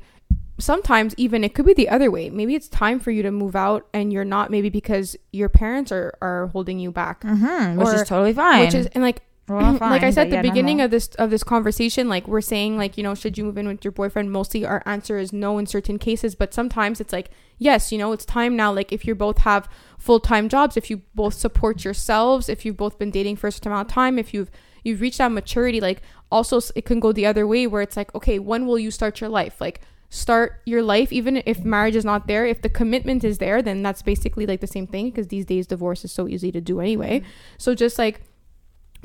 sometimes 0.60 1.16
even 1.18 1.44
it 1.44 1.56
could 1.56 1.66
be 1.66 1.74
the 1.74 1.90
other 1.90 2.12
way 2.12 2.30
maybe 2.30 2.54
it's 2.54 2.70
time 2.70 3.00
for 3.00 3.10
you 3.10 3.24
to 3.24 3.32
move 3.32 3.56
out 3.56 3.88
and 3.94 4.14
you're 4.14 4.24
not 4.24 4.52
maybe 4.52 4.70
because 4.70 5.16
your 5.32 5.50
parents 5.50 5.92
are 5.92 6.16
are 6.22 6.48
holding 6.48 6.78
you 6.80 6.92
back 6.92 7.22
mm-hmm, 7.24 7.80
which 7.80 7.88
or, 7.88 7.96
is 7.96 8.08
totally 8.08 8.34
fine 8.34 8.66
which 8.66 8.76
is 8.76 8.86
and 8.88 9.04
like 9.04 9.22
well, 9.58 9.78
fine, 9.78 9.92
like 9.92 10.04
I 10.04 10.10
said 10.12 10.28
at 10.28 10.30
the 10.30 10.36
yeah, 10.38 10.42
beginning 10.42 10.82
of 10.82 10.92
this 10.92 11.08
of 11.16 11.30
this 11.30 11.44
conversation, 11.44 12.10
like 12.10 12.28
we're 12.28 12.42
saying, 12.42 12.78
like 12.78 12.98
you 12.98 13.04
know, 13.04 13.16
should 13.16 13.38
you 13.38 13.44
move 13.44 13.58
in 13.58 13.68
with 13.68 13.84
your 13.84 13.92
boyfriend? 13.92 14.32
Mostly, 14.32 14.66
our 14.66 14.84
answer 14.86 15.18
is 15.18 15.34
no 15.34 15.58
in 15.58 15.66
certain 15.66 16.00
cases, 16.00 16.36
but 16.36 16.54
sometimes 16.54 17.00
it's 17.00 17.14
like 17.14 17.30
yes, 17.58 17.92
you 17.92 17.98
know, 17.98 18.12
it's 18.12 18.26
time 18.26 18.56
now. 18.56 18.72
Like 18.72 18.92
if 18.92 19.06
you 19.06 19.16
both 19.16 19.40
have 19.40 19.70
full 19.98 20.20
time 20.20 20.50
jobs, 20.50 20.78
if 20.78 20.90
you 20.90 21.02
both 21.16 21.34
support 21.34 21.84
yourselves, 21.84 22.50
if 22.50 22.66
you've 22.66 22.78
both 22.78 23.00
been 23.00 23.12
dating 23.12 23.38
for 23.38 23.48
a 23.48 23.52
certain 23.52 23.72
amount 23.72 23.90
of 23.90 23.94
time, 23.94 24.20
if 24.20 24.34
you've 24.34 24.52
you've 24.84 25.02
reached 25.02 25.20
that 25.20 25.32
maturity, 25.32 25.80
like 25.80 26.02
also 26.32 26.60
it 26.76 26.86
can 26.86 27.00
go 27.00 27.12
the 27.12 27.26
other 27.26 27.48
way 27.48 27.66
where 27.68 27.82
it's 27.82 27.98
like, 27.98 28.14
okay, 28.14 28.40
when 28.40 28.66
will 28.66 28.80
you 28.80 28.92
start 28.92 29.22
your 29.22 29.30
life? 29.30 29.60
Like 29.60 29.82
start 30.10 30.62
your 30.66 30.84
life 30.84 31.12
even 31.12 31.42
if 31.48 31.66
marriage 31.66 31.96
is 31.96 32.06
not 32.06 32.28
there 32.28 32.46
if 32.46 32.62
the 32.62 32.70
commitment 32.70 33.24
is 33.24 33.40
there 33.40 33.64
then 33.64 33.82
that's 33.82 34.04
basically 34.04 34.46
like 34.46 34.62
the 34.62 34.68
same 34.68 34.86
thing 34.86 35.10
because 35.10 35.30
these 35.30 35.44
days 35.44 35.66
divorce 35.66 36.06
is 36.06 36.12
so 36.12 36.28
easy 36.28 36.52
to 36.52 36.62
do 36.62 36.80
anyway 36.80 37.20
mm-hmm. 37.20 37.30
so 37.58 37.74
just 37.74 37.98
like 37.98 38.22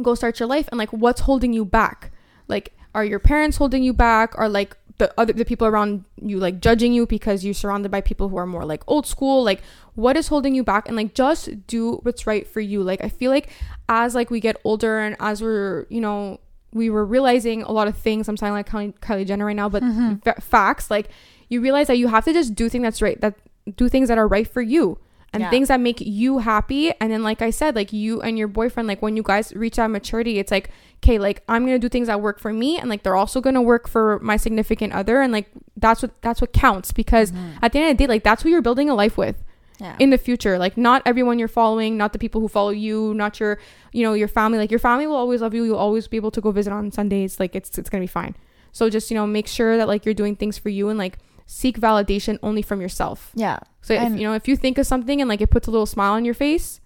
go 0.05 0.15
start 0.15 0.39
your 0.41 0.49
life 0.49 0.69
and 0.69 0.79
like 0.79 0.93
what's 0.93 1.23
holding 1.23 1.53
you 1.53 1.65
back? 1.65 2.13
Like 2.49 2.73
are 2.95 3.05
your 3.05 3.19
parents 3.19 3.57
holding 3.57 3.83
you 3.83 3.93
back? 3.93 4.37
Are 4.39 4.49
like 4.49 4.77
the 4.99 5.13
other 5.17 5.33
the 5.33 5.45
people 5.45 5.67
around 5.67 6.05
you 6.21 6.39
like 6.39 6.61
judging 6.61 6.93
you 6.93 7.07
because 7.07 7.45
you're 7.45 7.55
surrounded 7.55 7.91
by 7.91 8.01
people 8.01 8.29
who 8.29 8.37
are 8.37 8.47
more 8.47 8.65
like 8.65 8.83
old 8.87 9.07
school? 9.07 9.45
Like 9.45 9.63
what 9.95 10.17
is 10.17 10.29
holding 10.29 10.55
you 10.55 10.65
back? 10.65 10.89
And 10.89 10.97
like 10.97 11.15
just 11.15 11.67
do 11.67 11.97
what's 12.03 12.27
right 12.27 12.47
for 12.47 12.61
you. 12.61 12.83
Like 12.83 13.03
i 13.05 13.09
feel 13.09 13.31
like 13.31 13.51
as 13.89 14.15
like 14.15 14.31
we 14.31 14.41
get 14.41 14.57
older 14.65 14.99
and 14.99 15.17
as 15.21 15.43
we're 15.43 15.87
you 15.89 16.01
know 16.01 16.41
we 16.73 16.91
were 16.91 17.05
realizing 17.05 17.63
a 17.63 17.73
lot 17.73 17.89
of 17.89 17.97
things 17.97 18.29
i'm 18.29 18.37
sounding 18.37 18.55
like 18.55 18.69
kylie, 18.69 18.95
kylie 19.01 19.27
jenner 19.27 19.47
right 19.47 19.57
now 19.57 19.69
but 19.69 19.83
mm-hmm. 19.83 20.41
facts 20.41 20.91
like 20.91 21.09
you 21.49 21.61
realize 21.61 21.87
that 21.87 21.97
you 21.97 22.09
have 22.09 22.25
to 22.25 22.33
just 22.33 22.55
do 22.55 22.69
things 22.69 22.83
that's 22.83 23.01
right 23.01 23.21
that 23.21 23.35
do 23.77 23.89
things 23.89 24.09
that 24.09 24.19
are 24.19 24.29
right 24.29 24.47
for 24.47 24.63
you 24.63 24.99
and 25.33 25.43
yeah. 25.43 25.51
things 25.51 25.69
that 25.69 25.81
make 25.81 26.01
you 26.01 26.39
happy. 26.39 26.93
And 27.01 27.13
then 27.13 27.23
like 27.23 27.43
i 27.43 27.51
said 27.51 27.75
like 27.75 27.93
you 27.93 28.21
and 28.23 28.39
your 28.39 28.49
boyfriend 28.49 28.89
like 28.89 29.03
when 29.03 29.17
you 29.17 29.23
guys 29.23 29.53
reach 29.55 29.77
that 29.77 29.89
maturity 29.89 30.39
it's 30.39 30.51
like 30.51 30.71
okay 31.03 31.19
like 31.19 31.43
i'm 31.49 31.65
gonna 31.65 31.79
do 31.79 31.89
things 31.89 32.09
that 32.09 32.21
work 32.21 32.39
for 32.39 32.53
me 32.53 32.79
and 32.79 32.89
like 32.89 33.03
they're 33.03 33.17
also 33.17 33.41
gonna 33.41 33.63
work 33.63 33.89
for 33.89 34.19
my 34.21 34.37
significant 34.37 34.93
other. 34.93 35.21
And 35.21 35.33
like 35.33 35.49
that's 35.77 36.03
what 36.03 36.21
that's 36.23 36.41
what 36.41 36.53
counts 36.53 36.93
because 36.93 37.33
mm-hmm. 37.33 37.59
at 37.63 37.73
the 37.73 37.79
end 37.79 37.91
of 37.91 37.99
the 37.99 38.05
day 38.05 38.09
like 38.09 38.25
that's 38.25 38.43
who 38.43 38.49
you're 38.49 38.63
building 38.63 38.91
a 38.91 38.95
life 38.95 39.17
with 39.17 39.43
yeah. 39.81 39.97
in 39.99 40.11
the 40.11 40.19
future. 40.19 40.59
Like 40.59 40.77
not 40.77 41.03
everyone 41.07 41.39
you're 41.39 41.49
following 41.49 41.97
not 41.97 42.13
the 42.13 42.19
people 42.19 42.41
who 42.41 42.49
follow 42.49 42.71
you 42.71 43.15
not 43.15 43.41
your 43.41 43.59
you 43.93 44.03
know 44.03 44.15
your 44.15 44.29
family. 44.29 44.59
Like 44.59 44.71
your 44.71 44.81
family 44.81 45.07
will 45.07 45.17
always 45.17 45.41
love 45.41 45.55
you. 45.55 45.65
You'll 45.65 45.77
always 45.77 46.09
be 46.09 46.17
able 46.17 46.31
to 46.33 46.41
go 46.41 46.51
visit 46.51 46.73
on 46.73 46.91
sundays. 46.91 47.39
Like 47.39 47.55
it's 47.55 47.79
it's 47.79 47.91
gonna 47.91 48.03
be 48.03 48.09
fine. 48.09 48.35
So 48.73 48.91
just 48.91 49.11
you 49.11 49.15
know 49.15 49.27
make 49.27 49.47
sure 49.47 49.77
that 49.77 49.89
like 49.89 50.05
you're 50.05 50.15
doing 50.15 50.37
things 50.37 50.59
for 50.59 50.69
you 50.69 50.89
and 50.89 50.99
like 50.99 51.19
seek 51.49 51.81
validation 51.81 52.39
only 52.43 52.61
from 52.61 52.81
yourself. 52.81 53.33
Yeah. 53.35 53.59
So 53.81 53.95
if 53.95 54.13
you 54.13 54.29
know 54.29 54.35
if 54.35 54.47
you 54.47 54.55
think 54.55 54.79
of 54.79 54.87
something 54.87 55.21
and 55.21 55.29
like 55.29 55.41
it 55.41 55.51
puts 55.51 55.67
a 55.67 55.71
little 55.71 55.87
smile 55.87 56.13
on 56.13 56.25
your 56.25 56.35
face, 56.35 56.81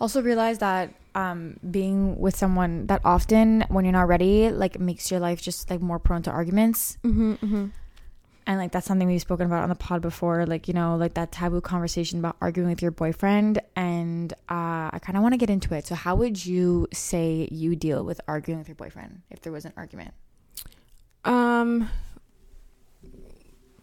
also 0.00 0.22
realize 0.22 0.58
that 0.58 0.94
um, 1.14 1.58
being 1.70 2.18
with 2.18 2.34
someone 2.34 2.86
that 2.86 3.02
often 3.04 3.64
when 3.68 3.84
you're 3.84 3.92
not 3.92 4.08
ready 4.08 4.50
like 4.50 4.80
makes 4.80 5.10
your 5.10 5.20
life 5.20 5.40
just 5.40 5.70
like 5.70 5.80
more 5.80 5.98
prone 5.98 6.22
to 6.22 6.30
arguments. 6.30 6.98
Mm-hmm, 7.04 7.32
mm-hmm. 7.34 7.66
And 8.48 8.58
like 8.58 8.72
that's 8.72 8.86
something 8.86 9.06
we've 9.06 9.20
spoken 9.20 9.46
about 9.46 9.62
on 9.62 9.68
the 9.68 9.74
pod 9.74 10.00
before, 10.00 10.46
like 10.46 10.68
you 10.68 10.74
know, 10.74 10.96
like 10.96 11.14
that 11.14 11.30
taboo 11.30 11.60
conversation 11.60 12.18
about 12.18 12.36
arguing 12.40 12.70
with 12.70 12.80
your 12.80 12.92
boyfriend. 12.92 13.60
And 13.74 14.32
uh, 14.48 14.88
I 14.90 14.98
kind 15.02 15.16
of 15.18 15.22
want 15.22 15.34
to 15.34 15.38
get 15.38 15.50
into 15.50 15.74
it. 15.74 15.86
So, 15.86 15.94
how 15.94 16.14
would 16.16 16.46
you 16.46 16.86
say 16.94 17.48
you 17.50 17.76
deal 17.76 18.04
with 18.04 18.20
arguing 18.26 18.58
with 18.58 18.68
your 18.68 18.76
boyfriend 18.76 19.22
if 19.30 19.42
there 19.42 19.52
was 19.52 19.64
an 19.64 19.74
argument? 19.76 20.14
Um, 21.24 21.90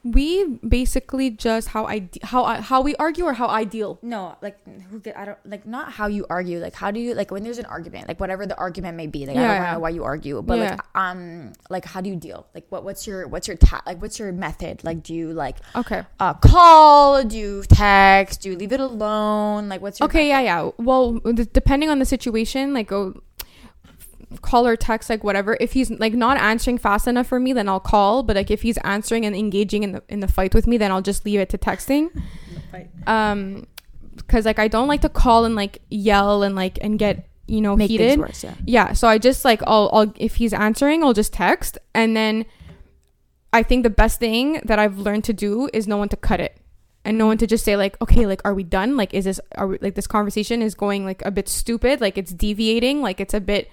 we 0.04 0.44
basically 0.68 1.30
just 1.30 1.70
how 1.70 1.86
I 1.86 2.10
how 2.24 2.44
I, 2.44 2.60
how 2.60 2.82
we 2.82 2.94
argue 2.98 3.24
or 3.26 3.34
how 3.34 3.48
I 3.48 3.64
deal. 3.64 4.00
No, 4.02 4.36
like 4.42 4.58
who 4.90 5.00
get 5.00 5.18
I 5.18 5.26
don't 5.26 5.38
like 5.46 5.66
not 5.66 5.94
how 5.94 6.08
you 6.08 6.26
argue. 6.30 6.60
Like 6.60 6.76
how 6.76 6.92
do 6.92 7.00
you 7.00 7.14
like 7.14 7.32
when 7.32 7.44
there's 7.44 7.58
an 7.58 7.66
argument, 7.66 8.10
like 8.10 8.20
whatever 8.20 8.46
the 8.46 8.58
argument 8.58 8.98
may 8.98 9.08
be. 9.08 9.26
Like 9.26 9.36
yeah, 9.36 9.44
I 9.44 9.48
don't 9.48 9.64
yeah. 9.64 9.74
know 9.74 9.80
why 9.80 9.90
you 9.90 10.04
argue, 10.04 10.42
but 10.42 10.58
yeah. 10.58 10.72
like 10.72 10.82
um 10.96 11.54
like 11.70 11.86
how 11.86 12.02
do 12.02 12.10
you 12.10 12.18
deal? 12.18 12.46
Like 12.54 12.66
what 12.70 12.84
what's 12.84 13.08
your 13.08 13.28
what's 13.28 13.48
your 13.48 13.56
ta- 13.56 13.84
like 13.86 14.02
what's 14.02 14.20
your 14.20 14.34
method? 14.34 14.84
Like 14.84 15.04
do 15.04 15.14
you 15.14 15.32
like 15.32 15.58
okay 15.76 16.04
uh 16.20 16.34
call? 16.34 17.24
Do 17.24 17.38
you 17.38 17.64
text? 17.64 18.42
Do 18.42 18.50
you 18.50 18.58
leave 18.58 18.74
it 18.74 18.82
alone? 18.82 19.70
Like 19.70 19.82
what's 19.82 20.02
your 20.02 20.08
okay 20.08 20.30
method? 20.30 20.46
yeah 20.46 20.64
yeah. 20.64 20.72
Well, 20.78 21.20
depending 21.54 21.90
on 21.90 22.00
the 22.00 22.06
situation, 22.06 22.74
like 22.74 22.88
go 22.88 23.22
call 24.42 24.66
or 24.66 24.76
text 24.76 25.10
like 25.10 25.24
whatever. 25.24 25.58
If 25.60 25.74
he's 25.74 25.92
like 25.92 26.14
not 26.14 26.38
answering 26.38 26.78
fast 26.78 27.08
enough 27.08 27.28
for 27.28 27.40
me 27.40 27.54
then 27.54 27.70
i'll 27.70 27.80
call. 27.80 28.24
But 28.24 28.36
like 28.36 28.52
if 28.52 28.62
he's 28.62 28.78
answering 28.80 29.26
and 29.26 29.36
engaging 29.36 29.84
in 29.84 29.92
the 29.94 30.04
in 30.10 30.20
the 30.20 30.28
fight 30.28 30.54
with 30.54 30.68
me 30.68 30.78
then 30.78 30.92
i'll 30.92 31.02
just 31.02 31.26
leave 31.26 31.40
it 31.40 31.50
to 31.50 31.58
texting. 31.58 32.10
Um 33.08 33.68
because 34.16 34.46
like 34.46 34.60
i 34.60 34.68
don't 34.68 34.88
like 34.88 35.02
to 35.02 35.10
call 35.10 35.44
and 35.46 35.56
like 35.56 35.82
yell 35.90 36.44
and 36.44 36.56
like 36.56 36.78
and 36.82 36.98
get 36.98 37.28
you 37.48 37.62
know 37.62 37.76
Make 37.76 37.90
heated. 37.90 38.20
worse, 38.20 38.44
yeah. 38.44 38.54
yeah 38.66 38.94
so 38.94 39.08
i 39.08 39.18
just 39.18 39.44
like 39.44 39.62
I'll, 39.68 39.90
I'll 39.92 40.14
if 40.18 40.36
he's 40.36 40.54
answering 40.54 41.04
i'll 41.04 41.14
just 41.14 41.34
text. 41.34 41.78
And 41.94 42.16
then 42.16 42.46
i 43.52 43.64
think 43.64 43.84
the 43.84 43.90
best 43.90 44.20
thing 44.20 44.62
that 44.66 44.80
i've 44.80 44.98
learned 44.98 45.24
to 45.26 45.34
do 45.34 45.70
is 45.74 45.88
no 45.88 45.98
one 45.98 46.10
to 46.10 46.18
cut 46.18 46.40
it. 46.40 46.58
And 47.06 47.18
no 47.18 47.26
one 47.28 47.38
to 47.40 47.48
just 47.48 47.66
say 47.66 47.76
like 47.76 48.00
okay 48.02 48.26
like 48.26 48.42
are 48.46 48.54
we 48.54 48.64
done? 48.64 48.96
Like 48.96 49.14
is 49.14 49.26
this 49.26 49.40
are 49.56 49.68
we, 49.68 49.78
like 49.82 49.96
this 49.96 50.08
conversation 50.08 50.62
is 50.62 50.74
going 50.74 51.04
like 51.04 51.22
a 51.26 51.32
bit 51.32 51.50
stupid. 51.50 52.00
Like 52.00 52.18
it's 52.18 52.32
deviating. 52.32 53.02
Like 53.02 53.20
it's 53.20 53.34
a 53.34 53.42
bit 53.42 53.70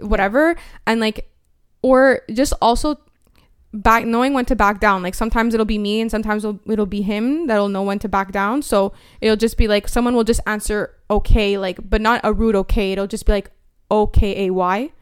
whatever 0.00 0.56
and 0.86 1.00
like 1.00 1.30
or 1.82 2.22
just 2.32 2.52
also 2.60 2.98
back 3.72 4.06
knowing 4.06 4.32
when 4.32 4.44
to 4.46 4.56
back 4.56 4.80
down. 4.80 5.02
Like 5.02 5.14
sometimes 5.14 5.54
it'll 5.54 5.66
be 5.66 5.78
me 5.78 6.00
and 6.00 6.10
sometimes 6.10 6.44
it'll, 6.44 6.60
it'll 6.70 6.86
be 6.86 7.02
him 7.02 7.46
that'll 7.46 7.68
know 7.68 7.82
when 7.82 7.98
to 8.00 8.08
back 8.08 8.32
down. 8.32 8.62
So 8.62 8.92
it'll 9.20 9.36
just 9.36 9.56
be 9.56 9.68
like 9.68 9.88
someone 9.88 10.14
will 10.14 10.24
just 10.24 10.40
answer 10.46 10.94
okay 11.10 11.58
like 11.58 11.78
but 11.88 12.00
not 12.00 12.20
a 12.24 12.32
rude 12.32 12.56
okay. 12.56 12.92
It'll 12.92 13.06
just 13.06 13.26
be 13.26 13.32
like 13.32 13.50
okay 13.90 14.46
a 14.46 14.50
y. 14.50 14.92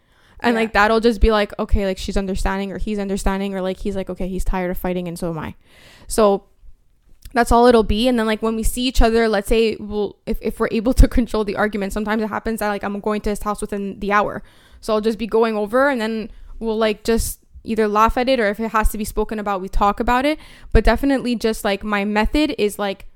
And 0.40 0.54
yeah. 0.54 0.61
like 0.61 0.72
that'll 0.72 1.00
just 1.00 1.20
be 1.20 1.30
like 1.30 1.56
okay 1.59 1.87
like 1.87 1.98
she's 1.98 2.16
understanding 2.16 2.72
or 2.72 2.78
he's 2.78 2.98
understanding 2.98 3.54
or 3.54 3.61
like 3.61 3.78
he's 3.78 3.96
like 3.96 4.11
okay 4.11 4.28
he's 4.28 4.44
tired 4.44 4.70
of 4.70 4.78
fighting 4.78 5.09
and 5.09 5.18
so 5.18 5.30
am 5.30 5.38
i. 5.38 5.54
So 6.09 6.44
that's 7.32 7.52
all 7.52 7.66
it'll 7.66 7.82
be. 7.82 8.09
And 8.09 8.18
then 8.18 8.26
like 8.26 8.42
when 8.42 8.56
we 8.56 8.62
see 8.62 8.82
each 8.82 9.00
other 9.00 9.28
let's 9.28 9.48
say 9.48 9.76
we'll 9.76 10.16
if, 10.26 10.38
if 10.42 10.59
we're 10.59 10.68
able 10.72 10.92
to 10.94 11.06
control 11.18 11.44
the 11.44 11.56
argument 11.56 11.92
sometimes 11.92 12.22
it 12.22 12.28
happens 12.28 12.61
that 12.61 12.68
like 12.68 12.82
i'm 12.82 12.98
going 13.00 13.20
to 13.20 13.30
his 13.30 13.42
house 13.42 13.61
within 13.61 13.98
the 14.00 14.12
hour 14.12 14.42
so 14.80 14.94
I'll 14.94 15.00
just 15.00 15.18
be 15.18 15.26
going 15.26 15.56
over 15.56 15.88
and 15.88 16.00
then 16.00 16.30
we'll 16.58 16.78
like 16.78 17.04
just 17.04 17.40
either 17.64 17.88
laugh 17.88 18.16
at 18.16 18.28
it 18.28 18.40
or 18.40 18.48
if 18.48 18.60
it 18.60 18.70
has 18.70 18.90
to 18.90 18.98
be 18.98 19.04
spoken 19.04 19.38
about, 19.38 19.60
we 19.60 19.68
talk 19.68 20.00
about 20.00 20.24
it. 20.24 20.38
But 20.72 20.84
definitely 20.84 21.36
just 21.36 21.64
like 21.64 21.82
my 21.82 22.04
method 22.04 22.54
is 22.58 22.78
like 22.78 23.06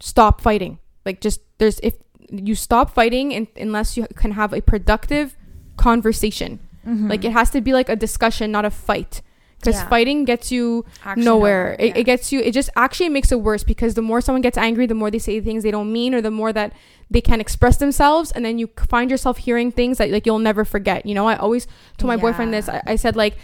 stop 0.00 0.40
fighting. 0.40 0.78
Like 1.04 1.20
just 1.20 1.40
there's 1.58 1.78
if 1.80 1.96
you 2.30 2.54
stop 2.54 2.90
fighting 2.90 3.32
in, 3.32 3.48
unless 3.56 3.96
you 3.96 4.06
can 4.14 4.32
have 4.32 4.52
a 4.52 4.60
productive 4.60 5.36
conversation. 5.76 6.58
Mm-hmm. 6.86 7.08
Like 7.08 7.24
it 7.24 7.32
has 7.32 7.50
to 7.50 7.60
be 7.60 7.72
like 7.72 7.88
a 7.88 7.96
discussion, 7.96 8.50
not 8.50 8.64
a 8.64 8.70
fight. 8.70 9.22
Because 9.60 9.76
Yeah. 9.76 9.88
fighting 9.88 10.24
gets 10.24 10.50
you 10.50 10.84
nowhere. 11.16 11.76
It, 11.78 11.88
yeah. 11.88 11.98
it 11.98 12.04
gets 12.04 12.32
you. 12.32 12.40
It 12.40 12.52
just 12.52 12.70
actually 12.76 13.10
makes 13.10 13.30
it 13.30 13.40
worse 13.40 13.62
because 13.62 13.94
the 13.94 14.02
more 14.02 14.20
someone 14.20 14.40
gets 14.40 14.56
angry, 14.56 14.86
the 14.86 14.94
more 14.94 15.10
they 15.10 15.18
say 15.18 15.40
things 15.40 15.62
they 15.62 15.70
don't 15.70 15.92
mean, 15.92 16.14
or 16.14 16.22
the 16.22 16.30
more 16.30 16.52
that 16.52 16.72
they 17.10 17.20
can't 17.20 17.40
express 17.40 17.76
themselves, 17.76 18.32
and 18.32 18.44
then 18.44 18.58
you 18.58 18.70
find 18.88 19.10
yourself 19.10 19.38
hearing 19.38 19.70
things 19.70 19.98
that 19.98 20.10
like 20.10 20.24
you'll 20.24 20.38
never 20.38 20.64
forget. 20.64 21.04
You 21.04 21.14
know, 21.14 21.28
I 21.28 21.36
always 21.36 21.66
told 21.98 22.08
my 22.08 22.16
boyfriend 22.16 22.54
this. 22.54 22.68
I, 22.68 22.82
I 22.86 22.96
said 22.96 23.16
like, 23.16 23.36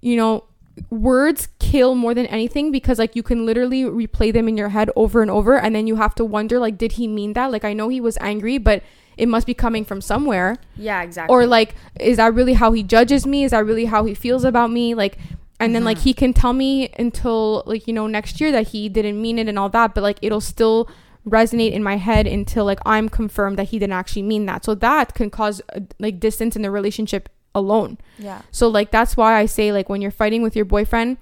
you 0.00 0.16
know, 0.16 0.44
words 0.90 1.48
kill 1.60 1.94
more 1.94 2.12
than 2.14 2.26
anything 2.26 2.70
because 2.72 2.98
like 2.98 3.16
you 3.16 3.22
can 3.22 3.46
literally 3.46 3.84
replay 3.84 4.32
them 4.32 4.48
in 4.48 4.56
your 4.56 4.70
head 4.70 4.90
over 4.96 5.22
and 5.22 5.30
over, 5.30 5.56
and 5.58 5.74
then 5.74 5.86
you 5.86 5.96
have 5.96 6.14
to 6.16 6.24
wonder 6.24 6.58
like, 6.58 6.76
did 6.76 6.92
he 6.92 7.08
mean 7.08 7.32
that? 7.32 7.50
Like 7.50 7.64
I 7.64 7.72
know 7.72 7.88
he 7.88 8.00
was 8.00 8.18
angry, 8.20 8.58
but 8.58 8.82
it 9.16 9.28
must 9.28 9.46
be 9.46 9.54
coming 9.54 9.84
from 9.84 10.00
somewhere 10.00 10.56
yeah, 10.76 11.00
exactly. 11.02 11.32
or 11.32 11.46
like 11.46 11.76
is 12.00 12.16
that 12.16 12.34
really 12.34 12.54
how 12.54 12.72
he 12.72 12.82
judges 12.82 13.24
me 13.24 13.44
is 13.44 13.52
that 13.52 13.64
really 13.64 13.84
how 13.84 14.04
he 14.04 14.12
feels 14.12 14.42
about 14.44 14.72
me 14.72 14.92
like 14.92 15.18
and 15.64 15.74
then 15.74 15.84
like 15.84 15.98
he 15.98 16.12
can 16.12 16.32
tell 16.32 16.52
me 16.52 16.88
until 16.98 17.62
like 17.66 17.86
you 17.86 17.92
know 17.92 18.06
next 18.06 18.40
year 18.40 18.52
that 18.52 18.68
he 18.68 18.88
didn't 18.88 19.20
mean 19.20 19.38
it 19.38 19.48
and 19.48 19.58
all 19.58 19.68
that 19.68 19.94
but 19.94 20.02
like 20.02 20.18
it'll 20.22 20.40
still 20.40 20.88
resonate 21.26 21.72
in 21.72 21.82
my 21.82 21.96
head 21.96 22.26
until 22.26 22.64
like 22.64 22.78
i'm 22.84 23.08
confirmed 23.08 23.58
that 23.58 23.64
he 23.64 23.78
didn't 23.78 23.94
actually 23.94 24.22
mean 24.22 24.46
that 24.46 24.64
so 24.64 24.74
that 24.74 25.14
can 25.14 25.30
cause 25.30 25.62
uh, 25.74 25.80
like 25.98 26.20
distance 26.20 26.54
in 26.54 26.62
the 26.62 26.70
relationship 26.70 27.28
alone 27.54 27.96
yeah. 28.18 28.42
so 28.50 28.68
like 28.68 28.90
that's 28.90 29.16
why 29.16 29.38
I 29.38 29.46
say 29.46 29.72
like 29.72 29.88
when 29.88 30.02
you're 30.02 30.10
fighting 30.10 30.42
with 30.42 30.56
your 30.56 30.64
boyfriend, 30.64 31.18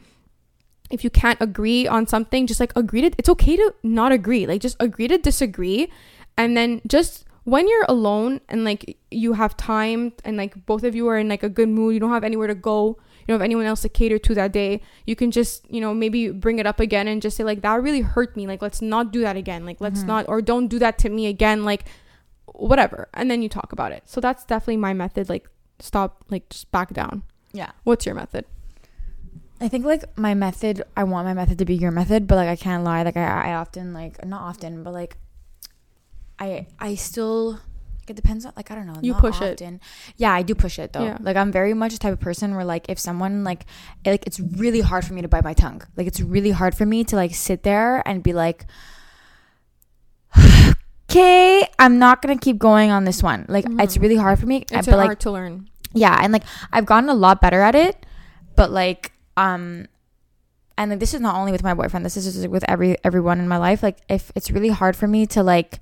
if 0.90 1.04
you 1.04 1.10
can't 1.10 1.40
agree 1.40 1.86
on 1.86 2.06
something, 2.06 2.46
just 2.46 2.60
like 2.60 2.72
agree 2.76 3.02
to 3.02 3.10
it's 3.18 3.28
okay 3.28 3.56
to 3.56 3.74
not 3.82 4.12
agree. 4.12 4.46
Like 4.46 4.60
just 4.60 4.76
agree 4.80 5.08
to 5.08 5.18
disagree 5.18 5.90
and 6.36 6.56
then 6.56 6.80
just 6.86 7.24
when 7.44 7.68
you're 7.68 7.84
alone 7.88 8.40
and 8.48 8.64
like 8.64 8.96
you 9.10 9.34
have 9.34 9.56
time 9.56 10.12
and 10.24 10.36
like 10.36 10.64
both 10.64 10.84
of 10.84 10.94
you 10.94 11.08
are 11.08 11.18
in 11.18 11.28
like 11.28 11.42
a 11.42 11.48
good 11.48 11.68
mood, 11.68 11.94
you 11.94 12.00
don't 12.00 12.10
have 12.10 12.24
anywhere 12.24 12.48
to 12.48 12.54
go, 12.54 12.98
don't 13.26 13.34
have 13.34 13.42
anyone 13.42 13.66
else 13.66 13.82
to 13.82 13.88
cater 13.88 14.18
to 14.18 14.34
that 14.34 14.52
day, 14.52 14.80
you 15.06 15.16
can 15.16 15.30
just, 15.30 15.70
you 15.70 15.80
know, 15.80 15.94
maybe 15.94 16.30
bring 16.30 16.58
it 16.58 16.66
up 16.66 16.80
again 16.80 17.08
and 17.08 17.22
just 17.22 17.36
say 17.36 17.44
like 17.44 17.62
that 17.62 17.82
really 17.82 18.00
hurt 18.00 18.36
me. 18.36 18.46
Like 18.46 18.62
let's 18.62 18.82
not 18.82 19.12
do 19.12 19.20
that 19.20 19.36
again. 19.36 19.64
Like 19.64 19.80
let's 19.80 20.00
mm-hmm. 20.00 20.08
not 20.08 20.28
or 20.28 20.42
don't 20.42 20.68
do 20.68 20.78
that 20.78 20.98
to 20.98 21.08
me 21.08 21.26
again. 21.26 21.64
Like 21.64 21.84
whatever. 22.46 23.08
And 23.14 23.30
then 23.30 23.42
you 23.42 23.48
talk 23.48 23.72
about 23.72 23.92
it. 23.92 24.02
So 24.06 24.20
that's 24.20 24.44
definitely 24.44 24.78
my 24.78 24.92
method. 24.92 25.28
Like 25.28 25.48
stop 25.78 26.24
like 26.30 26.48
just 26.48 26.70
back 26.70 26.92
down. 26.92 27.22
Yeah. 27.52 27.72
What's 27.84 28.06
your 28.06 28.14
method? 28.14 28.44
I 29.60 29.68
think 29.68 29.84
like 29.84 30.18
my 30.18 30.34
method, 30.34 30.82
I 30.96 31.04
want 31.04 31.26
my 31.26 31.34
method 31.34 31.58
to 31.58 31.64
be 31.64 31.76
your 31.76 31.92
method, 31.92 32.26
but 32.26 32.34
like 32.34 32.48
I 32.48 32.56
can't 32.56 32.82
lie. 32.82 33.04
Like 33.04 33.16
I, 33.16 33.50
I 33.50 33.54
often 33.54 33.92
like 33.92 34.24
not 34.24 34.42
often, 34.42 34.82
but 34.82 34.92
like 34.92 35.16
I 36.38 36.66
I 36.80 36.96
still 36.96 37.60
it 38.08 38.16
depends 38.16 38.44
on 38.46 38.52
like 38.56 38.70
I 38.70 38.74
don't 38.74 38.86
know. 38.86 38.98
You 39.00 39.12
not 39.12 39.20
push 39.20 39.40
it. 39.40 39.60
often. 39.62 39.80
Yeah, 40.16 40.32
I 40.32 40.42
do 40.42 40.54
push 40.54 40.78
it 40.78 40.92
though. 40.92 41.04
Yeah. 41.04 41.18
Like 41.20 41.36
I'm 41.36 41.52
very 41.52 41.74
much 41.74 41.92
the 41.92 41.98
type 41.98 42.12
of 42.12 42.20
person 42.20 42.54
where 42.54 42.64
like 42.64 42.86
if 42.88 42.98
someone 42.98 43.44
like 43.44 43.64
it, 44.04 44.10
like 44.10 44.26
it's 44.26 44.40
really 44.40 44.80
hard 44.80 45.04
for 45.04 45.12
me 45.14 45.22
to 45.22 45.28
bite 45.28 45.44
my 45.44 45.54
tongue. 45.54 45.82
Like 45.96 46.06
it's 46.06 46.20
really 46.20 46.50
hard 46.50 46.74
for 46.74 46.84
me 46.86 47.04
to 47.04 47.16
like 47.16 47.34
sit 47.34 47.62
there 47.62 48.02
and 48.06 48.22
be 48.22 48.32
like 48.32 48.66
okay 51.10 51.68
i'm 51.78 51.98
not 51.98 52.22
gonna 52.22 52.38
keep 52.38 52.58
going 52.58 52.90
on 52.90 53.04
this 53.04 53.22
one 53.22 53.44
like 53.48 53.66
it's 53.80 53.98
really 53.98 54.16
hard 54.16 54.38
for 54.38 54.46
me 54.46 54.60
Mm-hmm. 54.64 54.78
It's 54.78 54.88
but 54.88 54.96
like 54.96 55.06
hard 55.06 55.20
to 55.20 55.30
learn. 55.30 55.68
yeah 55.92 56.18
and 56.22 56.32
like 56.32 56.44
i've 56.72 56.86
gotten 56.86 57.10
a 57.10 57.14
lot 57.14 57.40
better 57.40 57.60
at 57.60 57.74
it 57.74 58.06
but 58.56 58.70
like 58.70 59.12
um 59.36 59.86
and 60.78 60.90
like 60.90 61.00
this 61.00 61.12
is 61.12 61.20
not 61.20 61.34
only 61.36 61.52
with 61.52 61.62
my 61.62 61.74
boyfriend 61.74 62.06
this 62.06 62.16
is 62.16 62.24
just 62.32 62.48
with 62.48 62.64
every 62.66 62.96
everyone 63.04 63.40
in 63.40 63.48
my 63.48 63.58
life 63.58 63.82
like 63.82 63.98
if 64.08 64.32
it's 64.34 64.50
really 64.50 64.70
hard 64.70 64.96
for 64.96 65.06
me 65.06 65.26
to 65.26 65.42
like 65.42 65.80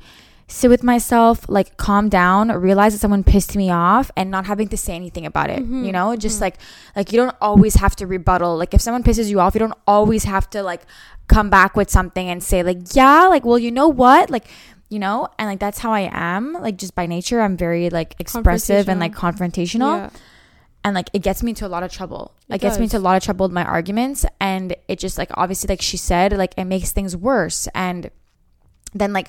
sit 0.51 0.69
with 0.69 0.83
myself 0.83 1.47
like 1.49 1.77
calm 1.77 2.09
down 2.09 2.51
realize 2.51 2.93
that 2.93 2.99
someone 2.99 3.23
pissed 3.23 3.55
me 3.57 3.71
off 3.71 4.11
and 4.17 4.31
not 4.31 4.47
having 4.47 4.69
to 4.69 4.77
say 4.77 4.95
anything 4.95 5.25
about 5.25 5.49
it 5.49 5.61
Mm-hmm. 5.61 5.85
you 5.85 5.93
know? 5.93 6.17
Just 6.17 6.41
like 6.41 6.57
like 6.97 7.13
you 7.13 7.19
don't 7.19 7.37
always 7.41 7.75
have 7.77 7.95
to 7.97 8.07
rebuttal. 8.07 8.57
Like 8.57 8.75
if 8.75 8.81
someone 8.81 9.03
pisses 9.05 9.29
you 9.31 9.39
off 9.41 9.55
you 9.55 9.61
don't 9.61 9.79
always 9.87 10.25
have 10.25 10.51
to 10.51 10.63
like 10.63 10.83
come 11.29 11.49
back 11.51 11.77
with 11.77 11.89
something 11.89 12.29
and 12.29 12.43
say 12.43 12.63
like 12.63 12.79
yeah 12.95 13.27
like 13.29 13.45
well 13.45 13.59
you 13.59 13.71
know 13.71 13.89
what? 13.89 14.29
Like 14.31 14.47
you 14.89 14.99
know? 14.99 15.29
And 15.39 15.47
like 15.49 15.61
that's 15.61 15.79
how 15.79 15.93
i 15.93 16.11
am. 16.13 16.55
Like 16.55 16.77
just 16.77 16.95
by 16.97 17.07
nature 17.07 17.41
i'm 17.41 17.57
very 17.57 17.89
like 17.91 18.17
expressive 18.19 18.89
and 18.89 18.99
like 19.01 19.15
confrontational. 19.15 19.97
Yeah. 19.99 20.11
and 20.85 20.95
like 20.95 21.11
it 21.13 21.23
gets 21.23 21.43
me 21.45 21.51
into 21.53 21.65
a 21.65 21.71
lot 21.75 21.83
of 21.85 21.93
trouble. 21.93 22.35
It, 22.49 22.57
It 22.57 22.61
gets 22.63 22.79
me 22.79 22.85
into 22.85 22.99
a 22.99 23.05
lot 23.09 23.17
of 23.17 23.23
trouble 23.23 23.45
with 23.47 23.53
my 23.53 23.63
arguments, 23.65 24.27
and 24.41 24.75
it 24.89 24.99
just 24.99 25.17
like 25.17 25.31
obviously 25.35 25.69
like 25.69 25.81
she 25.83 25.97
said, 25.97 26.33
like 26.37 26.55
it 26.57 26.65
makes 26.65 26.91
things 26.91 27.17
worse. 27.17 27.69
And 27.75 28.11
then 28.93 29.13
like 29.13 29.29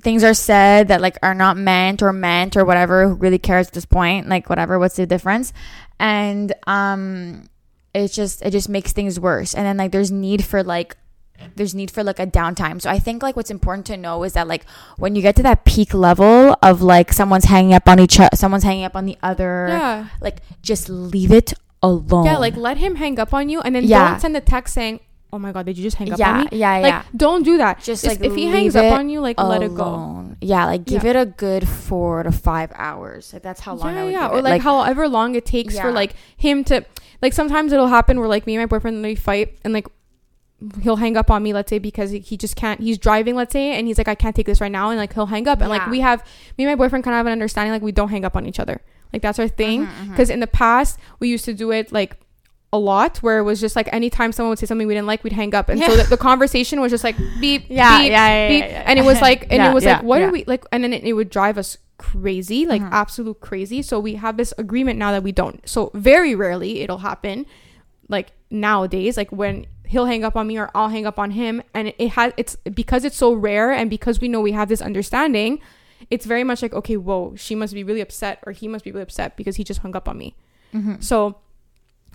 things 0.00 0.24
are 0.24 0.34
said 0.34 0.88
that 0.88 1.00
like 1.00 1.18
are 1.22 1.34
not 1.34 1.56
meant 1.56 2.02
or 2.02 2.12
meant 2.12 2.56
or 2.56 2.64
whatever. 2.64 3.08
Who 3.08 3.14
really 3.14 3.38
cares 3.38 3.68
at 3.68 3.72
this 3.74 3.84
point? 3.86 4.28
Like 4.28 4.48
whatever. 4.48 4.78
What's 4.78 4.96
the 4.96 5.06
difference? 5.06 5.52
And 6.00 6.52
um, 6.66 7.48
it's 7.94 8.14
just 8.14 8.42
it 8.42 8.50
just 8.50 8.68
makes 8.68 8.92
things 8.92 9.20
worse. 9.20 9.54
And 9.54 9.66
then 9.66 9.76
like 9.76 9.92
there's 9.92 10.10
need 10.10 10.44
for 10.44 10.62
like 10.62 10.96
there's 11.56 11.74
need 11.74 11.90
for 11.90 12.02
like 12.02 12.18
a 12.18 12.26
downtime. 12.26 12.80
So 12.80 12.88
I 12.88 12.98
think 12.98 13.22
like 13.22 13.36
what's 13.36 13.50
important 13.50 13.86
to 13.86 13.96
know 13.96 14.22
is 14.24 14.32
that 14.34 14.46
like 14.48 14.64
when 14.96 15.16
you 15.16 15.22
get 15.22 15.36
to 15.36 15.42
that 15.42 15.64
peak 15.64 15.92
level 15.92 16.56
of 16.62 16.80
like 16.80 17.12
someone's 17.12 17.44
hanging 17.44 17.74
up 17.74 17.88
on 17.88 17.98
each 18.00 18.18
other, 18.18 18.30
someone's 18.34 18.64
hanging 18.64 18.84
up 18.84 18.96
on 18.96 19.04
the 19.04 19.18
other 19.22 19.66
Yeah. 19.68 20.06
like 20.20 20.38
just 20.62 20.88
leave 20.88 21.32
it 21.32 21.52
alone. 21.82 22.24
Yeah, 22.24 22.38
like 22.38 22.56
let 22.56 22.78
him 22.78 22.94
hang 22.96 23.18
up 23.18 23.34
on 23.34 23.48
you 23.48 23.60
and 23.60 23.74
then 23.74 23.84
Yeah. 23.84 24.12
don't 24.12 24.20
send 24.20 24.36
a 24.36 24.40
text 24.40 24.74
saying, 24.74 25.00
"Oh 25.34 25.38
my 25.38 25.52
god, 25.52 25.66
did 25.66 25.76
you 25.76 25.82
just 25.82 25.96
hang 25.96 26.12
up 26.12 26.18
yeah, 26.18 26.30
on 26.32 26.40
me?" 26.44 26.48
yeah, 26.52 26.72
Like 26.78 26.92
yeah. 26.92 27.02
don't 27.16 27.42
do 27.42 27.58
that. 27.58 27.78
Just 27.78 28.04
Just 28.04 28.20
like 28.20 28.24
if 28.30 28.34
he 28.36 28.46
hangs 28.46 28.76
up 28.76 28.92
on 28.92 29.08
you, 29.08 29.20
like 29.20 29.38
let 29.38 29.62
it 29.62 29.74
go. 29.74 30.36
Yeah, 30.40 30.66
like 30.66 30.84
give 30.84 31.04
Yeah. 31.04 31.10
it 31.10 31.16
a 31.16 31.26
good 31.26 31.66
four 31.68 32.22
to 32.22 32.32
five 32.32 32.70
hours. 32.74 33.32
Like 33.32 33.42
that's 33.42 33.60
how 33.60 33.74
long. 33.74 33.88
I 33.88 33.92
Yeah, 33.94 34.04
would 34.04 34.12
yeah, 34.12 34.28
or 34.28 34.38
it. 34.38 34.44
like, 34.44 34.62
however 34.62 35.08
long 35.08 35.34
it 35.34 35.44
takes 35.44 35.78
for 35.78 35.90
like 35.92 36.14
him 36.36 36.62
to 36.64 36.84
like 37.20 37.32
sometimes 37.32 37.72
it'll 37.72 37.88
happen 37.88 38.18
where 38.20 38.28
like 38.28 38.46
me 38.46 38.54
and 38.54 38.62
my 38.62 38.66
boyfriend 38.66 39.02
we 39.02 39.14
fight 39.16 39.58
and 39.64 39.72
like 39.74 39.88
he'll 40.82 40.96
hang 40.96 41.16
up 41.16 41.30
on 41.30 41.42
me 41.42 41.52
let's 41.52 41.68
say 41.68 41.78
because 41.78 42.10
he- 42.10 42.20
he 42.20 42.36
just 42.36 42.56
can't 42.56 42.80
he's 42.80 42.96
driving 42.96 43.34
let's 43.34 43.52
say 43.52 43.72
and 43.76 43.86
he's 43.86 43.98
like 43.98 44.08
I 44.08 44.14
can't 44.14 44.34
take 44.34 44.46
this 44.46 44.60
right 44.60 44.72
now 44.72 44.88
and 44.90 44.98
like 44.98 45.12
he'll 45.12 45.26
hang 45.26 45.46
up 45.48 45.60
and 45.60 45.68
like 45.68 45.86
we 45.88 46.00
have 46.00 46.24
me 46.56 46.64
and 46.64 46.70
my 46.72 46.74
boyfriend 46.76 47.04
kind 47.04 47.12
of 47.14 47.18
have 47.18 47.26
an 47.26 47.32
understanding 47.32 47.72
like 47.72 47.82
we 47.82 47.92
don't 47.92 48.08
hang 48.08 48.24
up 48.24 48.34
on 48.36 48.46
each 48.46 48.58
other 48.60 48.80
like 49.12 49.20
that's 49.20 49.38
our 49.38 49.48
thing 49.48 49.86
Mm-hmm, 49.86 50.10
because 50.10 50.30
in 50.30 50.40
the 50.40 50.46
past 50.46 50.98
we 51.18 51.28
used 51.28 51.44
to 51.46 51.54
do 51.54 51.70
it 51.70 51.92
like 51.92 52.16
a 52.74 52.78
lot 52.92 53.18
where 53.24 53.38
it 53.38 53.44
was 53.50 53.58
just 53.64 53.76
like 53.76 53.88
anytime 53.92 54.30
someone 54.32 54.50
would 54.50 54.58
say 54.58 54.66
something 54.70 54.88
we 54.88 54.94
didn't 54.94 55.06
like 55.12 55.22
we'd 55.24 55.32
hang 55.42 55.54
up 55.54 55.68
and 55.70 55.78
so 55.80 55.96
the, 55.96 56.02
the 56.14 56.16
conversation 56.30 56.80
was 56.80 56.90
just 56.94 57.04
like 57.08 57.16
beep 57.40 57.62
Yeah, 57.68 57.98
beep, 57.98 58.10
yeah, 58.10 58.26
yeah, 58.28 58.48
beep 58.48 58.64
yeah, 58.64 58.70
yeah. 58.70 58.84
and 58.88 58.98
it 58.98 59.04
was 59.10 59.20
like 59.28 59.42
and 59.52 59.58
Yeah, 59.62 59.70
it 59.70 59.74
was 59.74 59.84
yeah, 59.84 59.92
like 59.96 60.02
what 60.02 60.18
yeah. 60.20 60.26
are 60.26 60.32
we 60.36 60.40
like 60.52 60.64
and 60.72 60.82
then 60.82 60.92
it, 60.92 61.02
it 61.04 61.12
would 61.18 61.30
drive 61.30 61.56
us 61.62 61.70
crazy 61.98 62.66
like 62.66 62.82
Mhm. 62.82 62.90
absolute 63.02 63.38
crazy 63.40 63.80
so 63.80 63.94
we 64.00 64.12
have 64.24 64.36
this 64.36 64.52
agreement 64.58 64.98
now 64.98 65.10
that 65.12 65.22
we 65.22 65.32
don't 65.32 65.66
so 65.68 65.90
very 65.94 66.34
rarely 66.34 66.80
it'll 66.82 66.98
happen 67.10 67.46
like 68.08 68.32
nowadays 68.50 69.16
like 69.16 69.30
when 69.30 69.66
he'll 69.86 70.06
hang 70.06 70.24
up 70.24 70.34
on 70.36 70.46
me 70.46 70.58
or 70.58 70.70
I'll 70.74 70.88
hang 70.88 71.06
up 71.06 71.18
on 71.18 71.30
him 71.32 71.62
and 71.72 71.92
it 72.04 72.08
has 72.18 72.32
it's 72.36 72.56
because 72.82 73.04
it's 73.04 73.16
so 73.16 73.32
rare 73.32 73.70
and 73.70 73.88
because 73.88 74.20
we 74.20 74.28
know 74.28 74.40
we 74.40 74.52
have 74.52 74.68
this 74.68 74.82
understanding 74.82 75.60
it's 76.10 76.26
very 76.26 76.44
much 76.44 76.60
like 76.62 76.74
okay 76.74 76.96
whoa 76.96 77.34
she 77.36 77.54
must 77.54 77.72
be 77.74 77.84
really 77.84 78.00
upset 78.00 78.40
or 78.46 78.52
he 78.52 78.66
must 78.68 78.84
be 78.84 78.90
really 78.90 79.02
upset 79.02 79.36
because 79.36 79.56
he 79.56 79.64
just 79.64 79.80
hung 79.80 79.94
up 79.94 80.08
on 80.08 80.18
me 80.18 80.34
Mhm. 80.74 81.02
so 81.02 81.36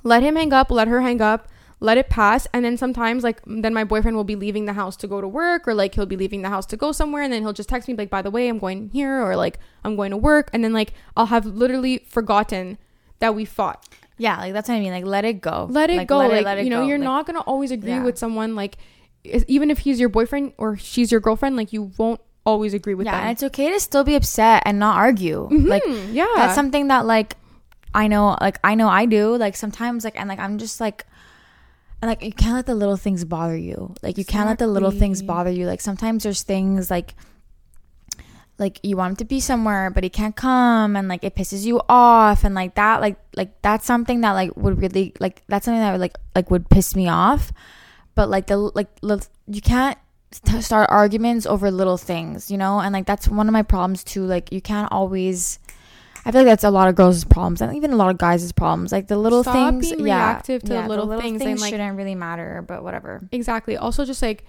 let 0.03 0.23
him 0.23 0.35
hang 0.35 0.53
up, 0.53 0.71
let 0.71 0.88
her 0.88 1.01
hang 1.01 1.21
up, 1.21 1.47
let 1.81 1.97
it 1.97 2.09
pass. 2.09 2.47
And 2.53 2.63
then 2.65 2.77
sometimes, 2.77 3.23
like, 3.23 3.41
then 3.45 3.73
my 3.73 3.83
boyfriend 3.83 4.17
will 4.17 4.23
be 4.25 4.35
leaving 4.35 4.65
the 4.65 4.73
house 4.73 4.95
to 4.97 5.07
go 5.07 5.21
to 5.21 5.27
work, 5.27 5.67
or 5.67 5.73
like 5.73 5.95
he'll 5.95 6.05
be 6.05 6.17
leaving 6.17 6.41
the 6.41 6.49
house 6.49 6.65
to 6.67 6.77
go 6.77 6.91
somewhere. 6.91 7.21
And 7.23 7.31
then 7.31 7.41
he'll 7.41 7.53
just 7.53 7.69
text 7.69 7.88
me, 7.88 7.95
like, 7.95 8.09
by 8.09 8.21
the 8.21 8.31
way, 8.31 8.47
I'm 8.49 8.59
going 8.59 8.89
here, 8.89 9.21
or 9.23 9.35
like, 9.35 9.59
I'm 9.83 9.95
going 9.95 10.12
to 10.12 10.17
work. 10.17 10.49
And 10.53 10.63
then, 10.63 10.73
like, 10.73 10.93
I'll 11.15 11.27
have 11.27 11.45
literally 11.45 11.99
forgotten 12.09 12.77
that 13.19 13.35
we 13.35 13.45
fought. 13.45 13.85
yeah, 14.17 14.38
like 14.39 14.51
that's 14.53 14.67
what 14.67 14.75
I 14.75 14.79
mean. 14.81 14.91
Like 14.91 15.05
let 15.05 15.23
it 15.25 15.39
go. 15.41 15.67
Let 15.69 15.89
it 15.89 15.95
Like, 15.97 16.07
go. 16.09 16.17
let 16.17 16.29
like, 16.31 16.43
let 16.45 16.57
it 16.59 16.63
you 16.65 16.69
know, 16.69 16.81
go. 16.81 16.88
you're 16.88 16.97
Like, 16.97 17.03
not 17.05 17.25
going 17.25 17.35
to 17.38 17.43
always 17.43 17.71
agree 17.71 17.89
Yeah. 17.91 18.03
with 18.03 18.17
someone. 18.17 18.53
Like, 18.55 18.77
even 19.23 19.69
if 19.71 19.79
he's 19.79 19.99
your 19.99 20.09
boyfriend 20.09 20.53
or 20.57 20.75
she's 20.77 21.12
your 21.12 21.21
girlfriend, 21.21 21.55
like, 21.55 21.71
you 21.73 21.91
won't 21.97 22.19
always 22.45 22.73
agree 22.73 22.95
with 22.95 23.05
Yeah, 23.05 23.15
and 23.15 23.25
them. 23.25 23.31
it's 23.31 23.43
okay 23.43 23.71
to 23.71 23.79
still 23.79 24.03
be 24.03 24.15
upset 24.15 24.63
and 24.65 24.79
not 24.79 24.95
argue. 24.97 25.47
Like 25.51 25.83
Mhm, 25.83 26.13
yeah. 26.13 26.25
that's 26.35 26.55
something 26.55 26.88
that 26.88 27.05
like 27.05 27.35
I 27.93 28.08
know 28.08 28.38
like 28.39 28.60
I 28.63 28.75
know 28.75 28.88
I 28.88 29.06
do 29.06 29.36
like 29.36 29.56
sometimes 29.56 30.04
like 30.04 30.19
and 30.19 30.30
like 30.30 30.39
I'm 30.39 30.58
just 30.58 30.80
like 30.80 31.06
and 32.02 32.10
like 32.10 32.23
you 32.23 32.32
can't 32.32 32.56
let 32.56 32.65
the 32.65 32.75
little 32.75 32.97
things 32.97 33.25
bother 33.25 33.58
you. 33.58 33.93
Like 34.02 34.17
you 34.17 34.25
can't 34.25 34.47
let 34.47 34.60
the 34.60 34.67
little 34.67 34.91
things 34.91 35.21
bother 35.21 35.49
you. 35.49 35.65
Like 35.65 35.82
sometimes 35.82 36.23
there's 36.23 36.43
things 36.43 36.89
like 36.89 37.15
like 38.58 38.80
you 38.84 38.97
want 38.97 39.12
him 39.12 39.15
to 39.15 39.25
be 39.25 39.39
somewhere 39.39 39.89
but 39.89 40.04
he 40.04 40.10
can't 40.10 40.36
come 40.36 40.97
and 40.97 41.08
like 41.08 41.23
it 41.23 41.34
pisses 41.34 41.65
you 41.65 41.82
off 41.88 42.43
and 42.43 42.54
like 42.54 42.75
that 42.75 42.99
like 42.99 43.17
like 43.36 43.62
that's 43.62 43.86
something 43.86 44.19
that 44.21 44.34
like 44.34 44.56
would 44.58 44.82
really 44.82 45.13
like 45.21 45.41
that's 45.47 45.63
something 45.63 45.80
that 45.80 45.93
would 45.93 46.02
like 46.02 46.17
like 46.36 46.52
would 46.52 46.69
piss 46.69 46.96
me 46.96 47.08
off. 47.08 47.52
But 48.15 48.29
like 48.29 48.48
the 48.48 48.58
like 48.58 48.90
li- 49.02 49.19
you 49.48 49.62
can't 49.62 49.98
st- 50.31 50.63
start 50.63 50.90
arguments 50.90 51.46
over 51.46 51.71
little 51.71 51.98
things 51.98 52.52
you 52.52 52.58
know? 52.58 52.79
And 52.79 52.94
like 52.94 53.06
that's 53.06 53.27
one 53.27 53.48
of 53.48 53.54
my 53.54 53.63
problems 53.63 54.04
too 54.04 54.25
like 54.25 54.52
you 54.52 54.62
can't 54.62 54.92
always 54.92 55.60
I 56.30 56.32
feel 56.32 56.42
like 56.42 56.52
that's 56.52 56.63
a 56.63 56.69
lot 56.69 56.88
of 56.88 56.96
girls' 56.96 57.23
problems, 57.23 57.60
and 57.62 57.75
even 57.75 57.92
a 57.92 57.96
lot 57.96 58.12
of 58.12 58.17
guys' 58.19 58.52
problems. 58.52 58.92
Like 58.92 59.08
the 59.08 59.17
little 59.17 59.42
Stop 59.42 59.56
things, 59.56 59.90
being 59.90 60.08
yeah, 60.08 60.15
reactive 60.15 60.62
to 60.62 60.67
the 60.67 60.73
yeah, 60.75 60.88
little 60.88 61.19
things 61.19 61.42
and, 61.42 61.60
like- 61.60 61.71
shouldn't 61.71 61.98
really 61.98 62.15
matter. 62.15 62.63
But 62.67 62.84
whatever. 62.84 63.27
Exactly. 63.32 63.75
Also, 63.75 64.06
just 64.06 64.21
like 64.21 64.46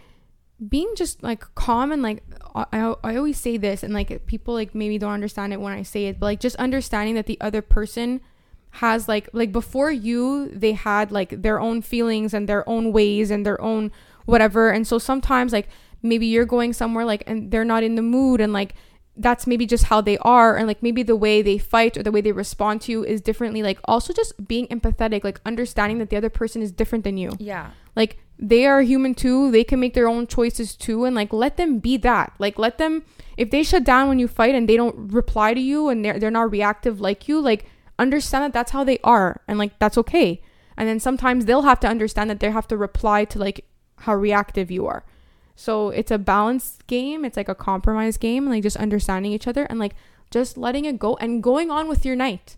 being 0.68 0.92
just 0.94 1.22
like 1.22 1.42
calm 1.54 1.90
and 1.90 2.02
like 2.02 2.22
I 2.54 2.94
I 3.02 3.16
always 3.16 3.40
say 3.40 3.56
this 3.56 3.82
and 3.82 3.94
like 3.94 4.26
people 4.26 4.52
like 4.52 4.74
maybe 4.74 4.98
don't 4.98 5.12
understand 5.12 5.54
it 5.54 5.60
when 5.60 5.72
I 5.72 5.82
say 5.82 6.06
it 6.06 6.20
but 6.20 6.26
like 6.26 6.40
just 6.40 6.56
understanding 6.56 7.14
that 7.14 7.24
the 7.24 7.38
other 7.40 7.62
person 7.62 8.20
has 8.72 9.08
like 9.08 9.30
like 9.32 9.52
before 9.52 9.90
you 9.90 10.48
they 10.48 10.72
had 10.72 11.10
like 11.10 11.40
their 11.42 11.58
own 11.58 11.80
feelings 11.80 12.34
and 12.34 12.46
their 12.46 12.68
own 12.68 12.92
ways 12.92 13.30
and 13.30 13.46
their 13.46 13.60
own 13.60 13.90
whatever 14.26 14.68
and 14.70 14.86
so 14.86 14.98
sometimes 14.98 15.52
like 15.52 15.68
maybe 16.02 16.26
you're 16.26 16.44
going 16.44 16.74
somewhere 16.74 17.06
like 17.06 17.24
and 17.26 17.50
they're 17.50 17.64
not 17.64 17.82
in 17.82 17.94
the 17.94 18.02
mood 18.02 18.40
and 18.40 18.52
like 18.52 18.74
that's 19.20 19.46
maybe 19.46 19.66
just 19.66 19.84
how 19.84 20.00
they 20.00 20.16
are 20.18 20.56
and 20.56 20.66
like 20.66 20.82
maybe 20.82 21.02
the 21.02 21.16
way 21.16 21.42
they 21.42 21.58
fight 21.58 21.96
or 21.96 22.02
the 22.02 22.10
way 22.10 22.20
they 22.20 22.32
respond 22.32 22.80
to 22.80 22.92
you 22.92 23.04
is 23.04 23.20
differently 23.20 23.62
like 23.62 23.78
also 23.84 24.12
just 24.12 24.48
being 24.48 24.66
empathetic 24.68 25.22
like 25.24 25.40
understanding 25.44 25.98
that 25.98 26.10
the 26.10 26.16
other 26.16 26.30
person 26.30 26.62
is 26.62 26.72
different 26.72 27.04
than 27.04 27.16
you. 27.16 27.32
Yeah. 27.38 27.70
like 27.94 28.18
they 28.38 28.66
are 28.66 28.80
human 28.80 29.14
too 29.14 29.50
they 29.50 29.64
can 29.64 29.78
make 29.78 29.92
their 29.92 30.08
own 30.08 30.26
choices 30.26 30.74
too 30.74 31.04
and 31.04 31.14
like 31.14 31.32
let 31.32 31.56
them 31.56 31.78
be 31.78 31.96
that. 31.98 32.32
Like 32.38 32.58
let 32.58 32.78
them 32.78 33.04
if 33.36 33.50
they 33.50 33.62
shut 33.62 33.84
down 33.84 34.08
when 34.08 34.18
you 34.18 34.28
fight 34.28 34.54
and 34.54 34.68
they 34.68 34.76
don't 34.76 35.12
reply 35.12 35.54
to 35.54 35.60
you 35.60 35.88
and 35.88 36.04
they're, 36.04 36.18
they're 36.18 36.30
not 36.30 36.50
reactive 36.50 37.00
like 37.00 37.28
you 37.28 37.40
like 37.40 37.66
understand 37.98 38.44
that 38.44 38.52
that's 38.52 38.72
how 38.72 38.84
they 38.84 38.98
are 39.04 39.42
and 39.46 39.58
like 39.58 39.78
that's 39.78 39.98
okay. 39.98 40.42
And 40.76 40.88
then 40.88 40.98
sometimes 40.98 41.44
they'll 41.44 41.62
have 41.62 41.80
to 41.80 41.88
understand 41.88 42.30
that 42.30 42.40
they 42.40 42.50
have 42.50 42.66
to 42.68 42.76
reply 42.76 43.26
to 43.26 43.38
like 43.38 43.66
how 43.98 44.14
reactive 44.14 44.70
you 44.70 44.86
are 44.86 45.04
so 45.60 45.90
it's 45.90 46.10
a 46.10 46.18
balanced 46.18 46.86
game 46.86 47.24
it's 47.24 47.36
like 47.36 47.48
a 47.48 47.54
compromise 47.54 48.16
game 48.16 48.48
like 48.48 48.62
just 48.62 48.76
understanding 48.76 49.32
each 49.32 49.46
other 49.46 49.64
and 49.64 49.78
like 49.78 49.94
just 50.30 50.56
letting 50.56 50.84
it 50.86 50.98
go 50.98 51.16
and 51.16 51.42
going 51.42 51.70
on 51.70 51.88
with 51.88 52.04
your 52.04 52.16
night 52.16 52.56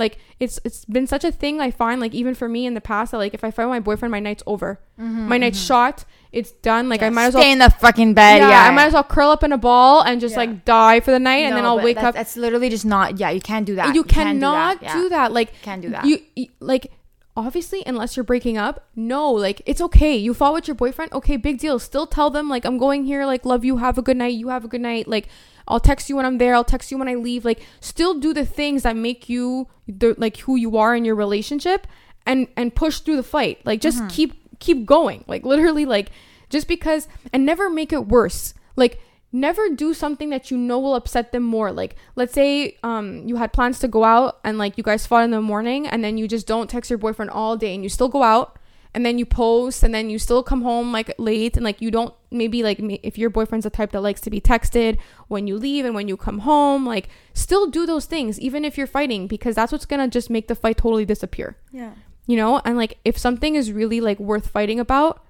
like 0.00 0.18
it's 0.38 0.58
it's 0.64 0.86
been 0.86 1.06
such 1.06 1.24
a 1.24 1.30
thing 1.30 1.60
I 1.60 1.70
find 1.70 2.00
like 2.00 2.14
even 2.14 2.34
for 2.34 2.48
me 2.48 2.64
in 2.64 2.72
the 2.72 2.80
past 2.80 3.12
that 3.12 3.18
like 3.18 3.34
if 3.34 3.44
I 3.44 3.50
fight 3.50 3.66
with 3.66 3.70
my 3.70 3.80
boyfriend 3.80 4.10
my 4.10 4.18
night's 4.18 4.42
over. 4.46 4.80
Mm-hmm, 4.98 5.28
my 5.28 5.36
night's 5.36 5.58
mm-hmm. 5.58 5.66
shot. 5.66 6.04
It's 6.32 6.52
done. 6.52 6.88
Like 6.88 7.02
I 7.02 7.10
might 7.10 7.26
as 7.26 7.34
well 7.34 7.42
stay 7.42 7.52
in 7.52 7.58
the 7.58 7.68
fucking 7.68 8.14
bed. 8.14 8.38
yeah, 8.38 8.48
Yeah, 8.48 8.62
I 8.64 8.70
might 8.70 8.86
as 8.86 8.94
well 8.94 9.04
curl 9.04 9.30
up 9.30 9.44
in 9.44 9.52
a 9.52 9.58
ball 9.58 10.00
and 10.02 10.18
just 10.18 10.32
Yeah. 10.32 10.38
like 10.38 10.64
die 10.64 11.00
for 11.00 11.10
the 11.10 11.18
night 11.18 11.44
and 11.44 11.54
then 11.54 11.66
I'll 11.66 11.80
wake 11.80 11.96
that's, 11.96 12.06
up. 12.06 12.14
That's 12.14 12.36
literally 12.38 12.70
just 12.70 12.86
not. 12.86 13.18
Yeah, 13.18 13.28
you 13.30 13.42
can't 13.42 13.66
do 13.66 13.74
that. 13.76 13.94
you 13.94 14.02
can't 14.04 14.40
cannot 14.40 14.82
yeah. 14.82 14.94
do 14.94 15.08
that. 15.10 15.32
Like 15.32 15.60
Can't 15.60 15.82
do 15.82 15.90
that. 15.90 16.06
You, 16.06 16.18
you 16.34 16.46
like 16.60 16.90
obviously 17.36 17.82
unless 17.86 18.16
you're 18.16 18.24
breaking 18.24 18.58
up, 18.58 18.88
no, 18.94 19.30
like 19.30 19.62
it's 19.66 19.80
okay. 19.80 20.16
You 20.16 20.34
fought 20.34 20.54
with 20.54 20.68
your 20.68 20.74
boyfriend, 20.74 21.12
okay, 21.12 21.36
big 21.36 21.58
deal. 21.58 21.78
Still 21.78 22.06
tell 22.06 22.30
them 22.30 22.48
like 22.48 22.64
I'm 22.64 22.78
going 22.78 23.04
here, 23.04 23.24
like 23.24 23.44
love 23.44 23.64
you, 23.64 23.78
have 23.78 23.98
a 23.98 24.02
good 24.02 24.16
night, 24.16 24.34
you 24.34 24.48
have 24.48 24.64
a 24.64 24.68
good 24.68 24.80
night. 24.80 25.08
Like 25.08 25.28
I'll 25.68 25.80
text 25.80 26.08
you 26.08 26.16
when 26.16 26.26
I'm 26.26 26.38
there, 26.38 26.54
I'll 26.54 26.64
text 26.64 26.90
you 26.90 26.98
when 26.98 27.08
I 27.08 27.14
leave. 27.14 27.44
Like 27.44 27.60
still 27.80 28.18
do 28.18 28.34
the 28.34 28.44
things 28.44 28.82
that 28.82 28.96
make 28.96 29.28
you 29.28 29.68
the 29.86 30.14
like 30.18 30.38
who 30.38 30.56
you 30.56 30.76
are 30.76 30.94
in 30.94 31.04
your 31.04 31.14
relationship 31.14 31.86
and 32.26 32.48
and 32.56 32.74
push 32.74 33.00
through 33.00 33.16
the 33.16 33.22
fight. 33.22 33.64
Like 33.64 33.80
just 33.80 33.98
mm-hmm. 33.98 34.08
keep 34.08 34.58
keep 34.58 34.86
going. 34.86 35.24
Like 35.26 35.44
literally 35.44 35.86
like 35.86 36.10
just 36.48 36.68
because 36.68 37.08
and 37.32 37.46
never 37.46 37.70
make 37.70 37.92
it 37.92 38.08
worse. 38.08 38.54
Like 38.76 39.00
never 39.32 39.68
do 39.68 39.94
something 39.94 40.30
that 40.30 40.50
you 40.50 40.56
know 40.56 40.78
will 40.78 40.94
upset 40.94 41.32
them 41.32 41.42
more. 41.42 41.72
Like 41.72 41.96
let's 42.16 42.32
say 42.32 42.76
um 42.82 43.26
you 43.26 43.36
had 43.36 43.52
plans 43.52 43.78
to 43.80 43.88
go 43.88 44.04
out 44.04 44.40
and 44.44 44.58
like 44.58 44.76
you 44.76 44.84
guys 44.84 45.06
fought 45.06 45.24
in 45.24 45.30
the 45.30 45.40
morning 45.40 45.86
and 45.86 46.02
then 46.02 46.18
you 46.18 46.26
just 46.26 46.46
don't 46.46 46.68
text 46.68 46.90
your 46.90 46.98
boyfriend 46.98 47.30
all 47.30 47.56
day 47.56 47.74
and 47.74 47.82
you 47.82 47.88
still 47.88 48.08
go 48.08 48.22
out 48.22 48.56
and 48.92 49.06
then 49.06 49.18
you 49.18 49.24
post 49.24 49.84
and 49.84 49.94
then 49.94 50.10
you 50.10 50.18
still 50.18 50.42
come 50.42 50.62
home 50.62 50.90
like 50.90 51.14
late 51.16 51.56
and 51.56 51.64
like 51.64 51.80
you 51.80 51.90
don't 51.92 52.12
maybe 52.32 52.62
like 52.64 52.78
if 53.04 53.16
your 53.16 53.30
boyfriend's 53.30 53.62
the 53.64 53.70
type 53.70 53.92
that 53.92 54.00
likes 54.00 54.20
to 54.20 54.30
be 54.30 54.40
texted 54.40 54.98
when 55.28 55.46
you 55.46 55.56
leave 55.56 55.84
and 55.84 55.94
when 55.94 56.08
you 56.08 56.16
come 56.16 56.40
home 56.40 56.84
like 56.84 57.08
still 57.32 57.68
do 57.68 57.86
those 57.86 58.06
things 58.06 58.38
even 58.40 58.64
if 58.64 58.76
you're 58.76 58.86
fighting 58.88 59.28
because 59.28 59.54
that's 59.54 59.70
what's 59.70 59.86
gonna 59.86 60.08
just 60.08 60.28
make 60.28 60.48
the 60.48 60.54
fight 60.56 60.76
totally 60.76 61.04
disappear. 61.04 61.56
Yeah. 61.70 61.92
you 62.26 62.36
know? 62.36 62.60
And 62.64 62.76
like 62.76 62.98
if 63.04 63.16
something 63.16 63.54
is 63.54 63.70
really 63.72 64.00
like 64.00 64.18
worth 64.18 64.48
fighting 64.48 64.80
about 64.80 65.24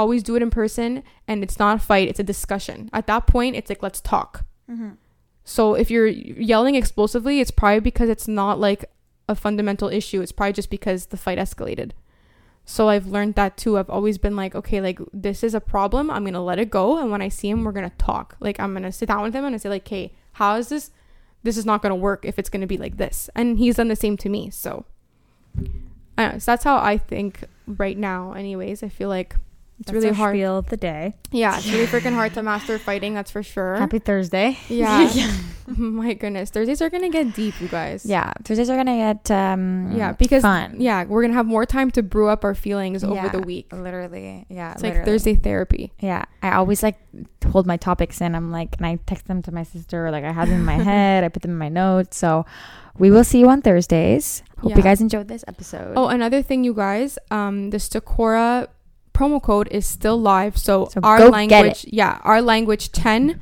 always 0.00 0.22
do 0.22 0.34
it 0.34 0.42
in 0.42 0.50
person 0.50 1.02
and 1.28 1.42
it's 1.42 1.58
not 1.58 1.76
a 1.76 1.78
fight 1.78 2.08
it's 2.08 2.18
a 2.18 2.24
discussion. 2.24 2.88
At 2.92 3.06
that 3.06 3.26
point 3.26 3.54
it's 3.54 3.68
like 3.68 3.82
let's 3.82 4.00
talk. 4.00 4.44
Mm-hmm. 4.70 4.92
So 5.44 5.74
if 5.74 5.90
you're 5.90 6.06
yelling 6.06 6.74
explosively 6.74 7.40
it's 7.40 7.50
probably 7.50 7.80
because 7.80 8.08
it's 8.08 8.26
not 8.26 8.58
like 8.58 8.86
a 9.28 9.34
fundamental 9.34 9.88
issue. 9.88 10.20
It's 10.22 10.32
probably 10.32 10.54
just 10.54 10.70
because 10.70 11.06
the 11.06 11.16
fight 11.16 11.38
escalated. 11.38 11.92
So 12.64 12.88
i've 12.88 13.06
learned 13.06 13.34
that 13.34 13.56
too. 13.56 13.78
I've 13.78 13.90
always 13.90 14.16
been 14.16 14.36
like 14.36 14.54
okay 14.54 14.80
like 14.80 14.98
this 15.12 15.44
is 15.44 15.54
a 15.54 15.60
problem. 15.60 16.10
I'm 16.10 16.24
gonna 16.24 16.42
let 16.42 16.58
it 16.58 16.70
go 16.70 16.98
and 16.98 17.10
when 17.10 17.22
i 17.22 17.28
see 17.28 17.50
him 17.50 17.64
we're 17.64 17.72
gonna 17.72 17.92
talk. 17.98 18.36
Like 18.40 18.58
i'm 18.58 18.72
gonna 18.72 18.92
sit 18.92 19.08
down 19.08 19.22
with 19.22 19.34
him 19.34 19.44
and 19.44 19.54
I 19.54 19.58
say 19.58 19.68
like 19.68 19.86
hey 19.86 20.14
how 20.32 20.56
is 20.56 20.70
this? 20.70 20.90
This 21.42 21.56
is 21.56 21.66
not 21.66 21.82
gonna 21.82 21.96
work 22.08 22.24
if 22.24 22.38
it's 22.38 22.48
gonna 22.48 22.66
be 22.66 22.78
like 22.78 22.96
this. 22.96 23.28
And 23.34 23.58
he's 23.58 23.76
done 23.76 23.88
the 23.88 23.96
same 23.96 24.16
to 24.18 24.28
me 24.28 24.50
so. 24.50 24.86
I 26.16 26.28
know, 26.28 26.38
so 26.38 26.52
that's 26.52 26.64
how 26.64 26.76
I 26.76 26.98
think 26.98 27.44
right 27.66 27.96
now. 27.96 28.32
Anyways, 28.32 28.82
I 28.82 28.88
feel 28.88 29.08
like 29.08 29.36
it's 29.80 29.90
That's 29.90 30.04
really 30.04 30.14
hard. 30.14 30.34
spiel 30.36 30.58
of 30.58 30.68
the 30.68 30.76
day. 30.76 31.14
Yeah, 31.32 31.56
it's 31.56 31.66
really 31.66 31.86
freaking 31.86 32.12
hard 32.12 32.34
to 32.34 32.42
master 32.42 32.78
fighting. 32.78 33.14
That's 33.14 33.30
for 33.30 33.42
sure. 33.42 33.76
Happy 33.76 33.98
Thursday. 33.98 34.58
yeah. 34.68 35.10
My 35.76 36.14
goodness, 36.14 36.50
Thursdays 36.50 36.82
are 36.82 36.90
gonna 36.90 37.08
get 37.10 37.32
deep, 37.34 37.60
you 37.60 37.68
guys. 37.68 38.04
Yeah, 38.04 38.32
Thursdays 38.44 38.68
are 38.68 38.76
gonna 38.76 38.96
get 38.96 39.30
um 39.30 39.92
Yeah, 39.96 40.12
because 40.12 40.42
fun. 40.42 40.76
yeah, 40.80 41.04
we're 41.04 41.22
gonna 41.22 41.34
have 41.34 41.46
more 41.46 41.64
time 41.64 41.90
to 41.92 42.02
brew 42.02 42.28
up 42.28 42.44
our 42.44 42.54
feelings 42.56 43.04
over 43.04 43.28
the 43.28 43.38
week. 43.40 43.72
Literally, 43.72 44.46
yeah. 44.48 44.72
It's 44.72 44.82
like. 44.82 45.04
Thursday 45.04 45.34
therapy. 45.36 45.92
Yeah, 46.00 46.24
I 46.42 46.52
always 46.56 46.82
like 46.82 46.98
hold 47.52 47.66
my 47.66 47.76
topics 47.76 48.20
in. 48.20 48.34
I'm 48.34 48.50
like, 48.50 48.76
and 48.78 48.86
I 48.86 48.98
text 49.06 49.26
them 49.28 49.42
to 49.42 49.52
my 49.52 49.62
sister. 49.62 50.06
Or 50.06 50.10
like 50.10 50.24
I 50.24 50.32
have 50.32 50.48
them 50.48 50.58
in 50.60 50.64
my 50.66 50.82
head. 50.90 51.22
I 51.24 51.28
put 51.28 51.42
them 51.42 51.52
in 51.52 51.58
my 51.58 51.68
notes. 51.70 52.16
So 52.18 52.44
we 52.98 53.10
will 53.10 53.24
see 53.24 53.38
you 53.38 53.48
on 53.48 53.62
Thursdays. 53.62 54.42
Hope 54.58 54.70
Yeah. 54.72 54.76
you 54.76 54.82
guys 54.82 55.00
enjoyed 55.00 55.28
this 55.28 55.44
episode. 55.46 55.94
Oh, 55.96 56.08
another 56.08 56.42
thing, 56.42 56.64
you 56.64 56.74
guys, 56.74 57.16
um, 57.30 57.70
the 57.70 57.78
Stakora 57.78 58.66
promo 59.20 59.42
code 59.42 59.68
is 59.70 59.86
still 59.86 60.18
live. 60.20 60.56
So, 60.56 60.86
So 60.86 61.00
our 61.02 61.28
language, 61.28 61.84
yeah, 61.88 62.20
our 62.22 62.40
language 62.40 62.92
ten, 62.92 63.40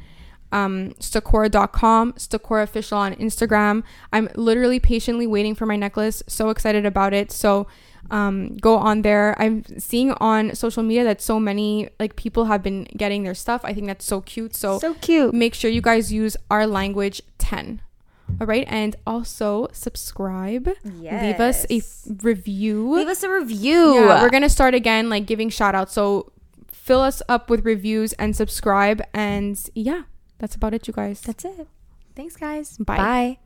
um, 0.50 0.92
Stakora.com, 0.98 2.14
Stakora 2.14 2.62
official 2.64 2.98
on 2.98 3.14
Instagram. 3.14 3.84
I'm 4.12 4.28
literally 4.34 4.80
patiently 4.80 5.26
waiting 5.26 5.54
for 5.54 5.66
my 5.66 5.76
necklace. 5.76 6.22
So 6.26 6.50
excited 6.50 6.84
about 6.84 7.12
it. 7.14 7.30
So, 7.30 7.68
um, 8.10 8.56
go 8.56 8.76
on 8.76 9.02
there. 9.02 9.36
I'm 9.38 9.64
seeing 9.78 10.12
on 10.12 10.54
social 10.54 10.82
media 10.82 11.04
that 11.04 11.20
so 11.20 11.38
many 11.38 11.90
like 12.00 12.16
people 12.16 12.46
have 12.46 12.62
been 12.62 12.84
getting 12.96 13.22
their 13.22 13.34
stuff. 13.34 13.60
I 13.64 13.74
think 13.74 13.86
that's 13.86 14.04
so 14.04 14.20
cute. 14.20 14.54
So, 14.56 14.78
so 14.78 14.94
cute. 14.94 15.34
make 15.34 15.54
sure 15.54 15.70
you 15.70 15.82
guys 15.82 16.12
use 16.12 16.36
our 16.50 16.66
language 16.66 17.22
10 17.38 17.82
all 18.40 18.46
right 18.46 18.64
and 18.68 18.96
also 19.06 19.68
subscribe 19.72 20.68
Yes. 21.00 21.22
leave 21.24 21.40
us 21.40 21.66
a 21.70 21.78
f- 21.78 22.22
review 22.22 22.92
Leave 22.92 23.08
us 23.08 23.22
a 23.22 23.30
review. 23.30 23.94
yeah 23.94 24.22
we're 24.22 24.30
gonna 24.30 24.48
start 24.48 24.74
again 24.74 25.08
like 25.08 25.26
giving 25.26 25.48
shout 25.48 25.74
outs 25.74 25.92
so 25.92 26.30
fill 26.68 27.00
us 27.00 27.20
up 27.28 27.50
with 27.50 27.64
reviews 27.64 28.12
and 28.14 28.34
subscribe 28.36 29.02
and 29.12 29.68
yeah 29.74 30.02
that's 30.38 30.54
about 30.54 30.72
it 30.74 30.86
you 30.86 30.94
guys 30.94 31.20
That's 31.20 31.44
it. 31.44 31.66
Thanks, 32.14 32.36
guys. 32.36 32.76
Bye. 32.78 32.96
Bye. 32.96 33.38